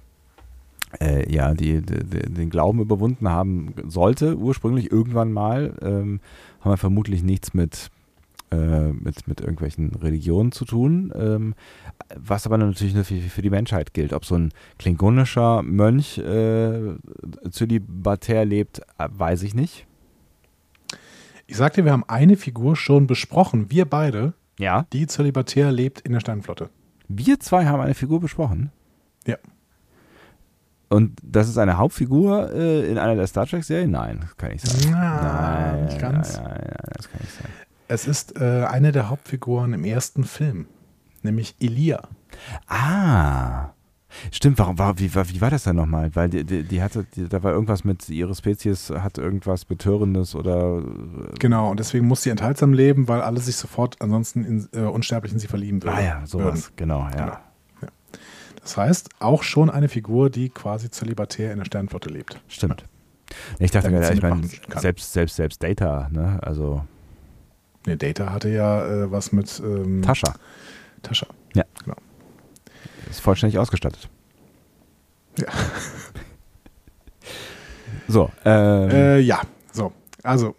[0.99, 6.19] äh, ja, die, die, den Glauben überwunden haben sollte, ursprünglich irgendwann mal, ähm,
[6.61, 7.89] haben wir vermutlich nichts mit,
[8.51, 11.53] äh, mit, mit irgendwelchen Religionen zu tun, ähm,
[12.15, 14.13] was aber natürlich nur für, für, die Menschheit gilt.
[14.13, 16.95] Ob so ein klingonischer Mönch äh,
[17.51, 19.85] zölibatär lebt, weiß ich nicht.
[21.45, 24.85] Ich sagte, wir haben eine Figur schon besprochen, wir beide, Ja.
[24.93, 26.69] die zölibatär lebt in der Sternenflotte.
[27.07, 28.71] Wir zwei haben eine Figur besprochen.
[29.25, 29.37] Ja.
[30.89, 33.91] Und das ist eine Hauptfigur äh, in einer der Star Trek-Serien?
[33.91, 34.91] Nein, das kann nicht sein.
[34.91, 35.21] Na,
[35.71, 36.33] nein, nicht ganz.
[36.37, 37.51] Nein, nein, nein, das kann nicht sein.
[37.87, 40.65] Es ist äh, eine der Hauptfiguren im ersten Film,
[41.23, 42.01] nämlich Elia.
[42.67, 43.69] Ah.
[44.31, 46.09] Stimmt, warum, war, wie, war- wie war das denn nochmal?
[46.15, 50.33] Weil die, die, die hatte, die, da war irgendwas mit, ihre Spezies hat irgendwas Betörendes
[50.33, 50.83] oder.
[51.37, 55.31] Genau, und deswegen muss sie enthaltsam leben, weil alle sich sofort ansonsten in, äh, unsterblich
[55.31, 55.95] in sie verlieben würden.
[55.95, 57.09] Ah ja, sowas, genau, ja.
[57.11, 57.37] Genau.
[58.61, 62.41] Das heißt, auch schon eine Figur, die quasi zölibatär in der Sternenflotte lebt.
[62.47, 62.85] Stimmt.
[63.59, 64.47] Ich dachte gerade, ich meine,
[64.77, 66.39] selbst, selbst, selbst Data, ne?
[66.41, 66.83] Also
[67.85, 70.33] Ne, Data hatte ja äh, was mit ähm, Tascha
[71.01, 71.27] Tascha.
[73.09, 74.09] ist vollständig ausgestattet.
[75.37, 75.47] Ja.
[78.07, 79.41] So, ähm, Äh, ja,
[79.71, 79.91] so.
[80.23, 80.55] Also,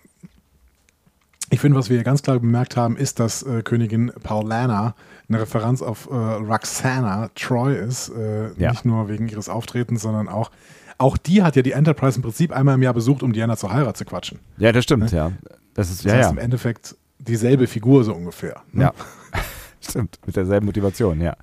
[1.51, 4.95] ich finde, was wir hier ganz klar bemerkt haben, ist, dass äh, Königin Paulana
[5.31, 8.11] eine Referenz auf äh, Roxana Troy ist.
[8.11, 8.71] Äh, Ja.
[8.73, 10.51] Nicht nur wegen ihres Auftretens, sondern auch,
[10.99, 13.73] auch die hat ja die Enterprise im Prinzip einmal im Jahr besucht, um Diana zur
[13.73, 14.39] Heirat zu quatschen.
[14.59, 15.33] ja, das stimmt, ja.
[15.75, 16.31] Das ist, Das ja, heißt ja.
[16.31, 18.63] im Endeffekt dieselbe Figur so ungefähr.
[18.73, 18.85] ne?
[18.85, 18.93] Ja.
[19.83, 21.35] Stimmt, mit derselben Motivation, ja.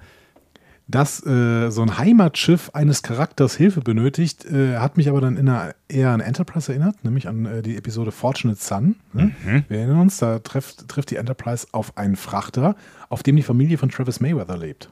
[0.89, 5.49] Dass äh, so ein Heimatschiff eines Charakters Hilfe benötigt, äh, hat mich aber dann in
[5.49, 8.95] einer, eher an Enterprise erinnert, nämlich an äh, die Episode Fortunate Son.
[9.11, 9.35] Ne?
[9.67, 12.77] Wir erinnern uns, da trifft, trifft die Enterprise auf einen Frachter,
[13.09, 14.89] auf dem die Familie von Travis Mayweather lebt.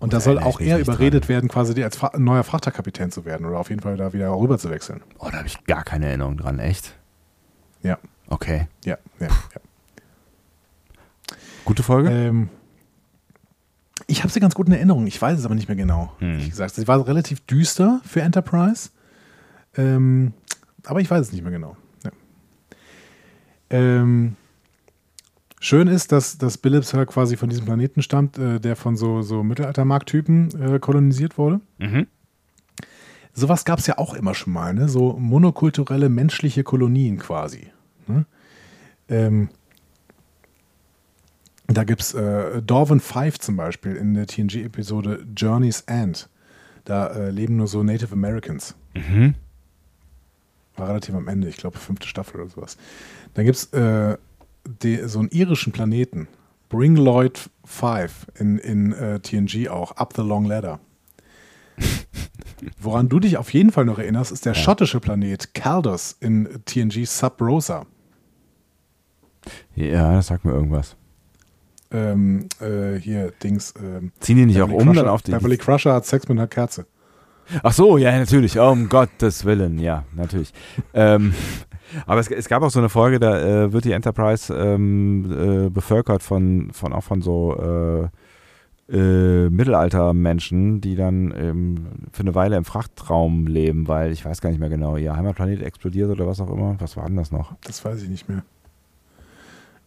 [0.00, 3.58] Und da soll auch er überredet werden, quasi als Fra neuer Frachterkapitän zu werden oder
[3.58, 5.02] auf jeden Fall da wieder rüber zu wechseln.
[5.18, 6.94] Oh, da habe ich gar keine Erinnerung dran, echt?
[7.82, 7.98] Ja,
[8.30, 8.68] Okay.
[8.84, 9.26] ja, ja.
[9.28, 9.60] ja.
[11.64, 12.10] Gute Folge?
[12.10, 12.48] Ähm,
[14.08, 16.12] ich habe sie ganz gut in Erinnerung, ich weiß es aber nicht mehr genau.
[16.18, 16.40] Hm.
[16.40, 18.90] Wie gesagt, sie war relativ düster für Enterprise,
[19.76, 20.32] ähm,
[20.84, 21.76] aber ich weiß es nicht mehr genau.
[22.02, 22.10] Ja.
[23.70, 24.36] Ähm,
[25.60, 29.20] schön ist, dass, dass Billups ja quasi von diesem Planeten stammt, äh, der von so,
[29.20, 31.60] so Mittelaltermarkttypen äh, kolonisiert wurde.
[31.76, 32.06] Mhm.
[33.34, 34.88] Sowas gab es ja auch immer schon mal, ne?
[34.88, 37.68] so monokulturelle menschliche Kolonien quasi.
[38.06, 38.24] Ne?
[39.10, 39.50] Ähm,
[41.68, 46.28] da gibt es äh, Dorvan 5 zum Beispiel in der TNG-Episode Journey's End.
[46.84, 48.74] Da äh, leben nur so Native Americans.
[48.94, 49.34] Mhm.
[50.76, 52.78] War relativ am Ende, ich glaube fünfte Staffel oder sowas.
[53.34, 54.16] Dann gibt es äh,
[55.06, 56.26] so einen irischen Planeten,
[56.70, 60.80] Bring Lloyd 5 in, in äh, TNG auch, Up the Long Ladder.
[62.80, 67.04] Woran du dich auf jeden Fall noch erinnerst, ist der schottische Planet Caldos in TNG
[67.04, 67.86] Sub Rosa.
[69.76, 70.96] Ja, das sagt mir irgendwas.
[71.90, 73.74] Ähm, äh, hier, Dings.
[73.82, 75.32] Ähm, Ziehen die nicht auch Beverly um Crusher, dann auf die.
[75.32, 76.86] Beverly Crusher hat Sex mit einer Kerze.
[77.62, 78.60] Ach so, ja, natürlich.
[78.60, 80.52] Oh, um Gottes Willen, ja, natürlich.
[80.92, 81.34] ähm,
[82.06, 85.70] aber es, es gab auch so eine Folge, da äh, wird die Enterprise ähm, äh,
[85.70, 88.08] bevölkert von, von auch von so äh,
[88.90, 94.50] äh, Mittelaltermenschen, die dann ähm, für eine Weile im Frachtraum leben, weil ich weiß gar
[94.50, 96.76] nicht mehr genau, ihr Heimatplanet explodiert oder was auch immer.
[96.78, 97.54] Was war denn das noch?
[97.64, 98.42] Das weiß ich nicht mehr.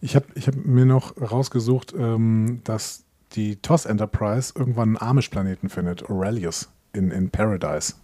[0.02, 5.68] Ich habe ich hab mir noch rausgesucht, ähm, dass die TOS Enterprise irgendwann einen Amish-Planeten
[5.68, 7.94] findet, Aurelius, in, in Paradise.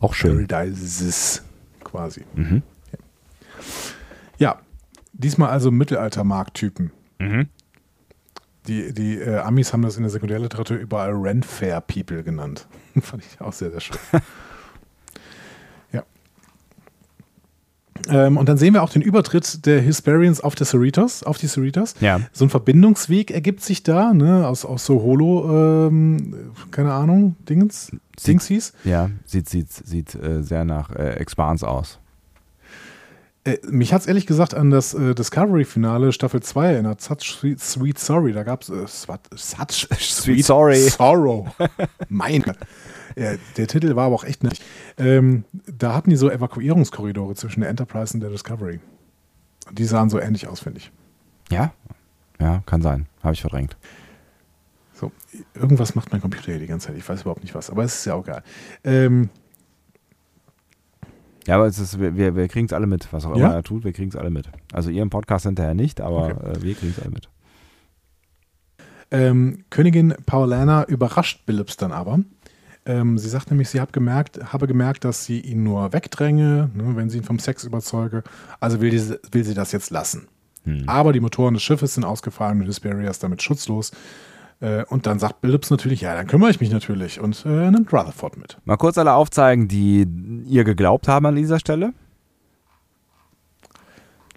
[0.00, 1.42] Auch Paradises
[1.84, 2.24] quasi.
[2.34, 2.62] Mhm.
[4.38, 4.60] Ja,
[5.12, 6.90] diesmal also Mittelalter-Markttypen.
[7.20, 7.48] Mhm.
[8.66, 12.66] Die, die äh, Amis haben das in der Sekundärliteratur überall Renfair People genannt.
[13.00, 13.96] Fand ich auch sehr, sehr schön.
[18.08, 21.46] Ähm, und dann sehen wir auch den Übertritt der Hesperians auf, der Cerritos, auf die
[21.46, 21.94] Cerritos.
[22.00, 22.20] Ja.
[22.32, 27.90] So ein Verbindungsweg ergibt sich da, ne, aus, aus so Holo, ähm, keine Ahnung, Dingens,
[28.26, 28.72] Dingsies.
[28.84, 31.98] Ja, sieht, sieht, sieht äh, sehr nach äh, Expans aus.
[33.44, 37.00] Äh, mich hat es ehrlich gesagt an das äh, Discovery-Finale Staffel 2 erinnert.
[37.00, 38.32] Such Sweet, Sweet Sorry.
[38.32, 40.76] Da gab es äh, Such Sweet Sorry.
[40.76, 41.48] Sorrow.
[42.08, 42.56] mein Gott.
[43.16, 44.60] Ja, der Titel war aber auch echt nett.
[44.96, 48.80] Ähm, da hatten die so Evakuierungskorridore zwischen der Enterprise und der Discovery.
[49.68, 50.90] Und die sahen so ähnlich aus, finde ich.
[51.50, 51.72] Ja?
[52.40, 53.06] Ja, kann sein.
[53.22, 53.76] Habe ich verdrängt.
[54.94, 55.12] So,
[55.54, 56.96] irgendwas macht mein Computer hier die ganze Zeit.
[56.96, 58.42] Ich weiß überhaupt nicht was, aber es ist ja auch egal.
[58.84, 59.30] Ähm,
[61.46, 63.46] Ja, aber es ist, wir, wir, kriegen es alle mit, was auch Ja?
[63.46, 64.50] immer er tut, wir kriegen es alle mit.
[64.72, 66.50] Also ihr im Podcast hinterher nicht, aber Okay.
[66.58, 67.28] äh, wir kriegen es alle mit.
[69.10, 72.20] Ähm, Königin Paulana überrascht Billups dann aber.
[72.88, 76.96] Ähm, sie sagt nämlich, sie hat gemerkt, habe gemerkt, dass sie ihn nur wegdränge, ne,
[76.96, 78.24] wenn sie ihn vom Sex überzeuge.
[78.60, 80.26] Also will, diese, will sie das jetzt lassen.
[80.64, 80.84] Hm.
[80.86, 83.92] Aber die Motoren des Schiffes sind ausgefallen und Hesperia ist damit schutzlos.
[84.60, 87.92] Äh, und dann sagt Billups natürlich, ja, dann kümmere ich mich natürlich und äh, nimmt
[87.92, 88.56] Rutherford mit.
[88.64, 90.08] Mal kurz alle aufzeigen, die
[90.46, 91.92] ihr geglaubt haben an dieser Stelle.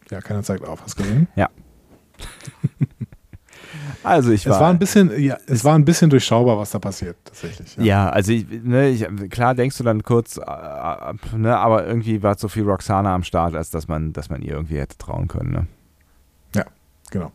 [0.10, 0.84] Ja, keiner zeigt auf.
[0.84, 1.30] Hast du gesehen?
[1.38, 1.50] Ja.
[4.04, 6.80] Also ich war, es war ein bisschen, ja, es war ein bisschen durchschaubar, was da
[6.80, 7.76] passiert tatsächlich.
[7.78, 11.86] Ja, ja also ich, ne, ich, klar denkst du dann kurz, äh, äh, ne, aber
[11.86, 14.98] irgendwie war so viel Roxana am Start, als dass man, dass man ihr irgendwie hätte
[14.98, 15.52] trauen können.
[15.52, 15.68] Ne?
[16.56, 16.66] Ja,
[17.12, 17.32] genau.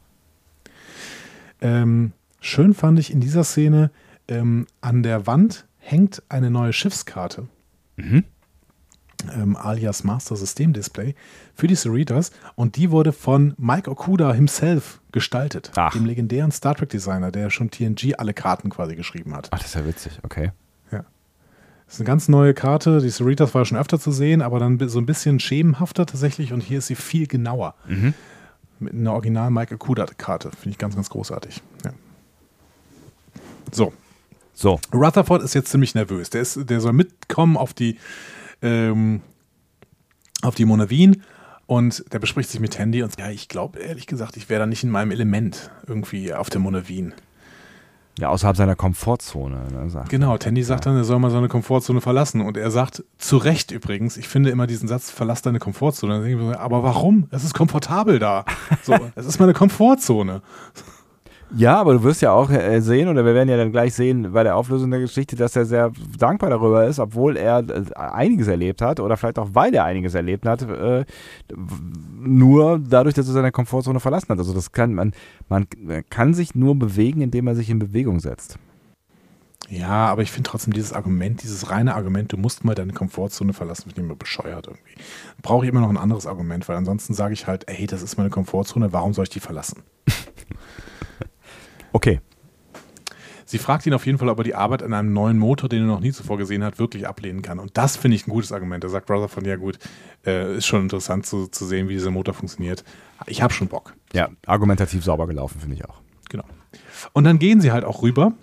[1.60, 3.90] Ähm, schön fand ich in dieser Szene,
[4.28, 7.46] ähm, an der Wand hängt eine neue Schiffskarte.
[7.96, 8.24] Mhm
[9.34, 11.14] ähm, alias Master System Display
[11.54, 15.92] für die Cerritos und die wurde von Mike Okuda himself gestaltet, Ach.
[15.92, 19.48] dem legendären Star Trek Designer, der schon TNG alle Karten quasi geschrieben hat.
[19.50, 20.52] Ach, das ist ja witzig, okay.
[20.90, 21.04] Ja.
[21.86, 23.00] Das ist eine ganz neue Karte.
[23.00, 26.60] Die Cerritos war schon öfter zu sehen, aber dann so ein bisschen schemenhafter tatsächlich und
[26.60, 27.74] hier ist sie viel genauer.
[27.88, 28.14] Mhm.
[28.78, 30.50] Mit einer original Mike Okuda-Karte.
[30.50, 31.62] Finde ich ganz, ganz großartig.
[31.84, 31.92] Ja.
[33.72, 33.92] So.
[34.52, 34.80] So.
[34.92, 36.30] Rutherford ist jetzt ziemlich nervös.
[36.30, 37.98] Der, ist, der soll mitkommen auf die
[38.66, 39.20] ähm,
[40.42, 41.22] auf die Mona Wien
[41.66, 44.60] und der bespricht sich mit Handy und sagt, ja, ich glaube ehrlich gesagt, ich wäre
[44.60, 47.14] da nicht in meinem Element irgendwie auf der Mona Wien.
[48.18, 49.68] Ja, außerhalb seiner Komfortzone.
[49.70, 52.40] Ne, genau, Tandy sagt dann, er soll mal seine Komfortzone verlassen.
[52.40, 56.56] Und er sagt, zu Recht übrigens, ich finde immer diesen Satz, verlass deine Komfortzone.
[56.58, 57.26] aber warum?
[57.30, 58.46] Es ist komfortabel da.
[58.82, 60.40] So, es ist meine Komfortzone.
[61.54, 64.32] Ja, aber du wirst ja auch äh, sehen, oder wir werden ja dann gleich sehen
[64.32, 68.48] bei der Auflösung der Geschichte, dass er sehr dankbar darüber ist, obwohl er äh, einiges
[68.48, 71.04] erlebt hat oder vielleicht auch weil er einiges erlebt hat, äh,
[72.18, 74.38] nur dadurch, dass er seine Komfortzone verlassen hat.
[74.38, 75.12] Also das kann man,
[75.48, 75.66] man
[76.10, 78.58] kann sich nur bewegen, indem er sich in Bewegung setzt.
[79.68, 83.52] Ja, aber ich finde trotzdem dieses Argument, dieses reine Argument, du musst mal deine Komfortzone
[83.52, 84.94] verlassen, finde ich immer bescheuert irgendwie.
[85.42, 88.16] Brauche ich immer noch ein anderes Argument, weil ansonsten sage ich halt, ey, das ist
[88.16, 89.82] meine Komfortzone, warum soll ich die verlassen?
[91.96, 92.20] Okay.
[93.46, 95.84] Sie fragt ihn auf jeden Fall, ob er die Arbeit an einem neuen Motor, den
[95.84, 97.58] er noch nie zuvor gesehen hat, wirklich ablehnen kann.
[97.58, 98.84] Und das finde ich ein gutes Argument.
[98.84, 99.78] Da sagt Brother von, ja gut,
[100.26, 102.84] äh, ist schon interessant zu, zu sehen, wie dieser Motor funktioniert.
[103.26, 103.94] Ich habe schon Bock.
[104.12, 106.02] Ja, argumentativ sauber gelaufen, finde ich auch.
[106.28, 106.44] Genau.
[107.14, 108.34] Und dann gehen sie halt auch rüber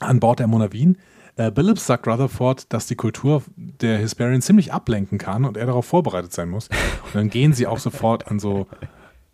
[0.00, 0.98] an Bord der Mona Wien.
[1.36, 5.86] Äh, Billups sagt Rutherford, dass die Kultur der Hesperian ziemlich ablenken kann und er darauf
[5.86, 6.68] vorbereitet sein muss.
[7.06, 8.66] Und dann gehen sie auch sofort an so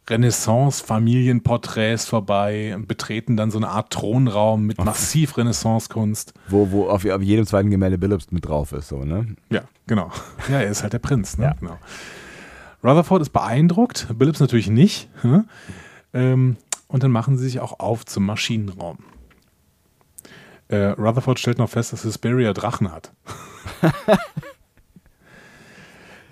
[0.08, 6.34] Renaissance-Familienporträts vorbei und betreten dann so eine Art Thronraum mit massiv Renaissance-Kunst.
[6.48, 9.34] Wo, wo auf, auf, jedem zweiten Gemälde Billups mit drauf ist, so, ne?
[9.50, 10.10] Ja, genau.
[10.48, 11.44] Ja, er ist halt der Prinz, ne?
[11.44, 11.54] Ja.
[11.58, 11.78] Genau.
[12.82, 15.08] Rutherford ist beeindruckt, Billups natürlich nicht.
[15.22, 15.48] Hm?
[16.12, 16.56] Ähm,
[16.86, 18.98] und dann machen sie sich auch auf zum Maschinenraum.
[20.68, 23.12] Äh, Rutherford stellt noch fest, dass Hesperia Drachen hat.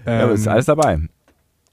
[0.05, 1.01] ja, aber ist ähm, alles dabei.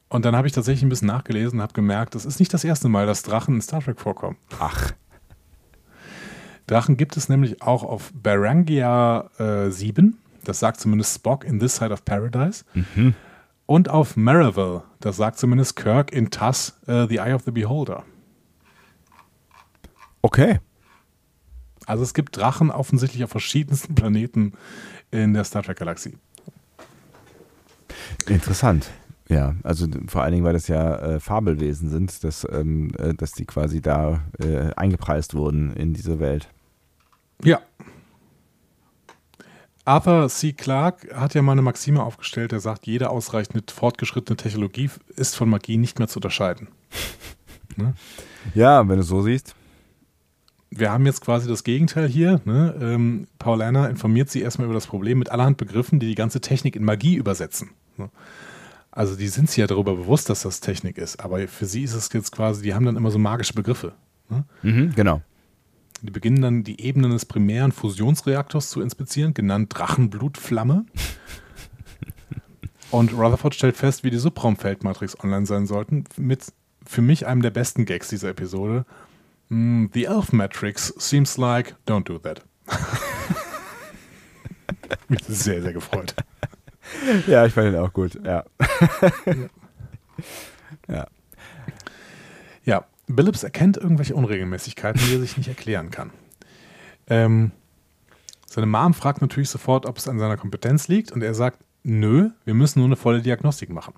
[0.09, 2.63] Und dann habe ich tatsächlich ein bisschen nachgelesen und habe gemerkt, es ist nicht das
[2.63, 4.37] erste Mal, dass Drachen in Star Trek vorkommen.
[4.59, 4.91] Ach.
[6.65, 10.17] Drachen gibt es nämlich auch auf Barangia äh, 7.
[10.43, 12.65] Das sagt zumindest Spock in This Side of Paradise.
[12.73, 13.13] Mhm.
[13.67, 14.83] Und auf Marival.
[14.99, 18.03] Das sagt zumindest Kirk in TAS uh, The Eye of the Beholder.
[20.23, 20.59] Okay.
[21.85, 24.53] Also es gibt Drachen offensichtlich auf verschiedensten Planeten
[25.11, 26.17] in der Star Trek-Galaxie.
[28.27, 28.89] Interessant.
[29.29, 33.33] Ja, also vor allen Dingen, weil das ja äh, Fabelwesen sind, dass, ähm, äh, dass
[33.33, 36.49] die quasi da äh, eingepreist wurden in diese Welt.
[37.43, 37.61] Ja.
[39.85, 40.53] Arthur C.
[40.53, 45.49] Clarke hat ja mal eine Maxime aufgestellt, der sagt, jede ausreichend fortgeschrittene Technologie ist von
[45.49, 46.67] Magie nicht mehr zu unterscheiden.
[47.75, 47.93] ne?
[48.55, 49.55] Ja, wenn du es so siehst.
[50.71, 52.41] Wir haben jetzt quasi das Gegenteil hier.
[52.45, 52.75] Ne?
[52.79, 56.75] Ähm, Paulana informiert sie erstmal über das Problem mit allerhand Begriffen, die die ganze Technik
[56.75, 57.71] in Magie übersetzen.
[57.97, 58.09] Ne?
[58.91, 61.93] Also die sind sich ja darüber bewusst, dass das Technik ist, aber für sie ist
[61.93, 63.93] es jetzt quasi, die haben dann immer so magische Begriffe.
[64.29, 64.45] Ne?
[64.63, 65.21] Mhm, genau.
[66.01, 70.85] Die beginnen dann die Ebenen des primären Fusionsreaktors zu inspizieren, genannt Drachenblutflamme.
[72.91, 76.45] Und Rutherford stellt fest, wie die Subraumfeldmatrix online sein sollten, mit
[76.85, 78.85] für mich einem der besten Gags dieser Episode.
[79.49, 82.43] Mm, the Elf Matrix seems like, don't do that.
[85.07, 86.15] Mich sehr, sehr gefreut.
[87.27, 88.43] ja, ich fand ihn auch gut, ja.
[90.87, 91.07] ja.
[92.63, 96.11] Ja, Billups erkennt irgendwelche Unregelmäßigkeiten, die er sich nicht erklären kann.
[97.07, 97.51] Ähm,
[98.45, 102.29] seine Mom fragt natürlich sofort, ob es an seiner Kompetenz liegt und er sagt, nö,
[102.45, 103.93] wir müssen nur eine volle Diagnostik machen.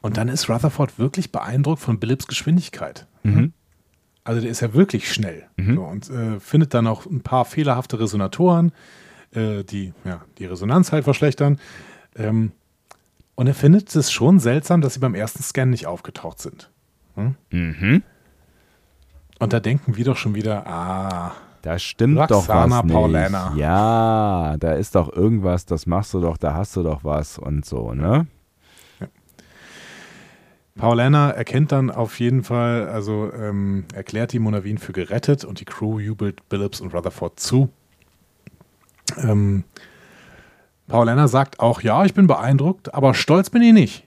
[0.00, 3.06] Und dann ist Rutherford wirklich beeindruckt von Billups Geschwindigkeit.
[3.22, 3.52] Mhm.
[4.24, 5.74] Also der ist ja wirklich schnell mhm.
[5.74, 8.72] so, und äh, findet dann auch ein paar fehlerhafte Resonatoren,
[9.32, 11.58] äh, die ja, die Resonanz halt verschlechtern.
[12.16, 12.52] Ähm,
[13.36, 16.70] und er findet es schon seltsam, dass sie beim ersten Scan nicht aufgetaucht sind.
[17.14, 17.36] Hm?
[17.50, 18.02] Mhm.
[19.38, 21.32] Und da denken wir doch schon wieder, ah,
[21.62, 23.50] da stimmt Roxana doch was Paulana.
[23.50, 23.58] Nicht.
[23.58, 27.64] Ja, da ist doch irgendwas, das machst du doch, da hast du doch was und
[27.64, 28.26] so, ne?
[30.76, 35.64] Paulana erkennt dann auf jeden Fall, also ähm, erklärt die Monavin für gerettet und die
[35.64, 37.70] Crew jubelt Billups und Rutherford zu.
[39.16, 39.64] Ähm,
[40.88, 44.06] Paulana sagt auch, ja, ich bin beeindruckt, aber stolz bin ich nicht.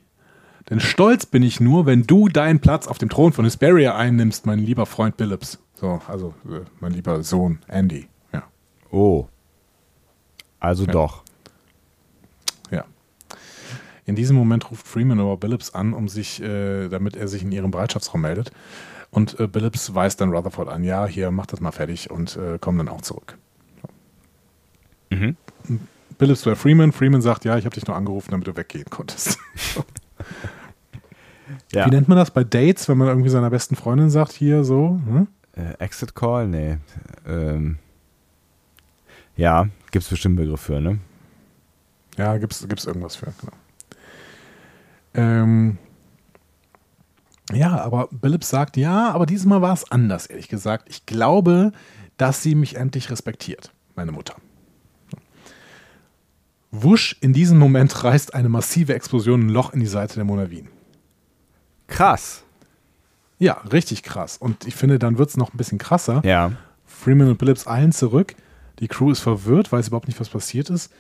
[0.69, 4.45] Denn stolz bin ich nur, wenn du deinen Platz auf dem Thron von Hesperia einnimmst,
[4.45, 5.60] mein lieber Freund Billups.
[5.73, 8.07] So, also äh, mein lieber Sohn Andy.
[8.31, 8.43] Ja.
[8.91, 9.27] Oh.
[10.60, 10.91] Also ja.
[10.91, 11.23] doch.
[12.69, 12.85] Ja.
[14.06, 17.51] In diesem Moment ruft Freeman aber Billups an, um sich, äh, damit er sich in
[17.51, 18.51] ihrem Bereitschaftsraum meldet.
[19.10, 22.60] Und äh, Billups weist dann Rutherford an, ja, hier, mach das mal fertig und äh,
[22.61, 23.38] komm dann auch zurück.
[25.10, 25.35] Mhm.
[26.20, 26.91] Billups bei Freeman.
[26.91, 29.40] Freeman sagt, ja, ich habe dich nur angerufen, damit du weggehen konntest.
[31.74, 31.88] ja.
[31.88, 35.00] Wie nennt man das bei Dates, wenn man irgendwie seiner besten Freundin sagt, hier so?
[35.06, 35.28] Hm?
[35.56, 36.48] Äh, Exit Call?
[36.48, 36.78] Nee.
[37.26, 37.80] Ähm,
[39.36, 41.00] ja, gibt es bestimmt Begriff für, ne?
[42.18, 43.54] Ja, gibt es irgendwas für, genau.
[45.14, 45.78] Ähm,
[47.54, 50.90] ja, aber Billups sagt, ja, aber dieses Mal war es anders, ehrlich gesagt.
[50.90, 51.72] Ich glaube,
[52.18, 54.36] dass sie mich endlich respektiert, meine Mutter.
[56.72, 60.68] Wusch, in diesem Moment reißt eine massive Explosion ein Loch in die Seite der Monavin.
[61.88, 62.44] Krass.
[63.40, 64.38] Ja, richtig krass.
[64.38, 66.22] Und ich finde, dann wird es noch ein bisschen krasser.
[66.24, 66.52] Ja.
[66.86, 68.36] Freeman und Billups eilen zurück.
[68.80, 70.91] Die Crew ist verwirrt, weiß überhaupt nicht, was passiert ist.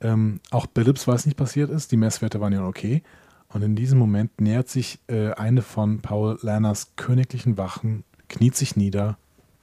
[0.00, 1.92] Ähm, auch Billups weiß nicht, was passiert ist.
[1.92, 3.02] Die Messwerte waren ja okay.
[3.48, 8.76] Und in diesem Moment nähert sich äh, eine von Paul Lanners königlichen Wachen, kniet sich
[8.76, 9.18] nieder,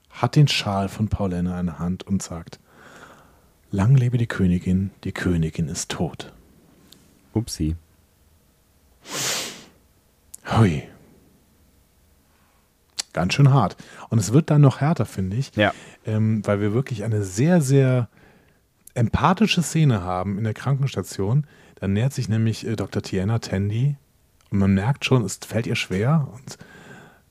[0.10, 2.60] hat den Schal von Paul Lanner in der Hand und sagt:
[3.72, 6.34] Lang lebe die Königin, die Königin ist tot.
[7.34, 7.76] Upsi.
[10.46, 10.84] Hui.
[13.14, 13.78] Ganz schön hart.
[14.10, 15.56] Und es wird dann noch härter, finde ich.
[15.56, 15.74] Ja.
[16.06, 18.10] Ähm, weil wir wirklich eine sehr, sehr
[18.94, 21.46] empathische Szene haben in der Krankenstation.
[21.76, 23.02] Da nähert sich nämlich äh, Dr.
[23.02, 23.98] Tiana Tandy
[24.52, 26.58] und man merkt schon, es fällt ihr schwer und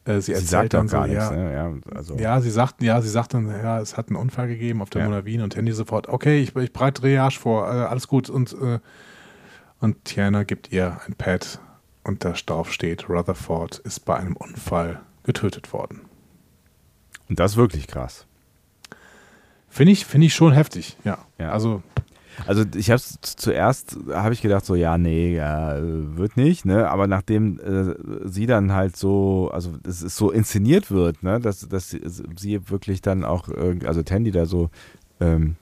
[0.09, 1.53] äh, sie, sie erzählt dann so, ja, ne?
[1.53, 2.17] ja, also.
[2.17, 5.03] ja, sie sagt, ja, sie sagt dann, ja, es hat einen Unfall gegeben auf der
[5.03, 5.09] ja.
[5.09, 8.79] Monavin und Tandy sofort, okay, ich, ich breite Triage vor, äh, alles gut und äh,
[9.81, 11.61] und Tiana gibt ihr ein Pad
[12.05, 16.03] und da drauf steht, Rutherford ist bei einem Unfall getötet worden.
[17.29, 18.27] Und das ist wirklich krass.
[19.69, 21.19] Finde ich, find ich schon heftig, ja.
[21.39, 21.53] ja.
[21.53, 21.83] Also
[22.47, 27.07] also ich habe zuerst habe ich gedacht so ja nee ja, wird nicht ne aber
[27.07, 27.95] nachdem äh,
[28.29, 32.01] sie dann halt so also es ist so inszeniert wird ne dass dass sie,
[32.37, 33.49] sie wirklich dann auch
[33.85, 34.71] also Tandy da so
[35.21, 35.57] ähm,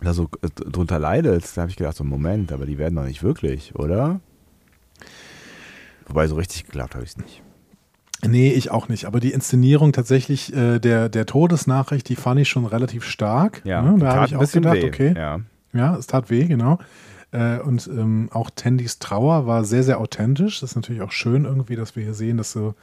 [0.00, 3.04] da so äh, drunter leidet da habe ich gedacht so Moment aber die werden doch
[3.04, 4.20] nicht wirklich oder
[6.06, 7.42] wobei so richtig geglaubt habe ich es nicht
[8.26, 9.04] Nee, ich auch nicht.
[9.04, 13.62] Aber die Inszenierung tatsächlich äh, der, der Todesnachricht, die fand ich schon relativ stark.
[13.64, 13.96] Ja, ne?
[13.98, 14.86] da habe ich auch gedacht, weh.
[14.86, 15.14] okay.
[15.16, 15.40] Ja.
[15.72, 16.78] Ja, es tat weh, genau.
[17.30, 20.60] Äh, und ähm, auch Tandys Trauer war sehr, sehr authentisch.
[20.60, 22.74] Das ist natürlich auch schön irgendwie, dass wir hier sehen, dass so,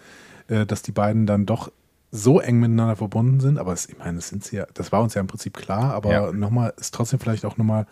[0.48, 1.72] äh, dass die beiden dann doch
[2.12, 3.58] so eng miteinander verbunden sind.
[3.58, 6.12] Aber es, ich meine, das, sind ja, das war uns ja im Prinzip klar, aber
[6.12, 6.32] ja.
[6.32, 7.88] nochmal, ist trotzdem vielleicht auch nochmal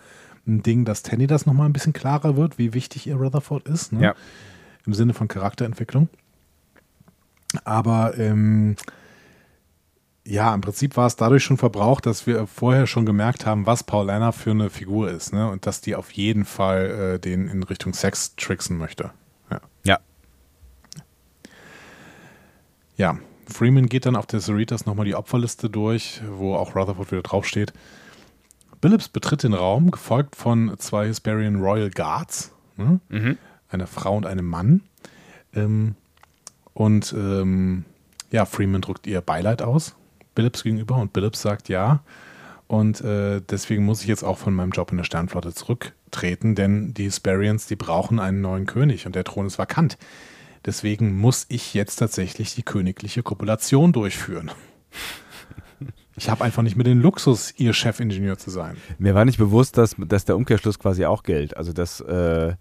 [0.45, 3.91] ein Ding, dass Tandy das nochmal ein bisschen klarer wird, wie wichtig ihr Rutherford ist.
[3.93, 4.03] Ne?
[4.03, 4.15] Ja.
[4.85, 6.09] Im Sinne von Charakterentwicklung.
[7.63, 8.75] Aber ähm,
[10.25, 13.83] ja, im Prinzip war es dadurch schon verbraucht, dass wir vorher schon gemerkt haben, was
[13.83, 15.49] Paul Anna für eine Figur ist, ne?
[15.49, 19.11] Und dass die auf jeden Fall äh, den in Richtung Sex tricksen möchte.
[19.51, 19.61] Ja.
[19.83, 19.99] ja.
[22.95, 23.17] Ja,
[23.47, 27.73] Freeman geht dann auf der Cerritas nochmal die Opferliste durch, wo auch Rutherford wieder draufsteht.
[28.79, 32.99] Billups betritt den Raum, gefolgt von zwei Hesperian Royal Guards, ne?
[33.09, 33.37] mhm.
[33.69, 34.81] einer Frau und einem Mann.
[35.53, 35.95] Ähm,
[36.73, 37.83] und ähm,
[38.31, 39.95] ja, Freeman drückt ihr Beileid aus
[40.35, 42.03] Billups gegenüber und Billups sagt ja.
[42.67, 46.93] Und äh, deswegen muss ich jetzt auch von meinem Job in der Sternflotte zurücktreten, denn
[46.93, 49.97] die Hesperians, die brauchen einen neuen König und der Thron ist vakant.
[50.65, 54.49] Deswegen muss ich jetzt tatsächlich die königliche Kopulation durchführen.
[56.15, 58.77] Ich habe einfach nicht mehr den Luxus, ihr Chefingenieur zu sein.
[58.97, 61.57] Mir war nicht bewusst, dass, dass der Umkehrschluss quasi auch gilt.
[61.57, 62.53] Also, dass, äh,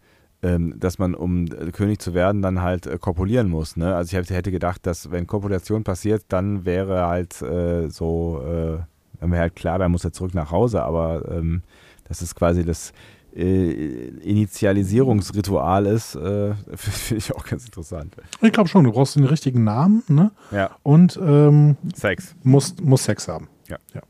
[0.42, 3.76] dass man, um äh, König zu werden, dann halt äh, kopulieren muss.
[3.76, 3.94] Ne?
[3.94, 8.78] Also ich hätte gedacht, dass wenn Kopulation passiert, dann wäre halt äh, so, äh,
[9.20, 11.62] dann wäre halt klar, dann muss er zurück nach Hause, aber ähm,
[12.08, 12.92] das ist quasi das
[13.34, 18.16] äh, Initialisierungsritual ist, äh, finde ich auch ganz interessant.
[18.40, 20.32] Ich glaube schon, du brauchst den richtigen Namen ne?
[20.50, 20.70] ja.
[20.82, 22.34] und ähm, Sex.
[22.42, 23.48] Musst, musst Sex haben.
[23.68, 23.78] Ja.
[23.94, 24.02] ja.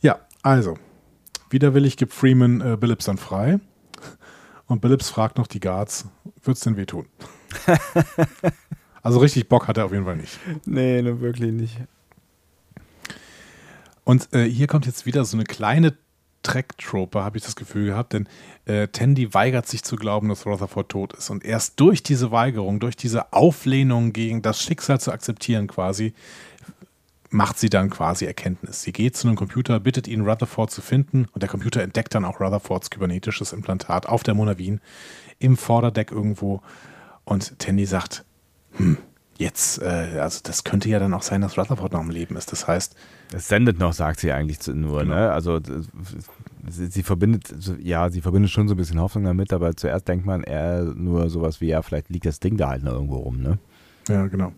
[0.00, 0.76] Ja, also,
[1.50, 3.60] widerwillig gibt Freeman äh, Billups dann frei.
[4.66, 6.06] Und Billups fragt noch die Guards,
[6.42, 7.06] wird es denn wehtun?
[9.02, 10.38] also richtig Bock hat er auf jeden Fall nicht.
[10.66, 11.76] Nee, nur wirklich nicht.
[14.04, 15.96] Und äh, hier kommt jetzt wieder so eine kleine
[16.42, 18.28] Track-Troper, habe ich das Gefühl gehabt, denn
[18.64, 21.30] äh, Tandy weigert sich zu glauben, dass Rutherford tot ist.
[21.30, 26.14] Und erst durch diese Weigerung, durch diese Auflehnung gegen das Schicksal zu akzeptieren quasi,
[27.30, 28.82] macht sie dann quasi Erkenntnis.
[28.82, 32.24] Sie geht zu einem Computer, bittet ihn, Rutherford zu finden und der Computer entdeckt dann
[32.24, 34.80] auch Rutherfords kybernetisches Implantat auf der Monavin
[35.38, 36.62] im Vorderdeck irgendwo
[37.24, 38.24] und Tandy sagt,
[38.72, 38.96] hm,
[39.36, 42.50] jetzt, äh, also das könnte ja dann auch sein, dass Rutherford noch am Leben ist.
[42.52, 42.96] Das heißt.
[43.32, 45.14] Es sendet noch, sagt sie eigentlich nur, genau.
[45.14, 45.32] ne?
[45.32, 45.60] Also
[46.68, 50.26] sie, sie, verbindet, ja, sie verbindet schon so ein bisschen Hoffnung damit, aber zuerst denkt
[50.26, 53.40] man eher nur sowas wie, ja, vielleicht liegt das Ding da halt noch irgendwo rum,
[53.40, 53.58] ne?
[54.08, 54.52] Ja, genau.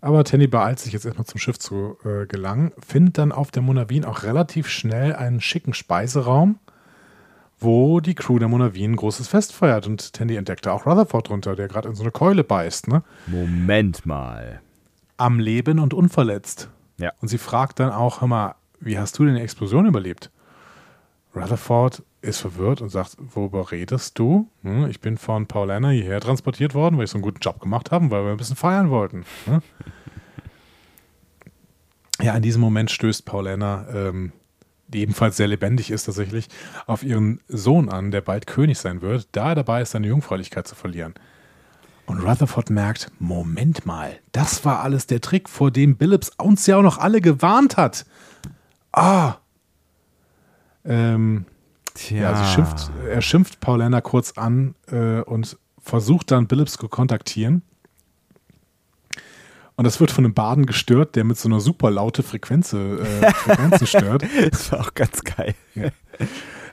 [0.00, 3.62] Aber Tandy beeilt sich jetzt erstmal zum Schiff zu äh, gelangen, findet dann auf der
[3.62, 6.58] Monavin auch relativ schnell einen schicken Speiseraum,
[7.58, 9.86] wo die Crew der Monavin ein großes Fest feiert.
[9.86, 12.88] Und Tandy entdeckte auch Rutherford drunter, der gerade in so eine Keule beißt.
[12.88, 13.02] Ne?
[13.26, 14.62] Moment mal.
[15.18, 16.70] Am Leben und unverletzt.
[16.96, 17.12] Ja.
[17.20, 20.30] Und sie fragt dann auch, hör mal, wie hast du denn die Explosion überlebt?
[21.36, 24.48] Rutherford ist verwirrt und sagt, worüber redest du?
[24.62, 27.90] Hm, ich bin von Paulana hierher transportiert worden, weil ich so einen guten Job gemacht
[27.90, 29.24] habe, weil wir ein bisschen feiern wollten.
[29.46, 29.62] Hm?
[32.20, 34.32] Ja, in diesem Moment stößt Paulana, ähm,
[34.88, 36.48] die ebenfalls sehr lebendig ist tatsächlich,
[36.86, 40.68] auf ihren Sohn an, der bald König sein wird, da er dabei ist, seine Jungfräulichkeit
[40.68, 41.14] zu verlieren.
[42.04, 46.76] Und Rutherford merkt, Moment mal, das war alles der Trick, vor dem Billups uns ja
[46.76, 48.04] auch noch alle gewarnt hat.
[48.92, 49.36] Ah,
[50.84, 51.46] ähm,
[52.00, 52.22] Tja.
[52.22, 57.62] Ja, sie schimpft, er schimpft Paulana kurz an äh, und versucht dann Billups zu kontaktieren.
[59.76, 62.98] Und das wird von einem Baden gestört, der mit so einer super laute Frequenz, äh,
[63.32, 64.24] Frequenzen stört.
[64.50, 65.54] Das war auch ganz geil.
[65.74, 65.88] Ja.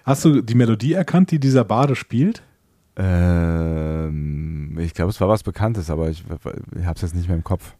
[0.05, 2.43] Hast du die Melodie erkannt, die dieser Bade spielt?
[2.95, 6.23] Ähm, ich glaube, es war was Bekanntes, aber ich,
[6.77, 7.75] ich habe es jetzt nicht mehr im Kopf.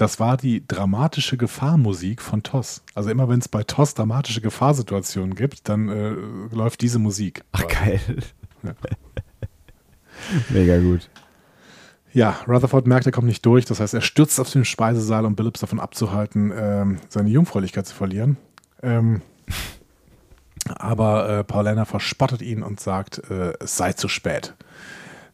[0.00, 2.82] Das war die dramatische Gefahrmusik von TOS.
[2.94, 6.14] Also immer wenn es bei TOS dramatische Gefahrsituationen gibt, dann äh,
[6.54, 7.44] läuft diese Musik.
[7.52, 8.00] Ach geil.
[8.62, 8.72] Ja.
[10.48, 11.10] Mega gut.
[12.14, 13.66] Ja, Rutherford merkt, er kommt nicht durch.
[13.66, 17.94] Das heißt, er stürzt auf den Speisesaal, um Billups davon abzuhalten, ähm, seine Jungfräulichkeit zu
[17.94, 18.38] verlieren.
[18.82, 19.20] Ähm,
[20.76, 24.54] aber äh, Paulina verspottet ihn und sagt, äh, es sei zu spät.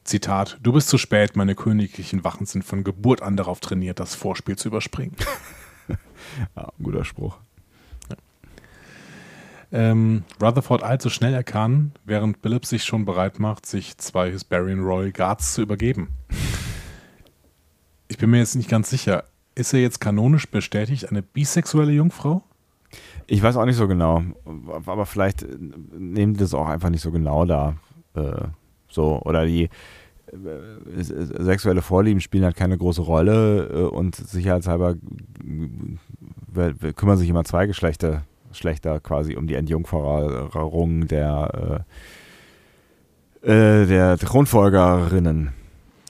[0.07, 4.15] Zitat, du bist zu spät, meine königlichen Wachen sind von Geburt an darauf trainiert, das
[4.15, 5.17] Vorspiel zu überspringen.
[6.57, 7.39] ja, guter Spruch.
[8.09, 8.17] Ja.
[9.73, 14.31] Ähm, Rutherford eilt so schnell er kann, während Billups sich schon bereit macht, sich zwei
[14.31, 16.15] Hesperian Royal Guards zu übergeben.
[18.09, 19.25] Ich bin mir jetzt nicht ganz sicher.
[19.57, 22.45] Ist er jetzt kanonisch bestätigt eine bisexuelle Jungfrau?
[23.27, 24.23] Ich weiß auch nicht so genau.
[24.87, 25.45] Aber vielleicht
[25.99, 27.77] nehmen die das auch einfach nicht so genau da.
[28.15, 28.49] Äh,
[28.97, 29.71] so, oder die,
[30.33, 34.97] äh, sexuelle Vorlieben spielen halt keine große Rolle äh, und sicherheitshalber
[36.97, 41.85] kümmern sich immer zwei Geschlechter schlechter quasi um die Entjungferung der,
[43.43, 45.53] äh, äh, der Thronfolgerinnen.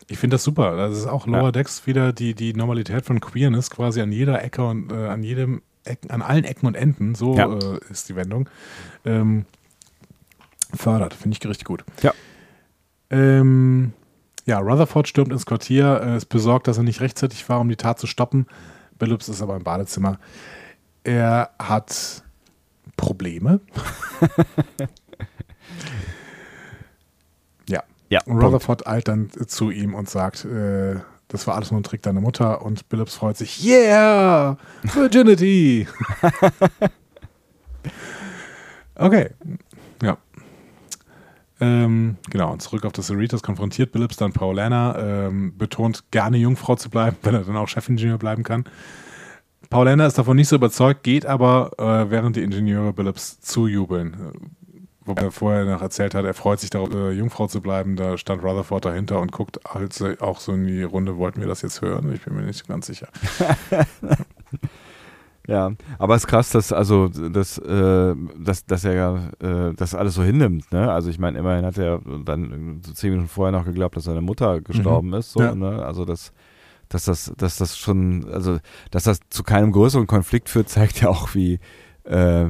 [0.08, 0.76] Ich finde das super.
[0.76, 1.52] Das ist auch Lower ja.
[1.52, 5.62] Decks wieder die, die Normalität von Queerness quasi an jeder Ecke und äh, an jedem
[5.84, 7.52] Ecken, an allen Ecken und Enden, so ja.
[7.52, 8.48] äh, ist die Wendung.
[9.04, 9.44] Ähm,
[10.74, 11.84] fördert, finde ich richtig gut.
[12.02, 12.12] Ja.
[13.10, 13.92] Ähm,
[14.46, 17.76] ja, Rutherford stürmt ins Quartier, äh, ist besorgt, dass er nicht rechtzeitig war, um die
[17.76, 18.46] Tat zu stoppen.
[18.98, 20.18] Billups ist aber im Badezimmer.
[21.04, 22.22] Er hat
[22.96, 23.60] Probleme.
[27.68, 27.82] ja.
[28.08, 28.20] ja.
[28.24, 28.86] Und Rutherford Punkt.
[28.86, 30.96] eilt dann zu ihm und sagt, äh,
[31.28, 32.62] das war alles nur ein Trick deiner Mutter.
[32.62, 35.86] Und Billups freut sich, yeah, Virginity.
[38.94, 39.30] okay.
[41.58, 46.76] Ähm, genau, und zurück auf das Cerritos konfrontiert Billups dann Paulana, ähm, betont, gerne Jungfrau
[46.76, 48.64] zu bleiben, wenn er dann auch Chefingenieur bleiben kann.
[49.70, 54.32] Paulana ist davon nicht so überzeugt, geht aber, äh, während die Ingenieure Billups zujubeln.
[55.04, 57.96] Wobei er vorher noch erzählt hat, er freut sich darauf, äh, Jungfrau zu bleiben.
[57.96, 61.62] Da stand Rutherford dahinter und guckt halt auch so in die Runde, wollten wir das
[61.62, 62.12] jetzt hören?
[62.12, 63.08] Ich bin mir nicht ganz sicher.
[65.46, 69.94] Ja, aber es ist krass, dass also dass, äh, dass, dass er ja äh, das
[69.94, 70.90] alles so hinnimmt, ne?
[70.90, 74.22] Also ich meine, immerhin hat er dann so zehn Minuten vorher noch geglaubt, dass seine
[74.22, 75.14] Mutter gestorben mhm.
[75.14, 75.32] ist.
[75.32, 75.54] So, ja.
[75.54, 75.84] ne?
[75.84, 76.32] Also das,
[76.88, 78.58] dass das, dass das schon, also
[78.90, 81.60] dass das zu keinem größeren Konflikt führt, zeigt ja auch, wie,
[82.04, 82.46] äh,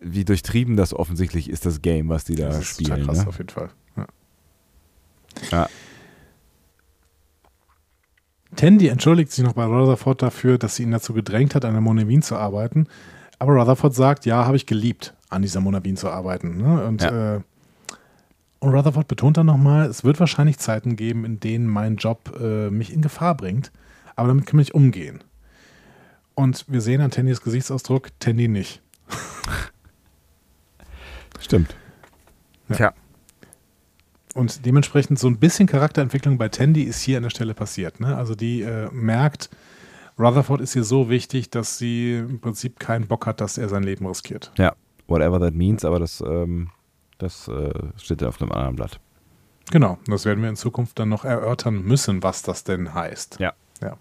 [0.00, 3.00] wie durchtrieben das offensichtlich ist, das Game, was die da das ist spielen.
[3.00, 3.28] Total krass, ne?
[3.28, 3.70] auf jeden Fall.
[3.96, 4.06] Ja.
[5.50, 5.68] ja.
[8.56, 11.80] Tandy entschuldigt sich noch bei Rutherford dafür, dass sie ihn dazu gedrängt hat, an der
[11.80, 12.86] Monavin zu arbeiten.
[13.38, 16.58] Aber Rutherford sagt, ja, habe ich geliebt, an dieser Monavin zu arbeiten.
[16.58, 16.84] Ne?
[16.84, 17.36] Und, ja.
[17.36, 17.40] äh,
[18.58, 22.70] und Rutherford betont dann nochmal, es wird wahrscheinlich Zeiten geben, in denen mein Job äh,
[22.70, 23.72] mich in Gefahr bringt.
[24.16, 25.24] Aber damit kann ich umgehen.
[26.34, 28.82] Und wir sehen an Tandys Gesichtsausdruck, Tandy nicht.
[31.40, 31.74] Stimmt.
[32.68, 32.76] Ja.
[32.76, 32.94] Tja.
[34.40, 38.00] Und dementsprechend so ein bisschen Charakterentwicklung bei Tandy ist hier an der Stelle passiert.
[38.00, 38.16] Ne?
[38.16, 39.50] Also die äh, merkt,
[40.18, 43.82] Rutherford ist ihr so wichtig, dass sie im Prinzip keinen Bock hat, dass er sein
[43.82, 44.50] Leben riskiert.
[44.56, 44.72] Ja,
[45.08, 46.70] whatever that means, aber das, ähm,
[47.18, 48.98] das äh, steht ja auf einem anderen Blatt.
[49.72, 53.40] Genau, das werden wir in Zukunft dann noch erörtern müssen, was das denn heißt.
[53.40, 53.52] Ja.
[53.82, 53.96] Ja,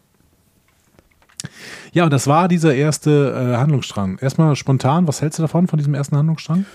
[1.91, 4.20] ja und das war dieser erste äh, Handlungsstrang.
[4.20, 6.66] Erstmal spontan, was hältst du davon, von diesem ersten Handlungsstrang?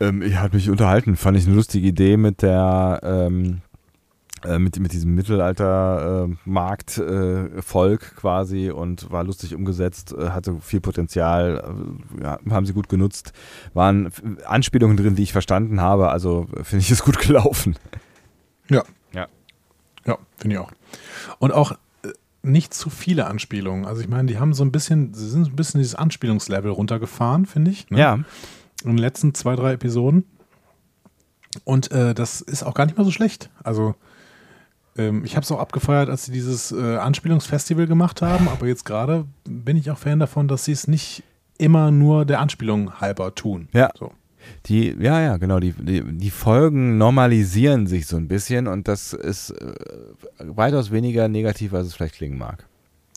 [0.00, 3.62] Ähm, ich habe mich unterhalten, fand ich eine lustige Idee mit der, ähm,
[4.44, 11.76] äh, mit, mit diesem Mittelalter-Markt-Volk äh, quasi und war lustig umgesetzt, äh, hatte viel Potenzial,
[12.18, 13.32] äh, ja, haben sie gut genutzt,
[13.74, 14.12] waren
[14.44, 17.76] Anspielungen drin, die ich verstanden habe, also finde ich es gut gelaufen.
[18.70, 18.84] Ja.
[19.12, 19.26] Ja.
[20.06, 20.72] Ja, finde ich auch.
[21.40, 21.76] Und auch äh,
[22.42, 23.86] nicht zu viele Anspielungen.
[23.86, 27.46] Also ich meine, die haben so ein bisschen, sie sind ein bisschen dieses Anspielungslevel runtergefahren,
[27.46, 27.90] finde ich.
[27.90, 27.98] Ne?
[27.98, 28.20] Ja.
[28.84, 30.24] In den letzten zwei, drei Episoden.
[31.64, 33.50] Und äh, das ist auch gar nicht mal so schlecht.
[33.62, 33.94] Also
[34.96, 38.84] ähm, ich habe es auch abgefeiert, als sie dieses äh, Anspielungsfestival gemacht haben, aber jetzt
[38.84, 41.22] gerade bin ich auch Fan davon, dass sie es nicht
[41.56, 43.68] immer nur der Anspielung halber tun.
[43.72, 43.90] Ja.
[43.98, 44.12] So.
[44.66, 45.60] Die, ja, ja, genau.
[45.60, 49.74] Die, die, die, Folgen normalisieren sich so ein bisschen und das ist äh,
[50.38, 52.66] weitaus weniger negativ, als es vielleicht klingen mag.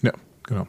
[0.02, 0.12] Ja,
[0.44, 0.68] genau.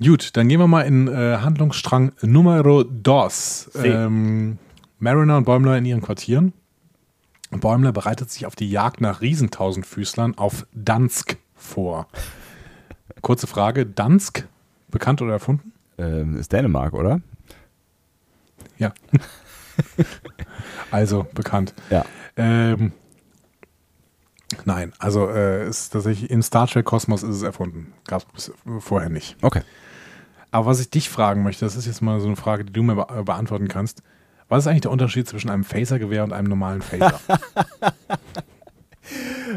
[0.00, 3.70] Gut, dann gehen wir mal in äh, Handlungsstrang Numero dos.
[3.74, 4.58] Ähm,
[4.98, 6.52] Mariner und Bäumler in ihren Quartieren.
[7.50, 12.08] Bäumler bereitet sich auf die Jagd nach Riesentausendfüßlern auf Dansk vor.
[13.20, 14.48] Kurze Frage: Dansk,
[14.90, 15.72] bekannt oder erfunden?
[15.98, 17.20] Ähm, ist Dänemark, oder?
[18.78, 18.92] Ja.
[20.90, 21.74] also bekannt.
[21.90, 22.04] Ja.
[22.36, 22.92] Ähm,
[24.64, 27.92] nein, also äh, ist tatsächlich in Star Trek Kosmos ist es erfunden.
[28.06, 29.36] Gab es vorher nicht.
[29.42, 29.62] Okay.
[30.50, 32.82] Aber was ich dich fragen möchte, das ist jetzt mal so eine Frage, die du
[32.82, 34.02] mir be beantworten kannst.
[34.48, 37.18] Was ist eigentlich der Unterschied zwischen einem Phasergewehr und einem normalen Phaser?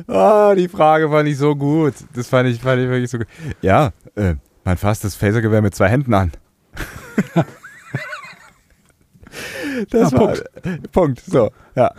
[0.07, 1.95] oh, die Frage fand ich so gut.
[2.13, 3.27] Das fand ich, fand ich wirklich so gut.
[3.61, 6.31] Ja, äh, man fasst das Phasergewehr mit zwei Händen an.
[9.89, 10.91] das ja, war Punkt.
[10.93, 11.19] Punkt.
[11.25, 11.93] So, ja.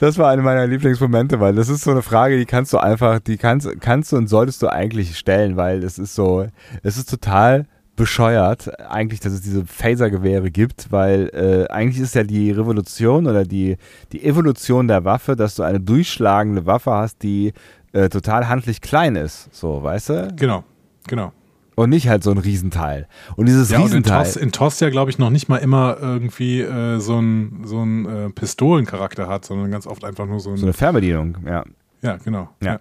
[0.00, 3.18] Das war eine meiner Lieblingsmomente, weil das ist so eine Frage, die kannst du einfach,
[3.20, 6.46] die kannst, kannst du und solltest du eigentlich stellen, weil es ist so,
[6.82, 7.66] es ist total
[7.96, 13.44] bescheuert, eigentlich, dass es diese Phasergewehre gibt, weil äh, eigentlich ist ja die Revolution oder
[13.44, 13.76] die,
[14.12, 17.52] die Evolution der Waffe, dass du eine durchschlagende Waffe hast, die
[17.92, 19.54] äh, total handlich klein ist.
[19.54, 20.28] So, weißt du?
[20.36, 20.64] Genau,
[21.06, 21.32] genau.
[21.76, 23.08] Und nicht halt so ein Riesenteil.
[23.36, 24.26] Und dieses ja, Riesenteil.
[24.26, 27.82] Und in, TOS, ja, glaube ich, noch nicht mal immer irgendwie äh, so ein, so
[27.82, 31.64] ein äh, Pistolencharakter hat, sondern ganz oft einfach nur so, ein, so eine Fernbedienung, ja.
[32.02, 32.50] Ja, genau.
[32.62, 32.74] ja.
[32.74, 32.80] ja.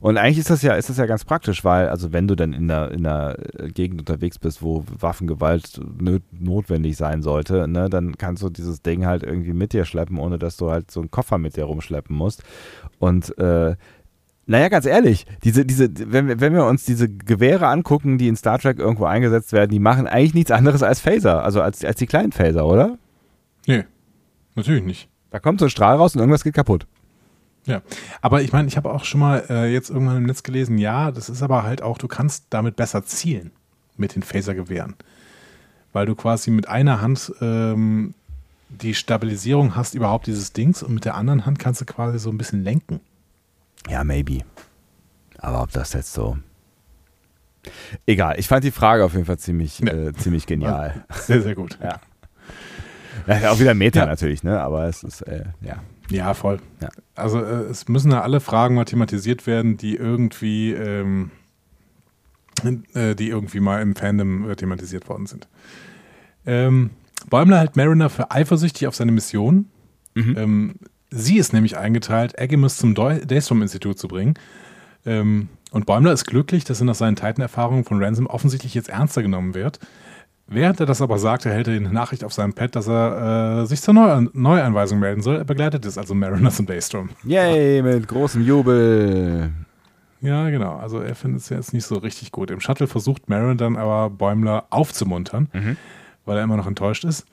[0.00, 2.52] Und eigentlich ist das ja, ist das ja ganz praktisch, weil, also wenn du dann
[2.52, 3.36] in der, in der
[3.74, 5.80] Gegend unterwegs bist, wo Waffengewalt
[6.32, 10.38] notwendig sein sollte, ne, dann kannst du dieses Ding halt irgendwie mit dir schleppen, ohne
[10.38, 12.42] dass du halt so einen Koffer mit dir rumschleppen musst.
[12.98, 13.76] Und äh,
[14.50, 18.34] naja, ganz ehrlich, diese, diese, wenn, wir, wenn wir uns diese Gewehre angucken, die in
[18.34, 21.98] Star Trek irgendwo eingesetzt werden, die machen eigentlich nichts anderes als Phaser, also als, als
[21.98, 22.98] die kleinen Phaser, oder?
[23.68, 23.84] Nee,
[24.56, 25.08] natürlich nicht.
[25.30, 26.88] Da kommt so ein Strahl raus und irgendwas geht kaputt.
[27.64, 27.82] Ja,
[28.22, 31.12] aber ich meine, ich habe auch schon mal äh, jetzt irgendwann im Netz gelesen, ja,
[31.12, 33.52] das ist aber halt auch, du kannst damit besser zielen
[33.96, 34.96] mit den Phasergewehren.
[35.92, 38.14] Weil du quasi mit einer Hand ähm,
[38.68, 42.30] die Stabilisierung hast überhaupt dieses Dings und mit der anderen Hand kannst du quasi so
[42.30, 42.98] ein bisschen lenken.
[43.88, 44.40] Ja, maybe.
[45.38, 46.36] Aber ob das jetzt so.
[48.06, 49.92] Egal, ich fand die Frage auf jeden Fall ziemlich, ja.
[49.92, 51.04] äh, ziemlich genial.
[51.10, 51.78] Sehr, sehr gut.
[51.82, 52.00] Ja.
[53.26, 54.06] ja auch wieder Meta ja.
[54.06, 54.60] natürlich, ne?
[54.60, 55.82] Aber es ist, äh, ja.
[56.10, 56.58] Ja, voll.
[56.80, 56.88] Ja.
[57.14, 61.30] Also äh, es müssen ja alle Fragen mal thematisiert werden, die irgendwie, ähm,
[62.94, 65.48] äh, die irgendwie mal im Fandom äh, thematisiert worden sind.
[66.46, 66.90] Ähm,
[67.28, 69.68] Bäumler hält Mariner für eifersüchtig auf seine Mission.
[70.14, 70.34] Mhm.
[70.36, 70.74] Ähm,
[71.10, 74.34] sie ist nämlich eingeteilt, Aggimus zum Daystrom-Institut zu bringen.
[75.06, 79.22] Ähm, und Bäumler ist glücklich, dass er nach seinen Titan-Erfahrungen von Ransom offensichtlich jetzt ernster
[79.22, 79.78] genommen wird.
[80.52, 83.66] Während er das aber sagt, erhält er eine Nachricht auf seinem Pad, dass er äh,
[83.66, 85.36] sich zur Neu Neueinweisung melden soll.
[85.36, 87.10] Er begleitet es also Mariners und Daystrom.
[87.24, 89.52] Yay, mit großem Jubel.
[90.20, 90.76] Ja, genau.
[90.76, 92.50] Also er findet es jetzt nicht so richtig gut.
[92.50, 95.76] Im Shuttle versucht Marin dann aber Bäumler aufzumuntern, mhm.
[96.24, 97.26] weil er immer noch enttäuscht ist.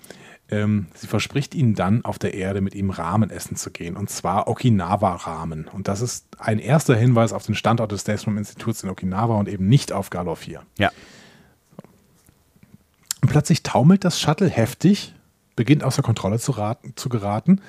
[0.49, 3.97] Ähm, sie verspricht ihnen dann, auf der Erde mit ihm Ramen essen zu gehen.
[3.97, 5.67] Und zwar Okinawa-Ramen.
[5.67, 9.67] Und das ist ein erster Hinweis auf den Standort des Daystrom-Instituts in Okinawa und eben
[9.67, 10.61] nicht auf Galor 4.
[10.77, 10.91] Ja.
[13.21, 15.13] Und plötzlich taumelt das Shuttle heftig,
[15.55, 17.61] beginnt außer Kontrolle zu, raten, zu geraten.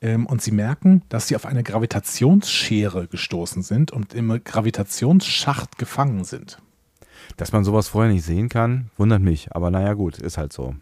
[0.00, 6.24] Ähm, und sie merken, dass sie auf eine Gravitationsschere gestoßen sind und im Gravitationsschacht gefangen
[6.24, 6.58] sind.
[7.36, 9.54] Dass man sowas vorher nicht sehen kann, wundert mich.
[9.54, 10.76] Aber naja, gut, ist halt so.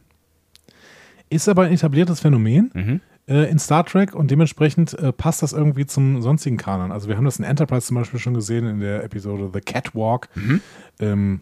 [1.30, 3.00] Ist aber ein etabliertes Phänomen mhm.
[3.26, 6.92] äh, in Star Trek und dementsprechend äh, passt das irgendwie zum sonstigen Kanon.
[6.92, 10.28] Also wir haben das in Enterprise zum Beispiel schon gesehen in der Episode The Catwalk.
[10.34, 10.60] Mhm.
[11.00, 11.40] Ähm,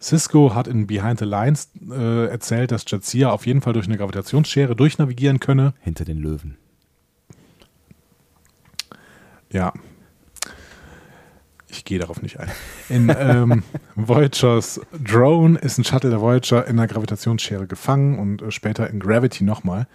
[0.00, 3.96] Cisco hat in Behind the Lines äh, erzählt, dass Jadzia auf jeden Fall durch eine
[3.96, 5.74] Gravitationsschere durchnavigieren könne.
[5.80, 6.56] Hinter den Löwen.
[9.52, 9.72] Ja.
[11.72, 12.50] Ich gehe darauf nicht ein.
[12.88, 13.64] In ähm,
[13.96, 19.00] Voyagers Drone ist ein Shuttle der Voyager in einer Gravitationsschere gefangen und äh, später in
[19.00, 19.88] Gravity nochmal.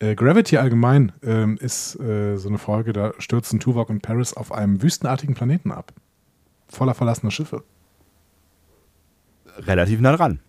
[0.00, 4.52] Äh, Gravity allgemein äh, ist äh, so eine Folge, da stürzen Tuvok und Paris auf
[4.52, 5.94] einem wüstenartigen Planeten ab.
[6.68, 7.62] Voller verlassener Schiffe
[9.66, 10.40] relativ nah dran.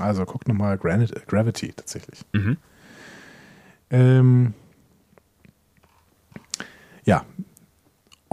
[0.00, 2.20] Also guck nochmal Gravity tatsächlich.
[2.32, 2.56] Mhm.
[3.90, 4.54] Ähm,
[7.04, 7.24] ja,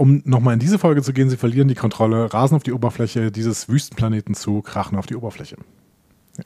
[0.02, 3.30] um nochmal in diese Folge zu gehen, sie verlieren die Kontrolle, rasen auf die Oberfläche
[3.30, 5.54] dieses Wüstenplaneten zu, krachen auf die Oberfläche.
[6.38, 6.44] Ja.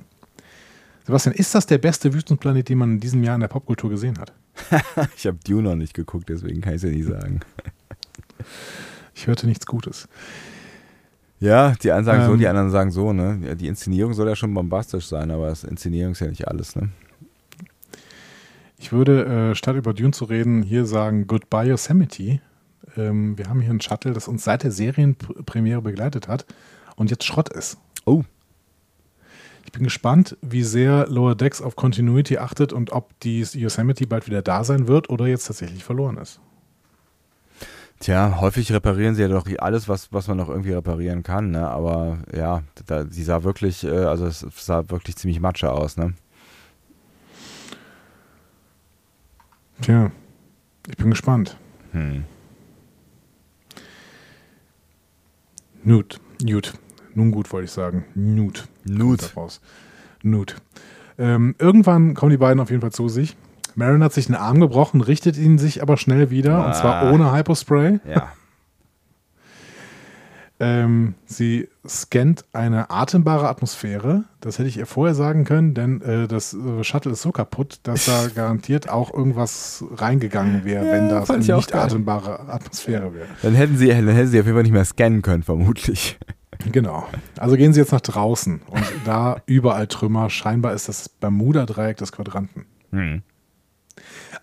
[1.07, 4.19] Sebastian, ist das der beste Wüstenplanet, den man in diesem Jahr in der Popkultur gesehen
[4.19, 4.35] hat?
[5.17, 7.41] ich habe Dune noch nicht geguckt, deswegen kann ich es ja nicht sagen.
[9.15, 10.07] ich hörte nichts Gutes.
[11.41, 13.41] Ja, die einen sagen ähm, so, die anderen sagen so, ne?
[13.43, 16.77] Ja, die Inszenierung soll ja schon bombastisch sein, aber das Inszenierung ist ja nicht alles,
[16.77, 16.91] ne?
[18.79, 22.41] Ich würde, äh, statt über Dune zu reden, hier sagen Goodbye Yosemite.
[22.97, 26.47] Ähm, wir haben hier ein Shuttle, das uns seit der Serienpremiere begleitet hat
[26.97, 27.79] und jetzt Schrott ist.
[28.05, 28.25] Oh.
[29.65, 34.27] Ich bin gespannt, wie sehr Lower Decks auf Continuity achtet und ob die Yosemite bald
[34.27, 36.41] wieder da sein wird oder jetzt tatsächlich verloren ist.
[37.99, 41.69] Tja, häufig reparieren sie ja doch alles, was, was man noch irgendwie reparieren kann, ne?
[41.69, 46.13] Aber ja, da, die sah wirklich, äh, also es sah wirklich ziemlich matsche aus, ne?
[49.81, 50.11] Tja,
[50.89, 51.57] ich bin gespannt.
[51.93, 52.25] Hm.
[55.87, 56.73] Nut, Nut.
[57.15, 58.07] Nun gut, wollte ich sagen.
[58.17, 58.67] Nut.
[58.85, 59.33] Nut.
[60.21, 60.57] Nut.
[61.17, 63.37] Ähm, irgendwann kommen die beiden auf jeden Fall zu sich.
[63.77, 66.67] Marin hat sich einen Arm gebrochen, richtet ihn sich aber schnell wieder, ah.
[66.67, 67.13] und zwar ah.
[67.13, 68.01] ohne Hypospray.
[68.05, 68.33] Ja.
[70.59, 74.25] Ähm, sie scannt eine atembare Atmosphäre.
[74.41, 77.81] Das hätte ich ihr vorher sagen können, denn äh, das äh, Shuttle ist so kaputt,
[77.83, 83.27] dass da garantiert auch irgendwas reingegangen wäre, ja, wenn das eine nicht atembare Atmosphäre wäre.
[83.43, 86.19] Dann hätten, sie, dann hätten sie auf jeden Fall nicht mehr scannen können, vermutlich.
[86.73, 87.07] Genau.
[87.39, 90.31] Also gehen sie jetzt nach draußen und da überall Trümmer.
[90.31, 92.65] Scheinbar ist das Bermuda-Dreieck des Quadranten.
[92.93, 93.23] Hm.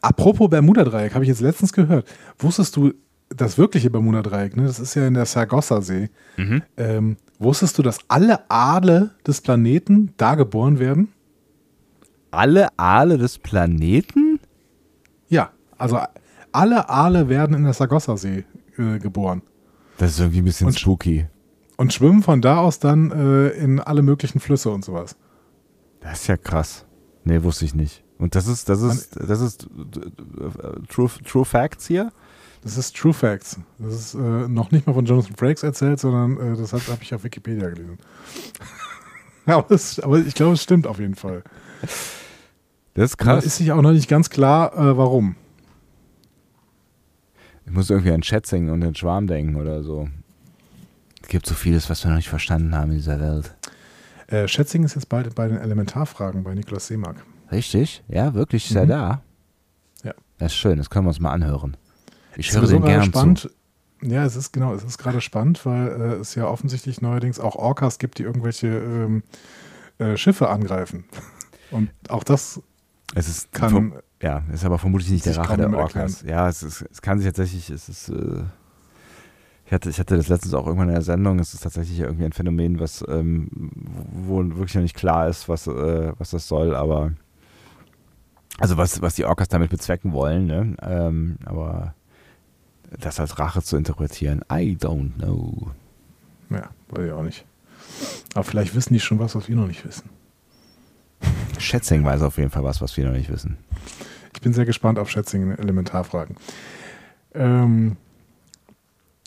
[0.02, 2.08] Apropos Bermuda-Dreieck, habe ich jetzt letztens gehört.
[2.38, 2.94] Wusstest du,
[3.36, 6.10] das wirkliche Bermuda-Dreieck, ne, das ist ja in der Sargasso-See.
[6.38, 6.64] Mhm.
[6.78, 11.10] Ähm, wusstest du, dass alle Aale des Planeten da geboren werden?
[12.32, 14.40] Alle Aale des Planeten?
[15.30, 16.00] Ja, also
[16.52, 18.46] alle Aale werden in der Sargasso-See
[18.78, 19.42] äh, geboren.
[19.98, 21.28] Das ist irgendwie ein bisschen und, spooky.
[21.78, 25.16] Und schwimmen von da aus dann äh, in alle möglichen Flüsse und sowas.
[26.00, 26.86] Das ist ja krass.
[27.24, 28.04] Nee, wusste ich nicht.
[28.18, 29.68] Und das ist, das ist, das ist
[30.90, 32.12] True, True Facts hier?
[32.64, 33.60] Das ist True Facts.
[33.78, 37.14] Das ist äh, noch nicht mal von Jonathan Frakes erzählt, sondern äh, das habe ich
[37.14, 37.98] auf Wikipedia gelesen.
[39.46, 41.44] aber, es, aber, ich glaube, es stimmt auf jeden Fall.
[42.94, 43.44] Das ist krass.
[43.44, 45.36] Da ist sich auch noch nicht ganz klar, äh, warum.
[47.66, 50.08] Ich muss irgendwie an Schätzing und den Schwarm denken oder so.
[51.22, 53.56] Es gibt so vieles, was wir noch nicht verstanden haben in dieser Welt.
[54.28, 57.26] Äh, Schätzing ist jetzt bald bei den Elementarfragen bei Niklas Seemark.
[57.52, 58.04] Richtig?
[58.08, 58.90] Ja, wirklich ist er mhm.
[58.90, 59.22] da?
[60.04, 60.14] Ja.
[60.38, 61.78] Das ist schön, das können wir uns mal anhören.
[62.38, 63.40] Ich höre den gerne spannend.
[63.40, 63.50] zu.
[64.02, 67.56] Ja, es ist genau, es ist gerade spannend, weil äh, es ja offensichtlich neuerdings auch
[67.56, 69.24] Orcas gibt, die irgendwelche ähm,
[69.98, 71.06] äh, Schiffe angreifen.
[71.72, 72.62] Und auch das
[73.16, 73.94] es ist kann.
[74.22, 76.22] Ja, ist aber vermutlich nicht der Rache der Orcas.
[76.22, 76.38] Erklären.
[76.38, 78.10] Ja, es, ist, es kann sich tatsächlich, es ist.
[78.10, 78.44] Äh,
[79.66, 81.40] ich hatte, ich hatte das letztens auch irgendwann in der Sendung.
[81.40, 83.50] Es ist tatsächlich irgendwie ein Phänomen, was ähm,
[84.28, 87.14] wo wirklich noch nicht klar ist, was, äh, was das soll, aber
[88.60, 90.76] also was, was die Orcas damit bezwecken wollen, ne?
[90.82, 91.96] Ähm, aber
[93.00, 95.72] das als Rache zu interpretieren, I don't know.
[96.50, 97.46] Ja, weiß ich auch nicht.
[98.34, 100.10] Aber vielleicht wissen die schon was, was wir noch nicht wissen.
[101.58, 103.58] Schätzing weiß auf jeden Fall was, was wir noch nicht wissen.
[104.34, 106.36] Ich bin sehr gespannt auf Schätzing in Elementarfragen.
[107.34, 107.98] Ähm,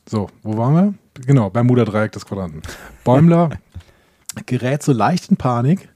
[0.08, 0.94] so, wo waren wir?
[1.26, 2.62] Genau, Bermuda-Dreieck des Quadranten.
[3.04, 3.50] Bäumler
[4.46, 5.88] gerät so leicht in Panik.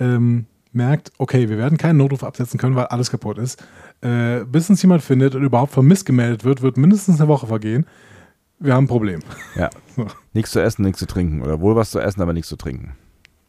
[0.00, 3.62] Ähm, merkt, okay, wir werden keinen Notruf absetzen können, weil alles kaputt ist.
[4.00, 7.86] Äh, bis uns jemand findet und überhaupt vermisst gemeldet wird, wird mindestens eine Woche vergehen.
[8.60, 9.20] Wir haben ein Problem.
[9.54, 9.70] Ja.
[9.96, 10.06] So.
[10.32, 11.42] Nichts zu essen, nichts zu trinken.
[11.42, 12.94] Oder wohl was zu essen, aber nichts zu trinken.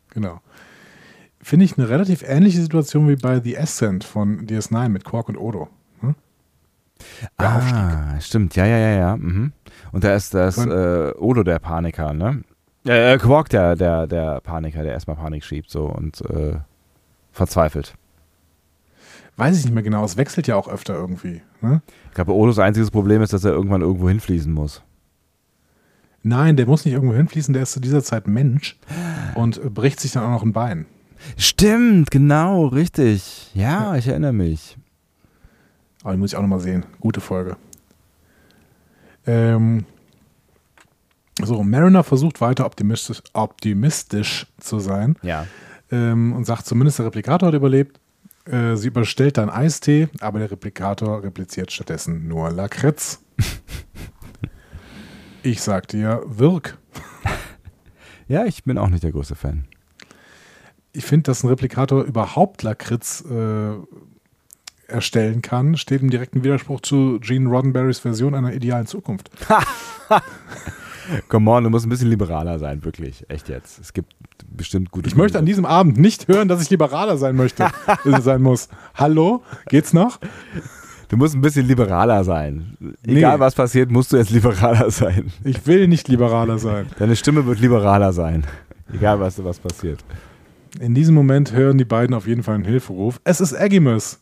[0.09, 0.41] Genau.
[1.39, 5.38] Finde ich eine relativ ähnliche Situation wie bei The Ascent von DS9 mit Quark und
[5.38, 5.69] Odo.
[5.99, 6.15] Hm?
[7.38, 8.23] ah, Aufstieg.
[8.23, 8.55] stimmt.
[8.55, 9.17] Ja, ja, ja, ja.
[9.17, 9.53] Mhm.
[9.91, 12.43] Und da ist das äh, Odo der Paniker, ne?
[12.85, 16.55] Äh, Quark der, der, der Paniker, der erstmal Panik schiebt so und äh,
[17.31, 17.93] verzweifelt.
[19.39, 20.03] Weiß ich nicht mehr genau.
[20.03, 21.41] Es wechselt ja auch öfter irgendwie.
[21.61, 21.81] Ne?
[22.09, 24.81] Ich glaube, Odos einziges Problem ist, dass er irgendwann irgendwo hinfließen muss.
[26.21, 28.77] Nein, der muss nicht irgendwo hinfließen, der ist zu dieser Zeit Mensch
[29.35, 30.85] und bricht sich dann auch noch ein Bein.
[31.37, 33.51] Stimmt, genau, richtig.
[33.53, 34.77] Ja, ich erinnere mich.
[36.03, 36.85] Aber die muss ich auch nochmal sehen.
[36.99, 37.57] Gute Folge.
[39.25, 39.85] Ähm,
[41.41, 45.15] so, Mariner versucht weiter optimistisch, optimistisch zu sein.
[45.21, 45.45] Ja.
[45.91, 47.99] Ähm, und sagt, zumindest der Replikator hat überlebt.
[48.45, 53.23] Äh, sie überstellt dann Eistee, aber der Replikator repliziert stattdessen nur Lakritz.
[55.43, 56.77] ich sag dir, wirk.
[58.27, 59.65] ja, ich bin auch nicht der größte Fan.
[60.91, 63.73] Ich finde, dass ein Replikator überhaupt Lakritz äh,
[64.87, 69.29] erstellen kann, steht im direkten Widerspruch zu Gene Roddenberrys Version einer idealen Zukunft.
[71.29, 73.25] Come on, du musst ein bisschen liberaler sein, wirklich.
[73.29, 73.79] Echt jetzt.
[73.79, 74.15] Es gibt
[74.51, 75.07] bestimmt gute.
[75.07, 75.23] Ich Gründe.
[75.23, 77.67] möchte an diesem Abend nicht hören, dass ich liberaler sein möchte,
[78.21, 78.69] sein muss.
[78.95, 79.43] Hallo?
[79.67, 80.19] Geht's noch?
[81.09, 82.77] Du musst ein bisschen liberaler sein.
[83.03, 83.39] Egal nee.
[83.39, 85.31] was passiert, musst du jetzt liberaler sein.
[85.43, 86.85] Ich will nicht liberaler sein.
[86.99, 88.45] Deine Stimme wird liberaler sein.
[88.93, 90.03] Egal was, was passiert.
[90.80, 93.19] In diesem Moment hören die beiden auf jeden Fall einen Hilferuf.
[93.23, 94.19] Es ist Aggimus.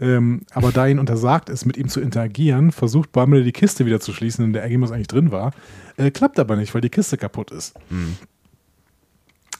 [0.00, 4.00] Ähm, aber da ihnen untersagt ist, mit ihm zu interagieren, versucht Bumble die Kiste wieder
[4.00, 5.52] zu schließen, in der Aggimus eigentlich drin war.
[5.96, 7.74] Äh, klappt aber nicht, weil die Kiste kaputt ist.
[7.90, 8.16] Mhm.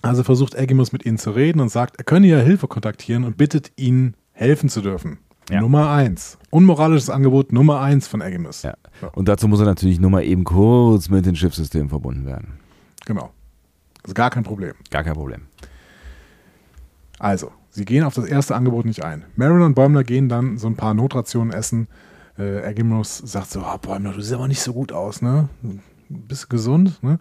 [0.04, 3.36] Also versucht Aggimus mit ihnen zu reden und sagt, er könne ja Hilfe kontaktieren und
[3.36, 5.18] bittet ihn, helfen zu dürfen.
[5.50, 5.60] Ja.
[5.60, 6.38] Nummer eins.
[6.50, 8.62] Unmoralisches Angebot Nummer eins von Aggimus.
[8.62, 8.74] Ja.
[9.12, 12.58] Und dazu muss er natürlich nur mal eben kurz mit dem Schiffssystem verbunden werden.
[13.04, 13.30] Genau.
[14.04, 14.74] Ist gar kein Problem.
[14.90, 15.42] Gar kein Problem.
[17.18, 19.24] Also, Sie gehen auf das erste Angebot nicht ein.
[19.34, 21.88] Marin und Bäumler gehen dann so ein paar Notrationen essen.
[22.38, 25.48] Äh, Ergimus sagt so, oh, Bäumler, du siehst aber nicht so gut aus, ne?
[26.08, 27.18] Bist gesund, ne?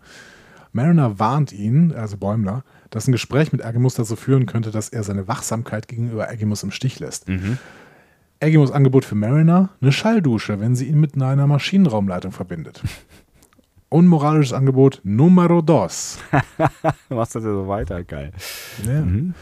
[0.73, 5.03] Mariner warnt ihn, also Bäumler, dass ein Gespräch mit Ergimus dazu führen könnte, dass er
[5.03, 7.29] seine Wachsamkeit gegenüber Ergimus im Stich lässt.
[7.29, 7.57] Mhm.
[8.39, 12.81] Ergimus Angebot für Mariner, eine Schalldusche, wenn sie ihn mit einer Maschinenraumleitung verbindet.
[13.89, 16.17] Unmoralisches Angebot Numero dos.
[17.09, 18.31] Machst das ja so weiter, geil.
[18.85, 19.01] Ja.
[19.01, 19.35] Mhm.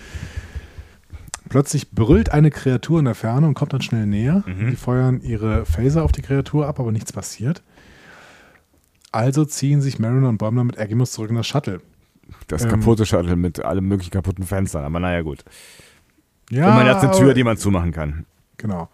[1.48, 4.44] Plötzlich brüllt eine Kreatur in der Ferne und kommt dann schnell näher.
[4.46, 4.70] Mhm.
[4.70, 7.64] Die feuern ihre Phaser auf die Kreatur ab, aber nichts passiert.
[9.12, 11.82] Also ziehen sich Mariner und Bäumler mit Agimus zurück in das Shuttle.
[12.48, 15.44] Das ähm, kaputte Shuttle mit allen möglichen kaputten Fenstern, aber naja, gut.
[16.50, 18.26] Ja, und man hat eine Tür, die man zumachen kann.
[18.58, 18.90] Genau.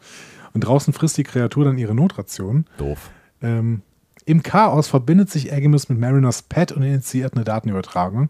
[0.54, 2.66] Und draußen frisst die Kreatur dann ihre Notration.
[2.78, 3.10] Doof.
[3.42, 3.82] Ähm,
[4.26, 8.30] Im Chaos verbindet sich Agimus mit Mariners Pet und initiiert eine Datenübertragung,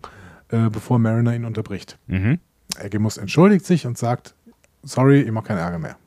[0.50, 1.98] äh, bevor Mariner ihn unterbricht.
[2.08, 2.40] Mhm.
[2.80, 4.36] Egemus entschuldigt sich und sagt,
[4.84, 5.98] sorry, ich mache keinen Ärger mehr.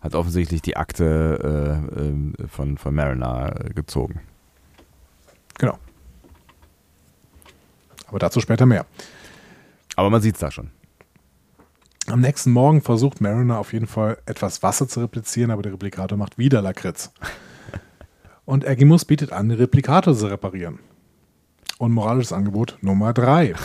[0.00, 4.20] Hat offensichtlich die Akte äh, äh, von, von Mariner gezogen.
[5.58, 5.78] Genau.
[8.06, 8.86] Aber dazu später mehr.
[9.96, 10.70] Aber man sieht es da schon.
[12.06, 16.16] Am nächsten Morgen versucht Mariner auf jeden Fall etwas Wasser zu replizieren, aber der Replikator
[16.16, 17.12] macht wieder Lakritz.
[18.46, 20.78] Und Ergimus bietet an, den Replikator zu reparieren.
[21.76, 23.54] Und moralisches Angebot Nummer 3.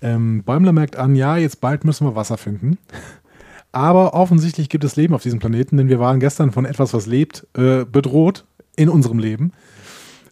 [0.00, 2.78] Ähm, Bäumler merkt an, ja, jetzt bald müssen wir Wasser finden.
[3.78, 7.06] Aber offensichtlich gibt es Leben auf diesem Planeten, denn wir waren gestern von etwas, was
[7.06, 8.44] lebt, äh, bedroht
[8.74, 9.52] in unserem Leben.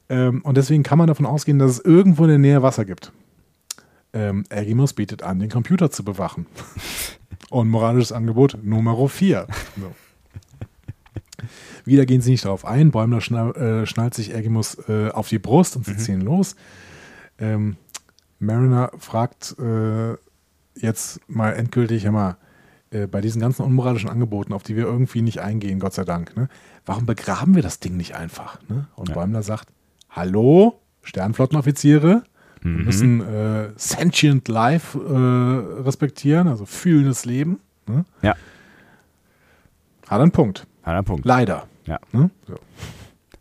[0.09, 3.13] Ähm, und deswegen kann man davon ausgehen, dass es irgendwo in der Nähe Wasser gibt.
[4.13, 6.47] Ähm, Ergimus bietet an, den Computer zu bewachen.
[7.51, 9.47] und moralisches Angebot Nummer 4.
[9.77, 9.95] So.
[11.85, 12.91] Wieder gehen sie nicht darauf ein.
[12.91, 15.99] Bäumler schnall, äh, schnallt sich Ergimus äh, auf die Brust und sie mhm.
[15.99, 16.57] ziehen los.
[17.39, 17.77] Ähm,
[18.41, 20.15] Mariner fragt äh,
[20.75, 22.39] jetzt mal endgültig immer
[22.97, 26.37] äh, bei diesen ganzen unmoralischen Angeboten, auf die wir irgendwie nicht eingehen, Gott sei Dank,
[26.37, 26.49] ne?
[26.85, 28.59] warum begraben wir das Ding nicht einfach?
[28.69, 28.87] Ne?
[28.97, 29.15] Und ja.
[29.15, 29.69] Bäumler sagt,
[30.11, 32.25] hallo, Sternflottenoffiziere,
[32.63, 32.79] mhm.
[32.79, 37.61] wir müssen äh, sentient life äh, respektieren, also fühlendes Leben.
[37.87, 38.05] Ne?
[38.23, 38.35] Ja.
[40.09, 40.67] Hat einen Punkt.
[40.83, 41.25] Hat einen Punkt.
[41.25, 41.67] Leider.
[41.87, 41.99] Ja.
[42.13, 42.31] Ne?
[42.47, 42.55] So.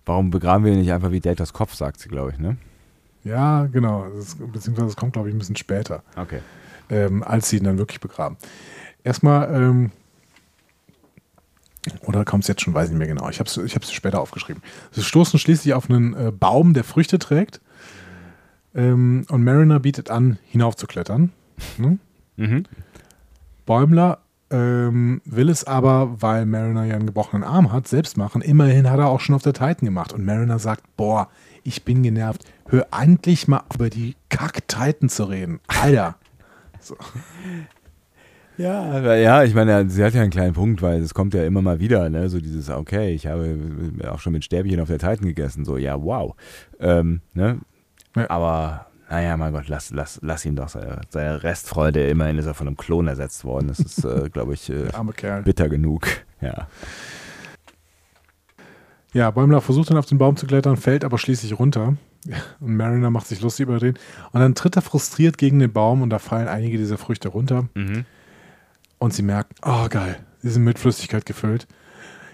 [0.05, 2.57] Warum begraben wir nicht einfach wie Datas Kopf, sagt sie, glaube ich, ne?
[3.23, 4.07] Ja, genau.
[4.15, 6.03] Das, beziehungsweise es kommt, glaube ich, ein bisschen später.
[6.15, 6.41] Okay.
[6.89, 8.37] Ähm, als sie ihn dann wirklich begraben.
[9.05, 9.91] Erstmal, ähm,
[12.01, 13.29] oder kommt es jetzt schon, weiß ich nicht mehr genau.
[13.29, 14.63] Ich habe es ich später aufgeschrieben.
[14.91, 17.61] Sie stoßen schließlich auf einen äh, Baum, der Früchte trägt.
[18.73, 21.31] Ähm, und Mariner bietet an, hinaufzuklettern.
[21.77, 21.99] Ne?
[22.35, 22.63] Mhm.
[23.67, 28.41] Bäumler ähm, will es aber, weil Mariner ja einen gebrochenen Arm hat, selbst machen.
[28.41, 30.13] Immerhin hat er auch schon auf der Titan gemacht.
[30.13, 31.29] Und Mariner sagt, boah,
[31.63, 32.43] ich bin genervt.
[32.69, 35.59] Hör endlich mal über die Kack-Titan zu reden.
[35.67, 36.15] Alter.
[36.81, 36.95] So.
[38.57, 41.61] Ja, ja, ich meine, sie hat ja einen kleinen Punkt, weil es kommt ja immer
[41.61, 43.57] mal wieder, ne, so dieses, okay, ich habe
[44.07, 46.35] auch schon mit Stäbchen auf der Titan gegessen, so, ja, wow.
[46.79, 47.59] Ähm, ne?
[48.15, 48.29] Ja.
[48.29, 50.69] Aber, naja, mein Gott, lass, lass, lass ihn doch.
[50.69, 53.67] Seine, seine Restfreude, immerhin ist er von einem Klon ersetzt worden.
[53.67, 54.87] Das ist, äh, glaube ich, äh,
[55.43, 56.07] bitter genug.
[56.41, 56.67] Ja.
[59.13, 61.95] Ja, Bäumler versucht dann auf den Baum zu klettern, fällt aber schließlich runter.
[62.59, 63.95] Und Mariner macht sich lustig über den.
[64.31, 67.69] Und dann tritt er frustriert gegen den Baum und da fallen einige dieser Früchte runter.
[67.75, 68.05] Mhm.
[69.05, 71.67] Und sie merkt, oh geil, sie sind mit Flüssigkeit gefüllt.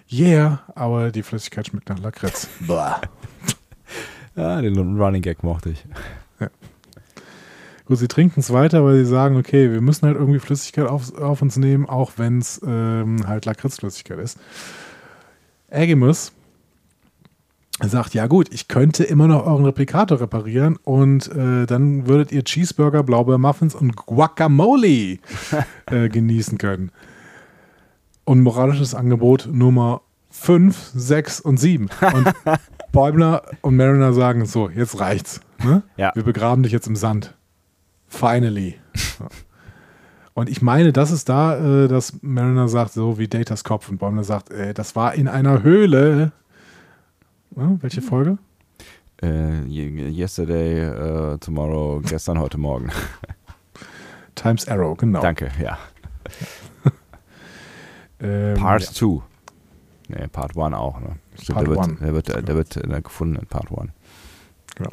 [0.10, 2.48] Yeah, aber die Flüssigkeit schmeckt nach Lakritz.
[4.38, 5.84] ja, den Running Gag mochte ich.
[6.40, 6.48] Ja.
[7.84, 11.14] Gut, sie trinken es weiter, weil sie sagen, okay, wir müssen halt irgendwie Flüssigkeit auf,
[11.16, 14.40] auf uns nehmen, auch wenn es ähm, halt Lakritzflüssigkeit ist.
[15.70, 16.32] Agimus
[17.80, 22.44] sagt, ja gut, ich könnte immer noch euren Replikator reparieren und äh, dann würdet ihr
[22.44, 25.18] Cheeseburger, Blaubeermuffins und Guacamole
[25.88, 26.92] äh, genießen können.
[28.24, 31.90] Und moralisches Angebot Nummer 5, 6 und 7.
[32.14, 32.34] Und
[32.92, 35.42] Bäumler und Mariner sagen, so, jetzt reicht's.
[35.64, 35.84] Ne?
[35.98, 36.12] Ja.
[36.14, 37.36] Wir begraben dich jetzt im Sand.
[38.08, 38.76] Finally.
[40.34, 43.98] Und ich meine, das ist da, äh, dass Mariner sagt, so wie Datas Kopf und
[43.98, 46.32] Bäumler sagt, äh, das war in einer Höhle.
[47.56, 48.38] Ja, welche Folge?
[49.22, 52.90] Uh, yesterday, uh, tomorrow, gestern, heute Morgen.
[54.36, 55.22] Times Arrow, genau.
[55.22, 55.78] Danke, ja.
[58.22, 59.06] ähm, Part 2.
[59.06, 59.22] Ja.
[60.08, 61.00] Nee, Part 1 auch.
[61.02, 61.18] Ne?
[61.42, 62.42] Stimmt, Part der, wird, der, wird, genau.
[62.42, 63.92] der wird äh, gefunden in Part 1.
[64.76, 64.92] Genau.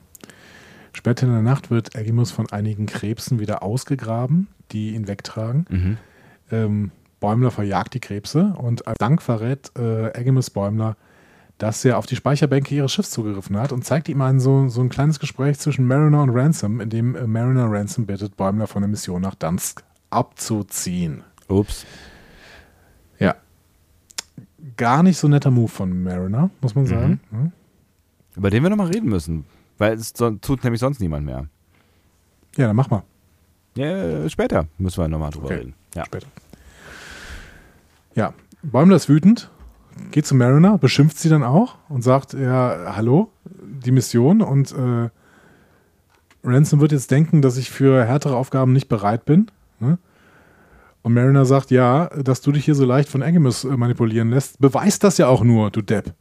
[0.93, 5.64] Später in der Nacht wird Agimus von einigen Krebsen wieder ausgegraben, die ihn wegtragen.
[5.70, 5.97] Mhm.
[6.51, 6.90] Ähm,
[7.20, 10.97] Bäumler verjagt die Krebse und als Dank verrät äh, Agimus Bäumler,
[11.59, 14.80] dass er auf die Speicherbänke ihres Schiffs zugegriffen hat und zeigt ihm ein, so, so
[14.80, 18.82] ein kleines Gespräch zwischen Mariner und Ransom, in dem äh, Mariner Ransom bittet, Bäumler von
[18.82, 21.24] der Mission nach Dansk abzuziehen.
[21.48, 21.85] Ups.
[23.18, 23.35] Ja.
[24.76, 27.20] Gar nicht so netter Move von Mariner, muss man sagen.
[27.30, 27.44] Mhm.
[27.44, 27.52] Ja.
[28.36, 29.44] Über den wir nochmal reden müssen,
[29.78, 31.48] weil es tut nämlich sonst niemand mehr.
[32.56, 33.02] Ja, dann mach mal.
[33.74, 35.55] Ja, später müssen wir nochmal drüber okay.
[35.56, 35.74] reden.
[35.94, 36.05] Ja.
[36.05, 36.28] Später.
[38.14, 38.32] Ja,
[38.62, 39.51] Bäumler ist wütend
[40.11, 45.09] geht zu Mariner, beschimpft sie dann auch und sagt, ja, hallo, die Mission und äh,
[46.45, 49.51] Ransom wird jetzt denken, dass ich für härtere Aufgaben nicht bereit bin.
[49.81, 49.99] Ne?
[51.03, 54.61] Und Mariner sagt, ja, dass du dich hier so leicht von Agimus äh, manipulieren lässt,
[54.61, 56.15] beweist das ja auch nur, du Depp.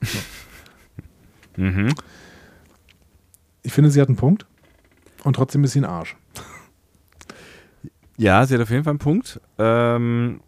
[1.56, 1.92] mhm.
[3.62, 4.46] Ich finde, sie hat einen Punkt
[5.24, 6.16] und trotzdem ist sie ein Arsch.
[8.16, 9.40] Ja, sie hat auf jeden Fall einen Punkt.
[9.58, 10.40] Ähm,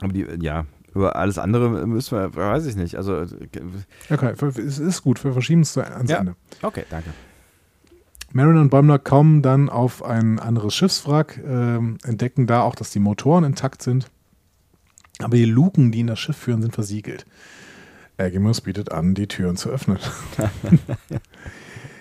[0.00, 2.96] aber die, ja, über alles andere müssen wir, weiß ich nicht.
[2.96, 3.24] Also,
[4.10, 4.34] okay,
[4.66, 6.18] es ist gut, wir verschieben es ans ja.
[6.18, 6.34] Ende.
[6.62, 7.10] Okay, danke.
[8.32, 12.98] Marin und Bäumler kommen dann auf ein anderes Schiffswrack, äh, entdecken da auch, dass die
[12.98, 14.10] Motoren intakt sind.
[15.20, 17.24] Aber die Luken, die in das Schiff führen, sind versiegelt.
[18.18, 19.98] Agimus bietet an, die Türen zu öffnen.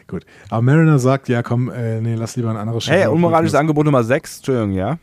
[0.08, 0.26] Gut.
[0.50, 2.94] Aber Mariner sagt, ja komm, äh, nee, lass lieber ein anderes Schiff.
[2.94, 4.98] Hey, unmoralisches Angebot Nummer 6, Entschuldigung, ja?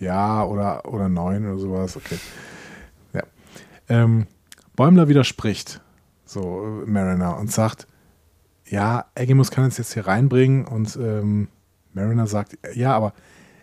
[0.00, 2.18] Ja, oder, oder 9 oder sowas, okay.
[3.90, 4.26] Ähm,
[4.76, 5.82] Bäumler widerspricht
[6.24, 7.86] so Mariner und sagt,
[8.66, 11.48] ja, Agimus kann uns jetzt hier reinbringen und ähm,
[11.92, 13.12] Mariner sagt, ja, aber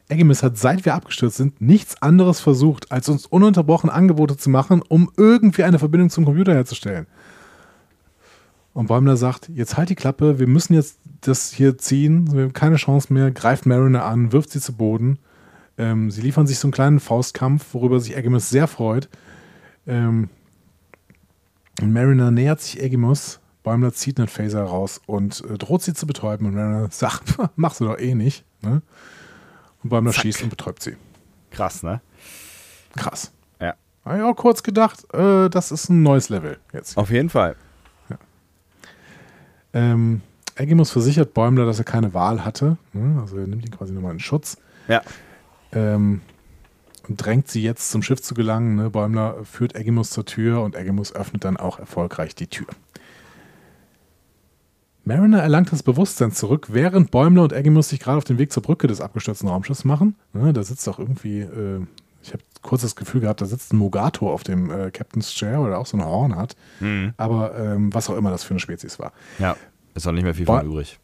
[0.10, 4.82] Agimus hat, seit wir abgestürzt sind, nichts anderes versucht, als uns ununterbrochen Angebote zu machen,
[4.88, 7.08] um irgendwie eine Verbindung zum Computer herzustellen.
[8.74, 12.54] Und Bäumler sagt, jetzt halt die Klappe, wir müssen jetzt das hier ziehen, wir haben
[12.54, 15.20] keine Chance mehr, greift Mariner an, wirft sie zu Boden.
[15.78, 19.10] Ähm, sie liefern sich so einen kleinen Faustkampf, worüber sich Agimus sehr freut.
[19.88, 20.30] Ähm,
[21.82, 23.40] Mariner nähert sich Egimus.
[23.64, 26.48] Bäumler zieht einen Phaser raus und äh, droht sie zu betäuben.
[26.48, 28.46] Und Mariner sagt, machst du doch eh nicht.
[28.62, 28.82] Ne?
[29.84, 30.22] Und Bäumler Zack.
[30.22, 30.96] schießt und betäubt sie.
[31.52, 32.02] Krass, ne?
[32.96, 33.32] Krass.
[33.60, 33.76] Ja.
[34.06, 36.98] Habe ich auch kurz gedacht, äh, das ist ein neues Level jetzt.
[36.98, 37.56] Auf jeden Fall.
[38.10, 38.18] Ja.
[39.74, 40.22] Ähm,
[40.56, 42.78] Egimus versichert Bäumler, dass er keine Wahl hatte.
[42.94, 43.22] Ne?
[43.22, 44.58] Also er nimmt ihn quasi nochmal in Schutz.
[44.88, 45.02] Ja.
[45.72, 46.22] Ähm,
[47.16, 48.76] drängt sie jetzt zum Schiff zu gelangen.
[48.76, 48.90] Ne?
[48.90, 52.68] Bäumler führt Egimus zur Tür und Egimus öffnet dann auch erfolgreich die Tür.
[55.06, 58.62] Mariner erlangt das Bewusstsein zurück, während Bäumler und Egimus sich gerade auf den Weg zur
[58.62, 60.16] Brücke des abgestürzten Raumschiffs machen.
[60.34, 60.52] Ne?
[60.52, 61.80] Da sitzt auch irgendwie, äh,
[62.22, 65.62] ich habe kurz das Gefühl gehabt, da sitzt ein Mugato auf dem äh, Captain's Chair
[65.62, 66.58] oder auch so ein Horn hat.
[66.82, 67.14] Mhm.
[67.16, 69.14] Aber ähm, was auch immer das für eine Spezies war.
[69.40, 69.56] Ja,
[69.96, 71.00] ist auch nicht mehr viel von übrig.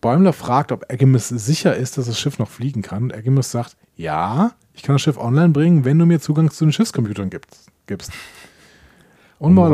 [0.00, 3.04] Bäumler fragt, ob Egimus sicher ist, dass das Schiff noch fliegen kann.
[3.04, 6.64] Und Egimus sagt, ja, ich kann das Schiff online bringen, wenn du mir Zugang zu
[6.64, 7.66] den Schiffscomputern gibst.
[7.86, 8.12] gibst.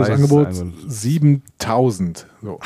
[0.00, 0.48] Das Angebot
[0.86, 2.26] 7000.
[2.42, 2.58] So.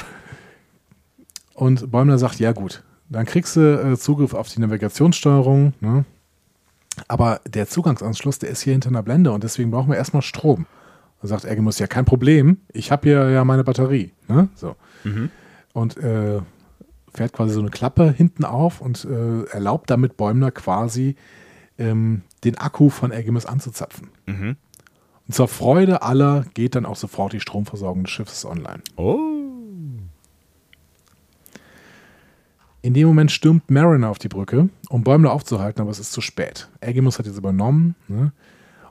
[1.55, 5.75] Und Bäumler sagt, ja gut, dann kriegst du äh, Zugriff auf die Navigationssteuerung.
[5.81, 6.05] Ne?
[7.09, 10.67] Aber der Zugangsanschluss, der ist hier hinter einer Blende und deswegen brauchen wir erstmal Strom.
[11.21, 14.13] Dann sagt Egimus, ja kein Problem, ich habe hier ja meine Batterie.
[14.29, 14.49] Ne?
[14.55, 14.77] So.
[15.05, 15.31] Mhm.
[15.73, 16.41] Und äh,
[17.15, 21.17] fährt quasi so eine Klappe hinten auf und äh, erlaubt damit Bäumler quasi
[21.79, 24.11] ähm, den Akku von Ergimus anzuzapfen.
[24.27, 24.57] Mhm.
[25.27, 28.83] Und zur Freude aller geht dann auch sofort die Stromversorgung des Schiffes online.
[28.97, 29.19] Oh.
[32.83, 36.21] In dem Moment stürmt Mariner auf die Brücke, um Bäumler aufzuhalten, aber es ist zu
[36.21, 36.69] spät.
[36.81, 38.33] Ergimus hat jetzt übernommen ne?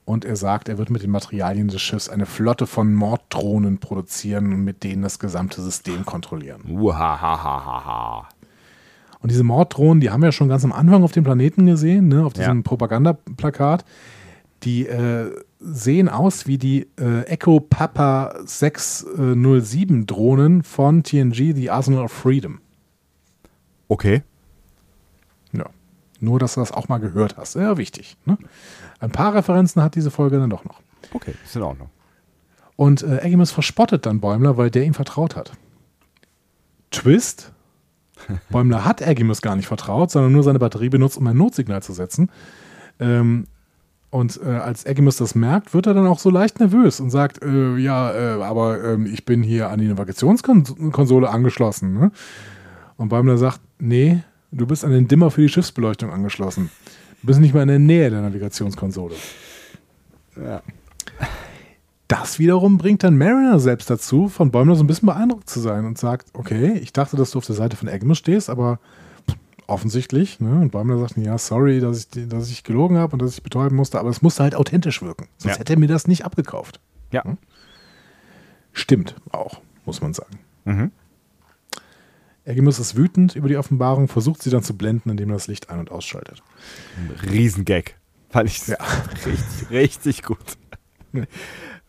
[0.06, 4.54] Und er sagt, er wird mit den Materialien des Schiffs eine Flotte von Morddrohnen produzieren
[4.54, 6.64] und mit denen das gesamte System kontrollieren.
[6.68, 8.28] Uhahaha.
[9.20, 12.10] Und diese Morddrohnen, die haben wir ja schon ganz am Anfang auf dem Planeten gesehen,
[12.10, 12.26] ne?
[12.26, 12.64] auf diesem ja.
[12.64, 13.86] Propagandaplakat.
[14.64, 22.04] Die äh, sehen aus wie die äh, Echo Papa 607 Drohnen von TNG, The Arsenal
[22.04, 22.60] of Freedom.
[23.88, 24.24] Okay.
[25.54, 25.66] Ja.
[26.20, 27.56] Nur, dass du das auch mal gehört hast.
[27.56, 28.18] Ja, wichtig.
[28.26, 28.38] Ne?
[29.04, 30.80] Ein paar Referenzen hat diese Folge dann doch noch.
[31.12, 31.90] Okay, ist in Ordnung.
[32.78, 35.52] Und äh, Aggimus verspottet dann Bäumler, weil der ihm vertraut hat.
[36.90, 37.52] Twist.
[38.50, 41.92] Bäumler hat Aggimus gar nicht vertraut, sondern nur seine Batterie benutzt, um ein Notsignal zu
[41.92, 42.30] setzen.
[42.98, 43.48] Ähm,
[44.10, 47.44] und äh, als Aggimus das merkt, wird er dann auch so leicht nervös und sagt,
[47.44, 51.94] äh, ja, äh, aber ähm, ich bin hier an die Navigationskonsole angeschlossen.
[51.94, 52.12] Ne?
[52.96, 54.24] Und Bäumler sagt, nee,
[54.54, 56.70] du bist an den Dimmer für die Schiffsbeleuchtung angeschlossen.
[57.24, 59.16] Du bist nicht mal in der Nähe der Navigationskonsole.
[60.36, 60.62] Ja.
[62.10, 65.86] Das wiederum bringt dann Mariner selbst dazu, von Bäumler so ein bisschen beeindruckt zu sein
[65.86, 68.78] und sagt, okay, ich dachte, dass du auf der Seite von Agnes stehst, aber
[69.68, 70.42] offensichtlich.
[70.42, 70.52] Ne?
[70.60, 73.78] Und Bäumler sagt, ja, sorry, dass ich, dass ich gelogen habe und dass ich betäuben
[73.78, 75.30] musste, aber es musste halt authentisch wirken.
[75.38, 75.60] Sonst ja.
[75.62, 76.82] hätte er mir das nicht abgekauft.
[77.14, 77.24] Ja.
[77.24, 77.38] Hm?
[78.74, 80.40] Stimmt auch, muss man sagen.
[80.66, 80.92] Mhm.
[82.46, 85.70] Ergimus ist wütend über die Offenbarung, versucht sie dann zu blenden, indem er das Licht
[85.70, 86.44] ein- und ausschaltet.
[87.32, 87.96] Riesengag.
[88.30, 88.78] Fand ich ja.
[89.26, 90.58] richtig, richtig gut.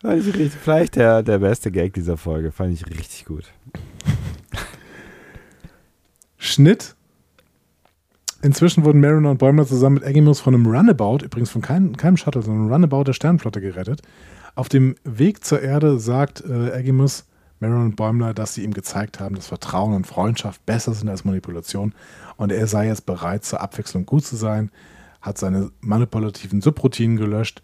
[0.01, 2.51] Fand ich richtig, vielleicht der, der beste Gag dieser Folge.
[2.51, 3.51] Fand ich richtig gut.
[6.37, 6.95] Schnitt.
[8.41, 12.15] Inzwischen wurden Mariner und Bäumler zusammen mit Aggimus von einem Runabout, übrigens von kein, keinem
[12.15, 14.03] Shuttle, sondern einem Runabout der Sternflotte gerettet.
[14.53, 17.25] Auf dem Weg zur Erde sagt äh, Aggimus,
[17.59, 21.25] Maron und Bäumler, dass sie ihm gezeigt haben, dass Vertrauen und Freundschaft besser sind als
[21.25, 21.93] Manipulation
[22.37, 24.71] und er sei jetzt bereit, zur Abwechslung gut zu sein,
[25.21, 27.61] hat seine manipulativen Subroutinen gelöscht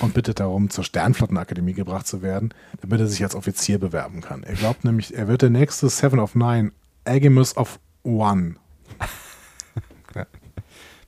[0.00, 4.42] und bittet darum, zur Sternflottenakademie gebracht zu werden, damit er sich als Offizier bewerben kann.
[4.42, 6.72] Er glaubt nämlich, er wird der nächste Seven of Nine,
[7.04, 8.56] Agimus of One.
[10.14, 10.26] ja.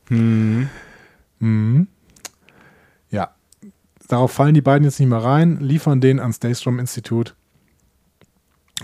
[0.08, 0.68] Hm.
[1.40, 1.88] Hm.
[3.10, 3.34] Ja.
[4.06, 7.34] Darauf fallen die beiden jetzt nicht mehr rein, liefern den ans Daystrom-Institut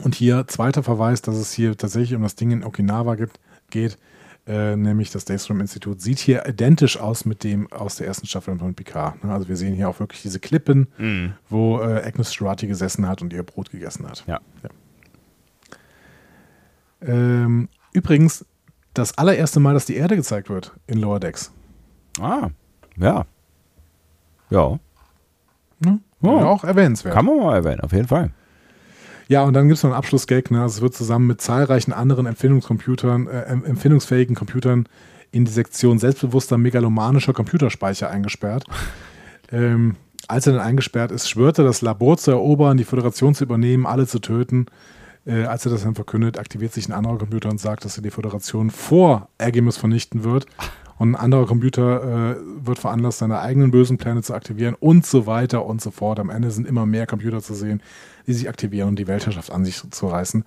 [0.03, 3.39] und hier zweiter Verweis, dass es hier tatsächlich um das Ding in Okinawa gibt,
[3.71, 3.99] geht,
[4.47, 8.75] äh, nämlich das Daystrom-Institut, sieht hier identisch aus mit dem aus der ersten Staffel von
[8.75, 9.25] Picard.
[9.25, 9.33] Ne?
[9.33, 11.27] Also wir sehen hier auch wirklich diese Klippen, mm.
[11.49, 14.25] wo äh, Agnes Strati gesessen hat und ihr Brot gegessen hat.
[14.27, 14.41] Ja.
[14.62, 14.71] ja.
[17.07, 18.45] Ähm, übrigens,
[18.93, 21.53] das allererste Mal, dass die Erde gezeigt wird in Lower Decks.
[22.21, 22.51] Ah,
[22.97, 23.25] ja.
[24.51, 24.79] Ja.
[25.81, 26.01] Ne?
[26.21, 26.31] Ja.
[26.31, 27.15] Auch erwähnenswert.
[27.15, 28.31] Kann man mal erwähnen, auf jeden Fall.
[29.29, 30.51] Ja, und dann gibt es noch einen Abschlussgag.
[30.51, 30.61] Ne?
[30.61, 34.87] Also es wird zusammen mit zahlreichen anderen Empfindungscomputern, äh, empfindungsfähigen Computern
[35.31, 38.65] in die Sektion selbstbewusster megalomanischer Computerspeicher eingesperrt.
[39.53, 39.97] ähm,
[40.29, 43.87] als er dann eingesperrt ist, schwört er, das Labor zu erobern, die Föderation zu übernehmen,
[43.87, 44.67] alle zu töten.
[45.27, 48.03] Äh, als er das dann verkündet, aktiviert sich ein anderer Computer und sagt, dass er
[48.03, 50.47] die Föderation vor Ergimus vernichten wird.
[50.97, 55.27] Und ein anderer Computer äh, wird veranlasst, seine eigenen bösen Pläne zu aktivieren und so
[55.27, 56.21] weiter und so fort.
[56.21, 57.83] Am Ende sind immer mehr Computer zu sehen,
[58.27, 60.45] die sich aktivieren und die Weltherrschaft an sich zu reißen.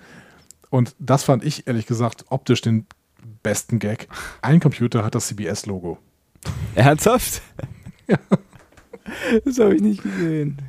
[0.70, 2.86] Und das fand ich ehrlich gesagt optisch den
[3.44, 4.08] besten Gag.
[4.42, 5.98] Ein Computer hat das CBS-Logo.
[6.76, 7.42] Ernsthaft?
[8.08, 8.18] ja.
[9.46, 10.62] Das habe ich nicht gesehen.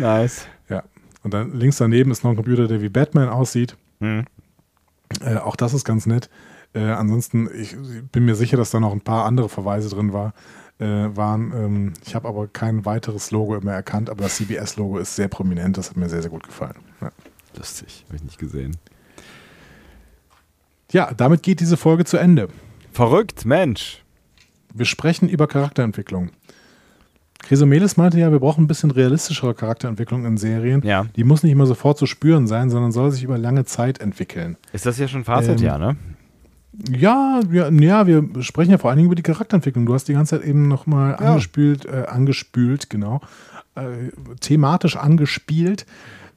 [0.00, 0.46] Nice.
[0.68, 0.82] Ja.
[1.22, 3.76] Und dann links daneben ist noch ein Computer, der wie Batman aussieht.
[4.00, 4.24] Mhm.
[5.20, 6.30] Äh, auch das ist ganz nett.
[6.76, 7.76] Äh, ansonsten, ich
[8.12, 10.34] bin mir sicher, dass da noch ein paar andere Verweise drin war
[10.78, 11.52] äh, waren.
[11.54, 15.76] Ähm, ich habe aber kein weiteres Logo mehr erkannt, aber das CBS-Logo ist sehr prominent.
[15.76, 16.76] Das hat mir sehr, sehr gut gefallen.
[17.00, 17.10] Ja.
[17.56, 18.76] Lustig, habe ich nicht gesehen.
[20.92, 22.48] Ja, damit geht diese Folge zu Ende.
[22.92, 24.04] Verrückt, Mensch.
[24.74, 26.30] Wir sprechen über Charakterentwicklung.
[27.38, 30.82] Chrysomelis meinte ja, wir brauchen ein bisschen realistischere Charakterentwicklung in Serien.
[30.82, 31.06] Ja.
[31.16, 34.56] Die muss nicht immer sofort zu spüren sein, sondern soll sich über lange Zeit entwickeln.
[34.72, 35.96] Ist das ja schon Fazit, ähm, ja, ne?
[36.90, 39.86] Ja, wir, ja, wir sprechen ja vor allen Dingen über die Charakterentwicklung.
[39.86, 41.28] Du hast die ganze Zeit eben nochmal ja.
[41.28, 43.20] angespült, äh, angespült, genau,
[43.74, 45.86] äh, thematisch angespielt,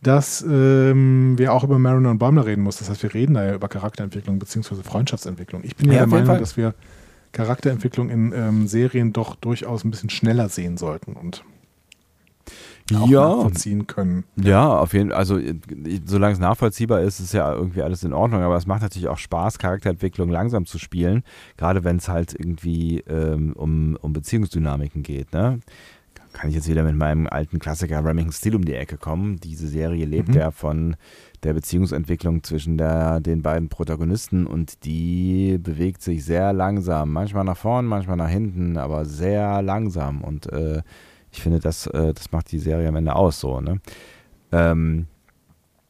[0.02, 2.78] dass ähm, wir auch über Mariner und Baumler reden muss.
[2.78, 4.76] Das heißt, wir reden da ja über Charakterentwicklung bzw.
[4.84, 5.64] Freundschaftsentwicklung.
[5.64, 6.40] Ich bin ja, ja der Meinung, Fall.
[6.40, 6.74] dass wir
[7.32, 11.14] Charakterentwicklung in ähm, Serien doch durchaus ein bisschen schneller sehen sollten.
[11.14, 11.44] Und
[12.90, 13.30] ja.
[13.30, 14.24] nachvollziehen können.
[14.36, 15.18] Ja, auf jeden Fall.
[15.18, 15.40] Also,
[16.06, 18.42] solange es nachvollziehbar ist, ist ja irgendwie alles in Ordnung.
[18.42, 21.24] Aber es macht natürlich auch Spaß, Charakterentwicklung langsam zu spielen.
[21.58, 25.34] Gerade wenn es halt irgendwie ähm, um, um Beziehungsdynamiken geht.
[25.34, 25.60] Ne?
[26.32, 29.38] Kann ich jetzt wieder mit meinem alten Klassiker Remington Steel um die Ecke kommen.
[29.38, 30.36] Diese Serie lebt mhm.
[30.36, 30.96] ja von
[31.44, 37.12] der Beziehungsentwicklung zwischen der, den beiden Protagonisten und die bewegt sich sehr langsam.
[37.12, 40.22] Manchmal nach vorn, manchmal nach hinten, aber sehr langsam.
[40.22, 40.82] Und äh,
[41.40, 43.62] ich finde, das, äh, das macht die Serie am Ende aus so.
[43.62, 43.80] Ne?
[44.52, 45.08] Ähm,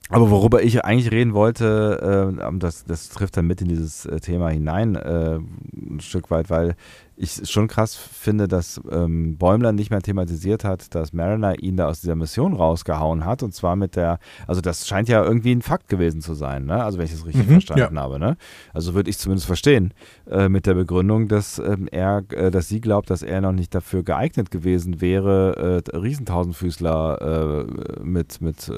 [0.10, 4.20] aber worüber ich eigentlich reden wollte, äh, das, das trifft dann mit in dieses äh,
[4.20, 6.76] Thema hinein, äh, ein Stück weit, weil
[7.16, 11.88] ich schon krass finde, dass ähm, Bäumler nicht mehr thematisiert hat, dass Mariner ihn da
[11.88, 13.44] aus dieser Mission rausgehauen hat.
[13.44, 16.82] Und zwar mit der, also das scheint ja irgendwie ein Fakt gewesen zu sein, ne?
[16.82, 18.02] Also wenn ich das richtig mhm, verstanden ja.
[18.02, 18.38] habe, ne?
[18.74, 19.94] Also würde ich zumindest verstehen,
[20.28, 23.76] äh, mit der Begründung, dass ähm, er, äh, dass sie glaubt, dass er noch nicht
[23.76, 27.68] dafür geeignet gewesen wäre, äh, Riesentausendfüßler
[28.00, 28.72] äh, mit, mit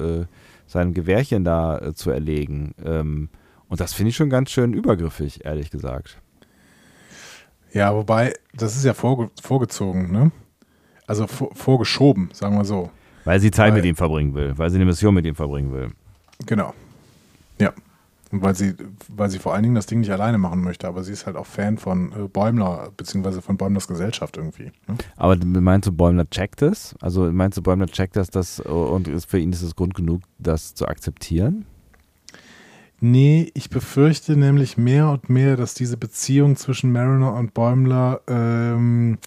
[0.72, 2.74] seinem Gewehrchen da äh, zu erlegen.
[2.84, 3.28] Ähm,
[3.68, 6.18] und das finde ich schon ganz schön übergriffig, ehrlich gesagt.
[7.72, 10.30] Ja, wobei, das ist ja vorge vorgezogen, ne?
[11.06, 12.90] Also vor vorgeschoben, sagen wir so.
[13.24, 15.72] Weil sie Zeit weil, mit ihm verbringen will, weil sie eine Mission mit ihm verbringen
[15.72, 15.90] will.
[16.46, 16.74] Genau.
[17.58, 17.72] Ja.
[18.34, 18.74] Weil sie,
[19.08, 21.36] weil sie vor allen Dingen das Ding nicht alleine machen möchte, aber sie ist halt
[21.36, 24.72] auch Fan von äh, Bäumler, beziehungsweise von Bäumlers Gesellschaft irgendwie.
[24.88, 24.96] Ne?
[25.16, 26.94] Aber meinst du, Bäumler checkt das?
[27.02, 30.22] Also meinst du, Bäumler checkt das, das und ist für ihn ist es Grund genug,
[30.38, 31.66] das zu akzeptieren?
[33.00, 39.18] Nee, ich befürchte nämlich mehr und mehr, dass diese Beziehung zwischen Mariner und Bäumler ähm,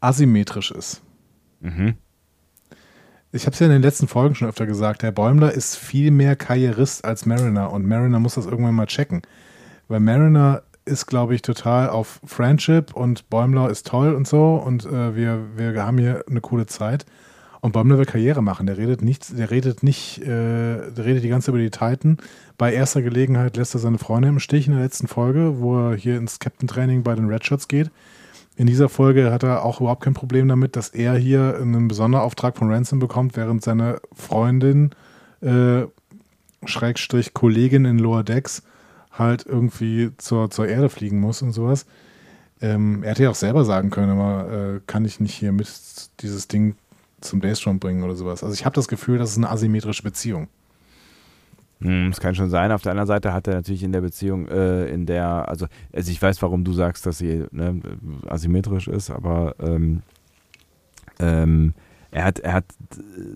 [0.00, 1.02] asymmetrisch ist.
[1.60, 1.96] Mhm.
[3.34, 6.10] Ich habe es ja in den letzten Folgen schon öfter gesagt, Herr Bäumler ist viel
[6.10, 9.22] mehr Karrierist als Mariner und Mariner muss das irgendwann mal checken.
[9.88, 14.84] Weil Mariner ist, glaube ich, total auf Friendship und Bäumler ist toll und so und
[14.84, 17.06] äh, wir, wir haben hier eine coole Zeit.
[17.62, 18.66] Und Bäumler will Karriere machen.
[18.66, 22.18] Der redet nicht, der redet nicht, äh, der redet die ganze Zeit über die Titan.
[22.58, 25.96] Bei erster Gelegenheit lässt er seine Freunde im Stich in der letzten Folge, wo er
[25.96, 27.90] hier ins Captain-Training bei den Redshirts geht.
[28.56, 32.56] In dieser Folge hat er auch überhaupt kein Problem damit, dass er hier einen Besonderauftrag
[32.56, 34.90] von Ransom bekommt, während seine Freundin,
[35.40, 35.82] äh,
[36.64, 38.62] Schrägstrich Kollegin in Lower Decks,
[39.10, 41.86] halt irgendwie zur, zur Erde fliegen muss und sowas.
[42.60, 45.68] Ähm, er hätte ja auch selber sagen können, aber äh, kann ich nicht hier mit
[46.20, 46.76] dieses Ding
[47.20, 48.44] zum Daystrom bringen oder sowas.
[48.44, 50.48] Also ich habe das Gefühl, das ist eine asymmetrische Beziehung.
[51.82, 52.72] Hm, das kann schon sein.
[52.72, 56.10] Auf der anderen Seite hat er natürlich in der Beziehung, äh, in der, also, also
[56.10, 57.80] ich weiß, warum du sagst, dass sie ne,
[58.28, 60.02] asymmetrisch ist, aber ähm,
[61.18, 61.74] ähm,
[62.12, 62.66] er hat, er hat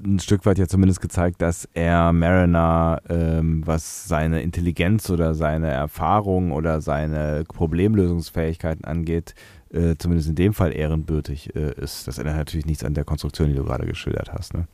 [0.05, 5.69] ein Stück weit ja zumindest gezeigt, dass er Mariner, ähm, was seine Intelligenz oder seine
[5.69, 9.35] Erfahrung oder seine Problemlösungsfähigkeiten angeht,
[9.73, 12.07] äh, zumindest in dem Fall ehrenbürtig äh, ist.
[12.07, 14.53] Das ändert natürlich nichts an der Konstruktion, die du gerade geschildert hast.
[14.53, 14.69] Ne?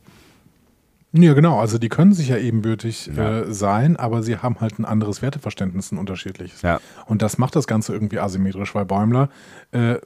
[1.13, 1.59] Ja, genau.
[1.59, 3.41] Also die können sich ja ebenbürtig ja.
[3.41, 6.63] Äh, sein, aber sie haben halt ein anderes Werteverständnis, ein unterschiedliches.
[6.63, 6.79] Ja.
[7.05, 9.29] Und das macht das Ganze irgendwie asymmetrisch, weil Bäumler
[9.71, 9.97] äh,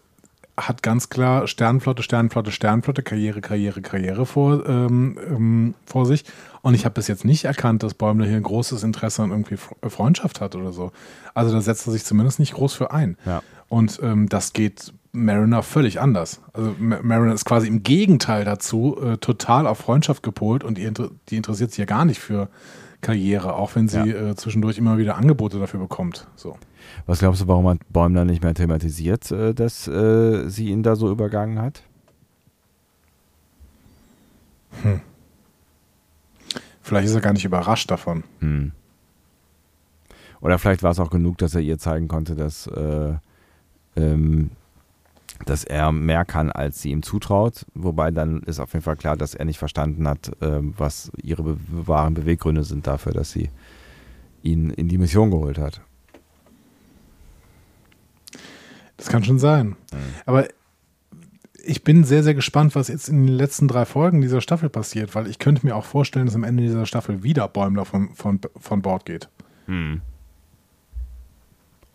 [0.57, 6.25] hat ganz klar Sternenflotte, Sternenflotte, Sternenflotte, Karriere, Karriere, Karriere vor, ähm, ähm, vor sich.
[6.61, 9.57] Und ich habe bis jetzt nicht erkannt, dass Bäumler hier ein großes Interesse an irgendwie
[9.87, 10.91] Freundschaft hat oder so.
[11.33, 13.17] Also da setzt er sich zumindest nicht groß für ein.
[13.25, 13.43] Ja.
[13.69, 16.41] Und ähm, das geht Mariner völlig anders.
[16.53, 20.91] Also Mariner ist quasi im Gegenteil dazu äh, total auf Freundschaft gepolt und die,
[21.29, 22.49] die, interessiert sich ja gar nicht für
[23.01, 24.29] Karriere, auch wenn sie ja.
[24.29, 26.27] äh, zwischendurch immer wieder Angebote dafür bekommt.
[26.35, 26.57] So.
[27.05, 30.95] Was glaubst du, warum hat Bäumler nicht mehr thematisiert, äh, dass äh, sie ihn da
[30.95, 31.83] so übergangen hat?
[34.83, 35.01] Hm.
[36.81, 38.23] Vielleicht ist er gar nicht überrascht davon.
[38.39, 38.71] Hm.
[40.41, 43.13] Oder vielleicht war es auch genug, dass er ihr zeigen konnte, dass äh,
[43.95, 44.51] ähm,
[45.45, 47.65] dass er mehr kann, als sie ihm zutraut.
[47.73, 51.43] Wobei dann ist auf jeden Fall klar, dass er nicht verstanden hat, äh, was ihre
[51.43, 53.49] be wahren Beweggründe sind dafür, dass sie
[54.43, 55.81] ihn in die Mission geholt hat.
[58.97, 59.69] Das kann schon sein.
[59.69, 59.75] Mhm.
[60.25, 60.47] Aber
[61.63, 65.13] ich bin sehr, sehr gespannt, was jetzt in den letzten drei Folgen dieser Staffel passiert,
[65.15, 68.39] weil ich könnte mir auch vorstellen, dass am Ende dieser Staffel wieder Bäumler von, von,
[68.57, 69.29] von Bord geht.
[69.67, 70.01] Mhm.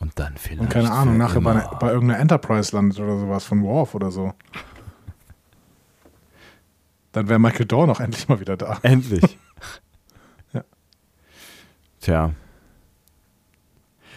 [0.03, 0.61] Und dann vielleicht.
[0.61, 4.35] Und keine Ahnung, nachher bei, bei, irgendeiner Enterprise landet oder sowas von Worf oder so.
[7.13, 8.79] Dann wäre Michael Dorn auch endlich mal wieder da.
[8.83, 9.39] Endlich.
[10.53, 10.65] ja.
[12.01, 12.33] Tja.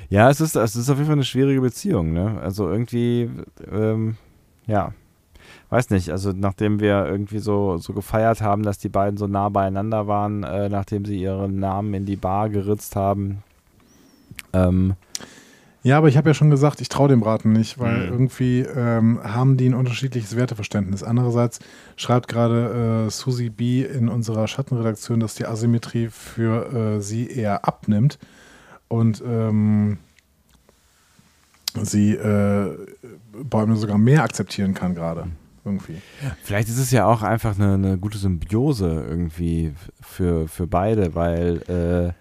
[0.09, 2.39] Ja, es ist, es ist auf jeden Fall eine schwierige Beziehung, ne?
[2.41, 3.29] Also irgendwie,
[3.71, 4.17] ähm,
[4.65, 4.91] ja,
[5.69, 9.49] weiß nicht, also nachdem wir irgendwie so, so gefeiert haben, dass die beiden so nah
[9.49, 13.43] beieinander waren, äh, nachdem sie ihren Namen in die Bar geritzt haben,
[14.51, 14.95] ähm,
[15.85, 18.11] Ja, aber ich habe ja schon gesagt, ich traue dem Braten nicht, weil mhm.
[18.11, 21.03] irgendwie ähm, haben die ein unterschiedliches Werteverständnis.
[21.03, 21.59] Andererseits
[21.95, 23.83] schreibt gerade äh, Susie B.
[23.83, 28.17] in unserer Schattenredaktion, dass die Asymmetrie für äh, sie eher abnimmt
[28.87, 29.99] und ähm,
[31.79, 32.75] sie äh,
[33.43, 35.27] Bäume sogar mehr akzeptieren kann gerade.
[35.63, 36.01] Irgendwie.
[36.41, 42.15] Vielleicht ist es ja auch einfach eine, eine gute Symbiose irgendwie für, für beide, weil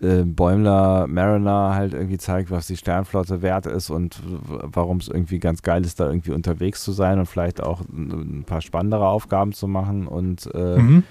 [0.00, 5.38] äh, Bäumler Mariner halt irgendwie zeigt, was die Sternflotte wert ist und warum es irgendwie
[5.38, 9.52] ganz geil ist, da irgendwie unterwegs zu sein und vielleicht auch ein paar spannendere Aufgaben
[9.52, 11.02] zu machen und äh, mhm.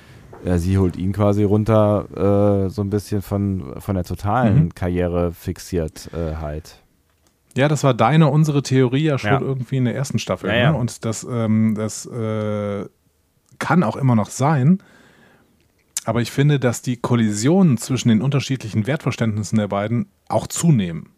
[0.46, 4.76] ja, sie holt ihn quasi runter, äh, so ein bisschen von, von der totalen mhm.
[4.76, 6.82] Karriere fixiert äh, halt.
[7.58, 9.42] Ja, das war deine, unsere Theorie ja schon ja.
[9.42, 10.50] irgendwie in der ersten Staffel.
[10.50, 10.72] Ja, ja.
[10.72, 10.78] Ne?
[10.78, 12.86] Und das, ähm, das äh,
[13.58, 14.80] kann auch immer noch sein.
[16.08, 21.10] Aber ich finde, dass die Kollisionen zwischen den unterschiedlichen Wertverständnissen der beiden auch zunehmen.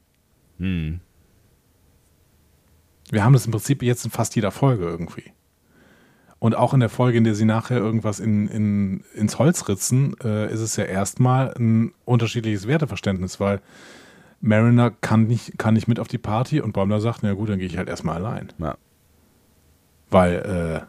[0.58, 1.00] Hm.
[3.12, 5.32] Wir haben das im Prinzip jetzt in fast jeder Folge irgendwie.
[6.40, 10.16] Und auch in der Folge, in der sie nachher irgendwas in, in, ins Holz ritzen,
[10.24, 13.62] äh, ist es ja erstmal ein unterschiedliches Werteverständnis, weil
[14.42, 17.60] Mariner kann nicht, kann nicht mit auf die Party und Baumler sagt, na gut, dann
[17.60, 18.52] gehe ich halt erstmal allein.
[18.58, 18.76] Ja.
[20.10, 20.88] Weil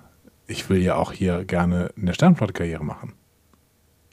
[0.48, 3.12] äh, ich will ja auch hier gerne eine Sternflotte-Karriere machen.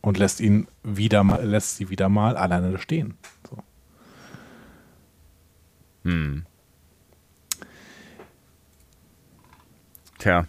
[0.01, 3.15] Und lässt ihn wieder mal, lässt sie wieder mal alleine stehen.
[3.49, 3.57] So.
[6.03, 6.45] Hm.
[10.19, 10.47] Tja.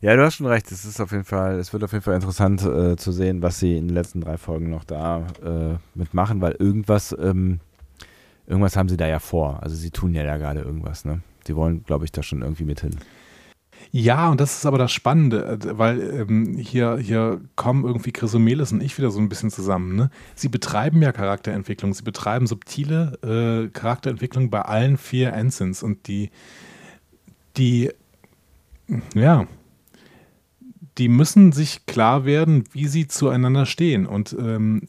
[0.00, 0.70] Ja, du hast schon recht.
[0.70, 3.58] Es ist auf jeden Fall, es wird auf jeden Fall interessant äh, zu sehen, was
[3.58, 7.60] sie in den letzten drei Folgen noch da äh, mitmachen, weil irgendwas, ähm,
[8.46, 9.62] irgendwas haben sie da ja vor.
[9.62, 11.20] Also sie tun ja da gerade irgendwas, ne?
[11.44, 12.96] Sie wollen, glaube ich, da schon irgendwie mit hin.
[13.90, 18.72] Ja, und das ist aber das Spannende, äh, weil ähm, hier, hier kommen irgendwie Chrysomelis
[18.72, 19.96] und ich wieder so ein bisschen zusammen.
[19.96, 20.10] Ne?
[20.34, 26.30] Sie betreiben ja Charakterentwicklung, sie betreiben subtile äh, Charakterentwicklung bei allen vier Ensigns und die,
[27.56, 27.90] die,
[29.14, 29.46] ja,
[30.98, 34.06] die müssen sich klar werden, wie sie zueinander stehen.
[34.06, 34.82] Und ähm,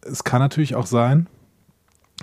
[0.00, 1.28] es kann natürlich auch sein,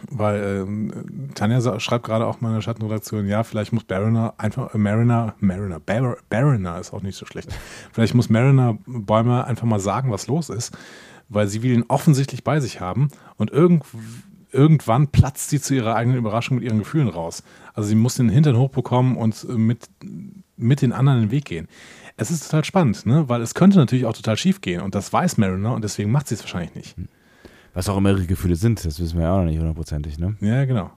[0.09, 4.73] weil ähm, Tanja schreibt gerade auch mal in der Schattenredaktion, ja, vielleicht muss Bariner einfach,
[4.73, 7.49] äh, Mariner, Mariner, Bar Bariner ist auch nicht so schlecht.
[7.91, 10.77] Vielleicht muss Mariner Bäumer einfach mal sagen, was los ist,
[11.29, 13.83] weil sie will ihn offensichtlich bei sich haben und irgend,
[14.51, 17.43] irgendwann platzt sie zu ihrer eigenen Überraschung mit ihren Gefühlen raus.
[17.73, 19.89] Also sie muss den Hintern hochbekommen und mit,
[20.55, 21.67] mit den anderen den Weg gehen
[22.17, 23.29] es ist total spannend, ne?
[23.29, 26.27] weil es könnte natürlich auch total schief gehen und das weiß Mariner und deswegen macht
[26.27, 26.95] sie es wahrscheinlich nicht.
[27.77, 30.17] Was auch immer ihre Gefühle sind, das wissen wir ja auch noch nicht hundertprozentig.
[30.17, 30.35] Ne?
[30.41, 30.89] Ja, genau.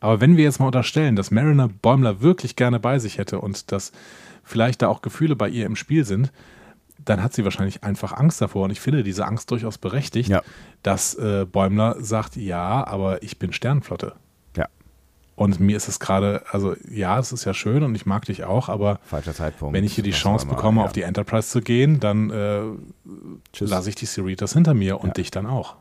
[0.00, 3.70] Aber wenn wir jetzt mal unterstellen, dass Mariner Bäumler wirklich gerne bei sich hätte und
[3.70, 3.92] dass
[4.42, 6.32] vielleicht da auch Gefühle bei ihr im Spiel sind,
[7.04, 8.64] dann hat sie wahrscheinlich einfach Angst davor.
[8.64, 10.42] Und ich finde diese Angst durchaus berechtigt, ja.
[10.82, 14.14] dass äh, Bäumler sagt, ja, aber ich bin Sternflotte.
[15.34, 18.44] Und mir ist es gerade, also ja, es ist ja schön und ich mag dich
[18.44, 19.74] auch, aber Falscher Zeitpunkt.
[19.74, 20.84] wenn ich hier die Chance mal, bekomme, ja.
[20.84, 22.62] auf die Enterprise zu gehen, dann äh,
[23.60, 25.12] lasse ich die Cerritos hinter mir und ja.
[25.14, 25.76] dich dann auch.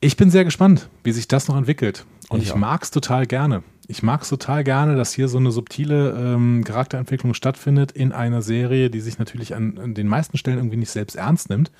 [0.00, 2.04] Ich bin sehr gespannt, wie sich das noch entwickelt.
[2.28, 3.62] Und ich, ich mag es total gerne.
[3.88, 8.42] Ich mag es total gerne, dass hier so eine subtile ähm, Charakterentwicklung stattfindet in einer
[8.42, 11.70] Serie, die sich natürlich an, an den meisten Stellen irgendwie nicht selbst ernst nimmt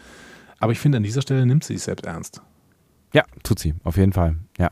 [0.58, 2.42] aber ich finde, an dieser Stelle nimmt sie sich selbst ernst.
[3.12, 4.70] Ja, tut sie, auf jeden Fall, ja.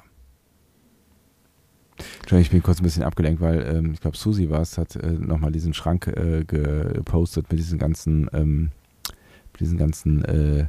[1.96, 4.96] Entschuldigung, ich bin kurz ein bisschen abgelenkt, weil ähm, ich glaube, Susi war es, hat
[4.96, 8.70] äh, nochmal diesen Schrank äh, gepostet mit diesen ganzen, ähm,
[9.52, 10.66] mit diesen ganzen äh,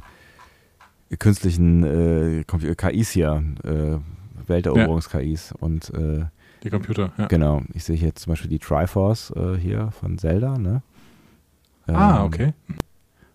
[1.18, 3.98] künstlichen äh, KIs hier, äh,
[4.46, 6.24] Welteroberungs-KIs und äh,
[6.62, 7.26] die Computer, ja.
[7.26, 10.82] Genau, ich sehe hier zum Beispiel die Triforce äh, hier von Zelda, ne?
[11.86, 12.52] ah, ähm, okay.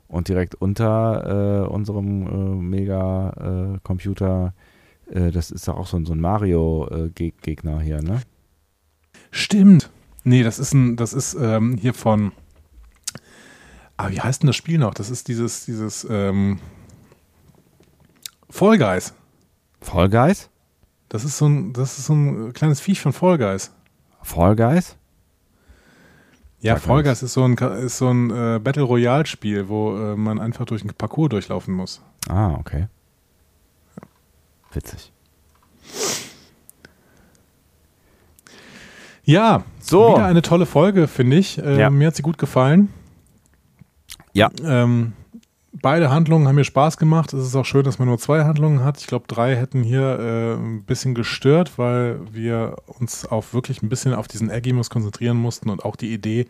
[0.07, 4.53] Und direkt unter äh, unserem äh, Mega-Computer,
[5.09, 8.21] äh, das ist auch so, ein, so ein Mario-Gegner hier, ne?
[9.31, 9.89] Stimmt.
[10.23, 12.33] Nee, das ist ein, das ist ähm, hier von.
[13.95, 14.93] Ah, wie heißt denn das Spiel noch?
[14.93, 16.59] Das ist dieses, dieses ähm,
[18.51, 19.13] Fall Guys.
[19.81, 20.49] Fall Guys?
[21.09, 23.71] Das ist so ein, das ist so ein kleines Viech von Fall Guys.
[24.21, 24.95] Fall Guys?
[26.59, 30.15] Ja, Fall Guys ist so ein, ist so ein äh, Battle Royale Spiel, wo äh,
[30.15, 32.01] man einfach durch einen Parcours durchlaufen muss.
[32.29, 32.87] Ah, okay.
[34.71, 35.11] Witzig.
[39.23, 40.13] Ja, so.
[40.13, 41.57] Wieder eine tolle Folge, finde ich.
[41.57, 41.89] Äh, ja.
[41.89, 42.89] Mir hat sie gut gefallen.
[44.33, 44.49] Ja.
[44.63, 45.13] Ähm,
[45.73, 47.33] beide Handlungen haben mir Spaß gemacht.
[47.33, 48.99] Es ist auch schön, dass man nur zwei Handlungen hat.
[48.99, 53.89] Ich glaube, drei hätten hier äh, ein bisschen gestört, weil wir uns auch wirklich ein
[53.89, 56.47] bisschen auf diesen Aggimus konzentrieren mussten und auch die Idee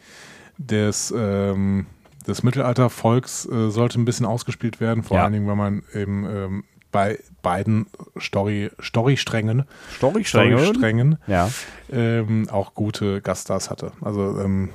[0.57, 1.85] des, ähm,
[2.27, 5.23] des Mittelaltervolks äh, sollte ein bisschen ausgespielt werden, vor ja.
[5.23, 7.87] allen Dingen, weil man eben ähm, bei beiden
[8.19, 9.63] Story, Story-Strängen
[9.95, 11.49] Story Story ja.
[11.91, 13.93] ähm, auch gute Gaststars hatte.
[14.01, 14.69] Also ähm,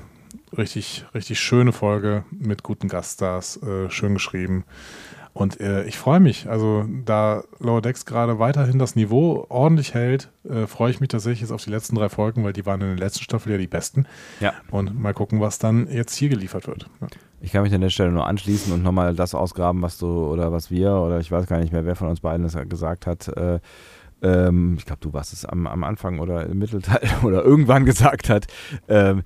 [0.59, 4.65] richtig, richtig schöne Folge mit guten Gaststars, äh, schön geschrieben.
[5.37, 10.31] Und äh, ich freue mich, also da Lower Decks gerade weiterhin das Niveau ordentlich hält,
[10.49, 12.97] äh, freue ich mich tatsächlich jetzt auf die letzten drei Folgen, weil die waren in
[12.97, 14.07] der letzten Staffel ja die besten.
[14.41, 14.55] Ja.
[14.71, 16.89] Und mal gucken, was dann jetzt hier geliefert wird.
[17.03, 17.09] Ja.
[17.43, 20.53] Ich kann mich an der Stelle nur anschließen und nochmal das ausgraben, was du oder
[20.53, 23.29] was wir oder ich weiß gar nicht mehr, wer von uns beiden das gesagt hat.
[23.29, 23.61] Äh,
[24.23, 28.29] ähm, ich glaube, du warst es am, am Anfang oder im Mittelteil oder irgendwann gesagt
[28.29, 28.47] hat,
[28.89, 29.23] ähm,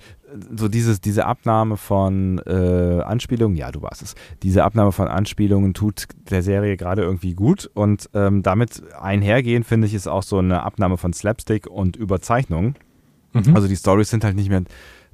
[0.57, 5.75] so dieses, diese Abnahme von äh, Anspielungen, ja, du warst es, diese Abnahme von Anspielungen
[5.75, 10.39] tut der Serie gerade irgendwie gut und ähm, damit einhergehen, finde ich, ist auch so
[10.39, 12.75] eine Abnahme von Slapstick und Überzeichnung.
[13.33, 13.55] Mhm.
[13.55, 14.63] Also die Stories sind halt nicht mehr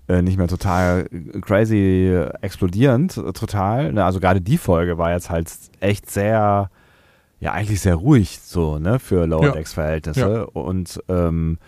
[0.08, 1.08] äh, nicht mehr total
[1.40, 3.92] crazy explodierend, total.
[3.92, 4.04] Ne?
[4.04, 5.50] Also gerade die Folge war jetzt halt
[5.80, 6.70] echt sehr,
[7.40, 10.20] ja, eigentlich sehr ruhig so, ne, für Lower Decks Verhältnisse.
[10.20, 10.60] Ja.
[10.60, 11.58] Und ähm,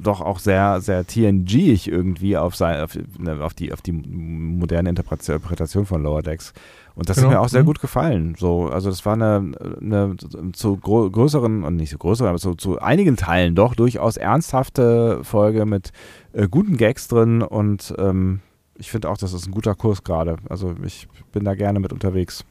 [0.00, 4.88] doch auch sehr, sehr TNG-ig irgendwie auf, sein, auf, ne, auf, die, auf die moderne
[4.88, 6.52] Interpretation von Lower Decks.
[6.94, 7.28] Und das genau.
[7.28, 7.66] hat mir auch sehr mhm.
[7.66, 8.34] gut gefallen.
[8.38, 10.16] So, also das war eine, eine
[10.52, 15.66] zu größeren, und nicht so größeren, aber so, zu einigen Teilen doch durchaus ernsthafte Folge
[15.66, 15.92] mit
[16.32, 18.40] äh, guten Gags drin und ähm,
[18.78, 20.36] ich finde auch, das ist ein guter Kurs gerade.
[20.48, 22.44] Also ich bin da gerne mit unterwegs.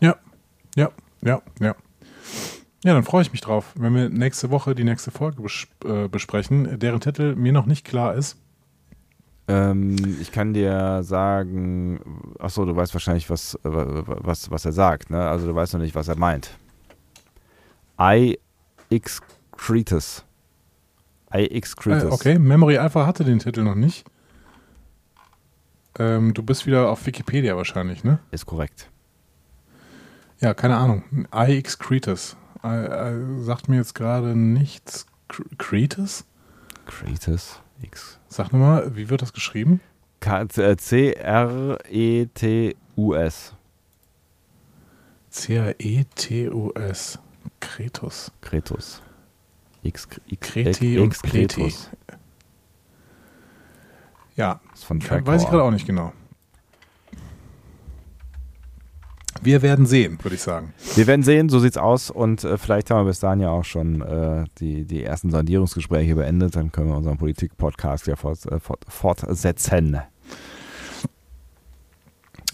[0.00, 0.16] Ja,
[0.74, 0.90] ja,
[1.24, 1.74] ja, ja.
[2.84, 6.06] Ja, dann freue ich mich drauf, wenn wir nächste Woche die nächste Folge bes äh,
[6.06, 8.36] besprechen, deren Titel mir noch nicht klar ist.
[9.48, 12.00] Ähm, ich kann dir sagen,
[12.38, 15.26] achso, du weißt wahrscheinlich, was, was, was er sagt, ne?
[15.26, 16.58] Also du weißt noch nicht, was er meint.
[17.98, 18.38] I
[18.90, 20.24] excretus.
[21.32, 22.04] I excretus.
[22.04, 24.04] Äh, okay, Memory Alpha hatte den Titel noch nicht.
[25.98, 28.18] Ähm, du bist wieder auf Wikipedia wahrscheinlich, ne?
[28.30, 28.90] Ist korrekt.
[30.40, 31.04] Ja, keine Ahnung.
[31.34, 32.36] I excretus.
[32.62, 35.06] Äh, äh, sagt mir jetzt gerade nichts.
[35.58, 36.24] Cretus?
[36.86, 37.60] Cretus.
[37.82, 38.18] X.
[38.28, 39.80] Sag nochmal, wie wird das geschrieben?
[40.20, 41.14] C-R-E-T-U-S.
[45.30, 47.18] C-R-E-T-U-S.
[47.60, 48.32] Kretus.
[48.40, 49.02] Kretus.
[49.82, 51.74] X, X, Kreti und Pleti.
[54.36, 56.12] Ja, das von weiß ich gerade auch nicht genau.
[59.44, 60.72] Wir werden sehen, würde ich sagen.
[60.94, 62.10] Wir werden sehen, so sieht's aus.
[62.10, 66.14] Und äh, vielleicht haben wir bis dahin ja auch schon äh, die, die ersten Sondierungsgespräche
[66.14, 66.56] beendet.
[66.56, 69.98] Dann können wir unseren Politik-Podcast ja fort, äh, fort, fortsetzen.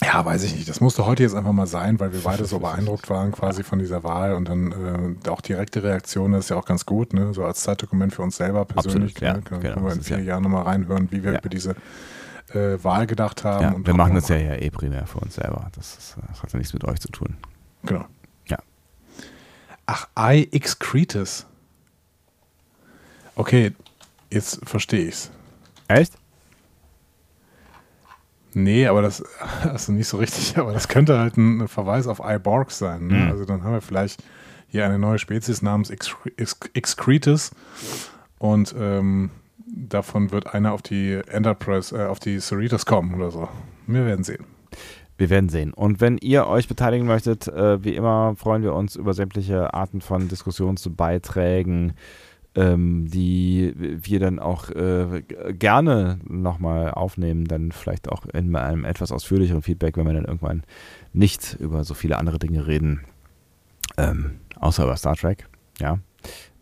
[0.02, 0.68] Ja, weiß ich nicht.
[0.68, 3.78] Das musste heute jetzt einfach mal sein, weil wir beide so beeindruckt waren quasi von
[3.78, 7.34] dieser Wahl und dann äh, auch direkte Reaktion ist ja auch ganz gut, ne?
[7.34, 9.14] So als Zeitdokument für uns selber persönlich.
[9.16, 9.42] Absolut, ja, ne?
[9.42, 10.24] Können genau, wir in vier ja.
[10.24, 11.38] Jahren nochmal reinhören, wie wir ja.
[11.38, 11.76] über diese
[12.54, 13.62] äh, Wahl gedacht haben.
[13.62, 15.70] Ja, wir machen das ja, ja eh primär für uns selber.
[15.74, 17.36] Das, ist, das, hat ja nichts mit euch zu tun.
[17.84, 18.04] Genau.
[18.46, 18.58] Ja.
[19.86, 21.46] Ach, I excretus.
[23.34, 23.72] Okay,
[24.30, 25.30] jetzt verstehe ich's.
[25.88, 26.14] Echt?
[28.52, 29.22] Nee, aber das
[29.62, 33.06] also nicht so richtig, aber das könnte halt ein Verweis auf iBorg sein.
[33.06, 33.14] Ne?
[33.14, 33.30] Mhm.
[33.30, 34.22] Also dann haben wir vielleicht
[34.68, 37.50] hier eine neue Spezies namens Excretus
[38.38, 39.30] und ähm,
[39.72, 43.48] davon wird einer auf die Enterprise, äh, auf die Cerritos kommen oder so.
[43.86, 44.44] Wir werden sehen.
[45.16, 45.74] Wir werden sehen.
[45.74, 50.00] Und wenn ihr euch beteiligen möchtet, äh, wie immer freuen wir uns über sämtliche Arten
[50.00, 51.92] von Diskussionsbeiträgen,
[52.54, 55.22] ähm, die wir dann auch äh,
[55.52, 60.62] gerne nochmal aufnehmen, dann vielleicht auch in einem etwas ausführlicheren Feedback, wenn wir dann irgendwann
[61.12, 63.02] nicht über so viele andere Dinge reden,
[63.98, 65.46] ähm, außer über Star Trek,
[65.80, 65.98] ja.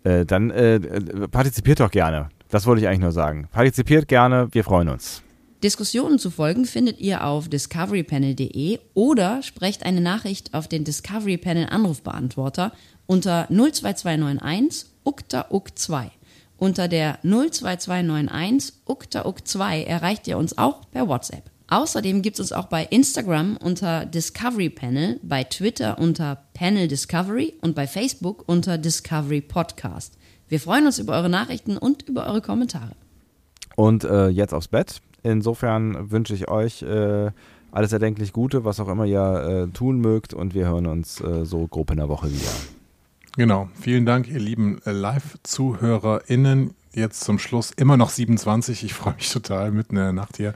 [0.04, 0.80] Äh, dann äh,
[1.28, 2.28] partizipiert doch gerne.
[2.48, 3.48] Das wollte ich eigentlich nur sagen.
[3.52, 5.22] Partizipiert gerne, wir freuen uns.
[5.62, 11.66] Diskussionen zu folgen findet ihr auf discoverypanel.de oder sprecht eine Nachricht auf den Discovery Panel
[11.68, 12.72] Anrufbeantworter
[13.06, 16.10] unter 02291 ukta uk 2
[16.58, 21.50] Unter der 02291 ukta uk 2 erreicht ihr uns auch per WhatsApp.
[21.70, 27.54] Außerdem gibt es uns auch bei Instagram unter Discovery Panel, bei Twitter unter Panel Discovery
[27.60, 30.17] und bei Facebook unter Discovery Podcast.
[30.48, 32.92] Wir freuen uns über eure Nachrichten und über eure Kommentare.
[33.76, 35.00] Und äh, jetzt aufs Bett.
[35.22, 37.30] Insofern wünsche ich euch äh,
[37.70, 40.34] alles erdenklich Gute, was auch immer ihr äh, tun mögt.
[40.34, 42.50] Und wir hören uns äh, so grob in der Woche wieder.
[43.36, 43.68] Genau.
[43.80, 46.74] Vielen Dank, ihr lieben äh, Live-ZuhörerInnen.
[46.92, 48.82] Jetzt zum Schluss immer noch 27.
[48.84, 50.54] Ich freue mich total mitten in der Nacht hier.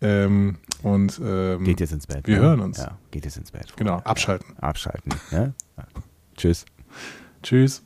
[0.00, 2.26] Ähm, und ähm, geht jetzt ins Bett.
[2.26, 2.42] Wir ne?
[2.42, 2.78] hören uns.
[2.78, 3.74] Ja, geht jetzt ins Bett.
[3.76, 4.56] Genau, abschalten.
[4.58, 5.12] Abschalten.
[5.30, 5.52] Ja?
[6.36, 6.64] Tschüss.
[7.42, 7.78] Tschüss.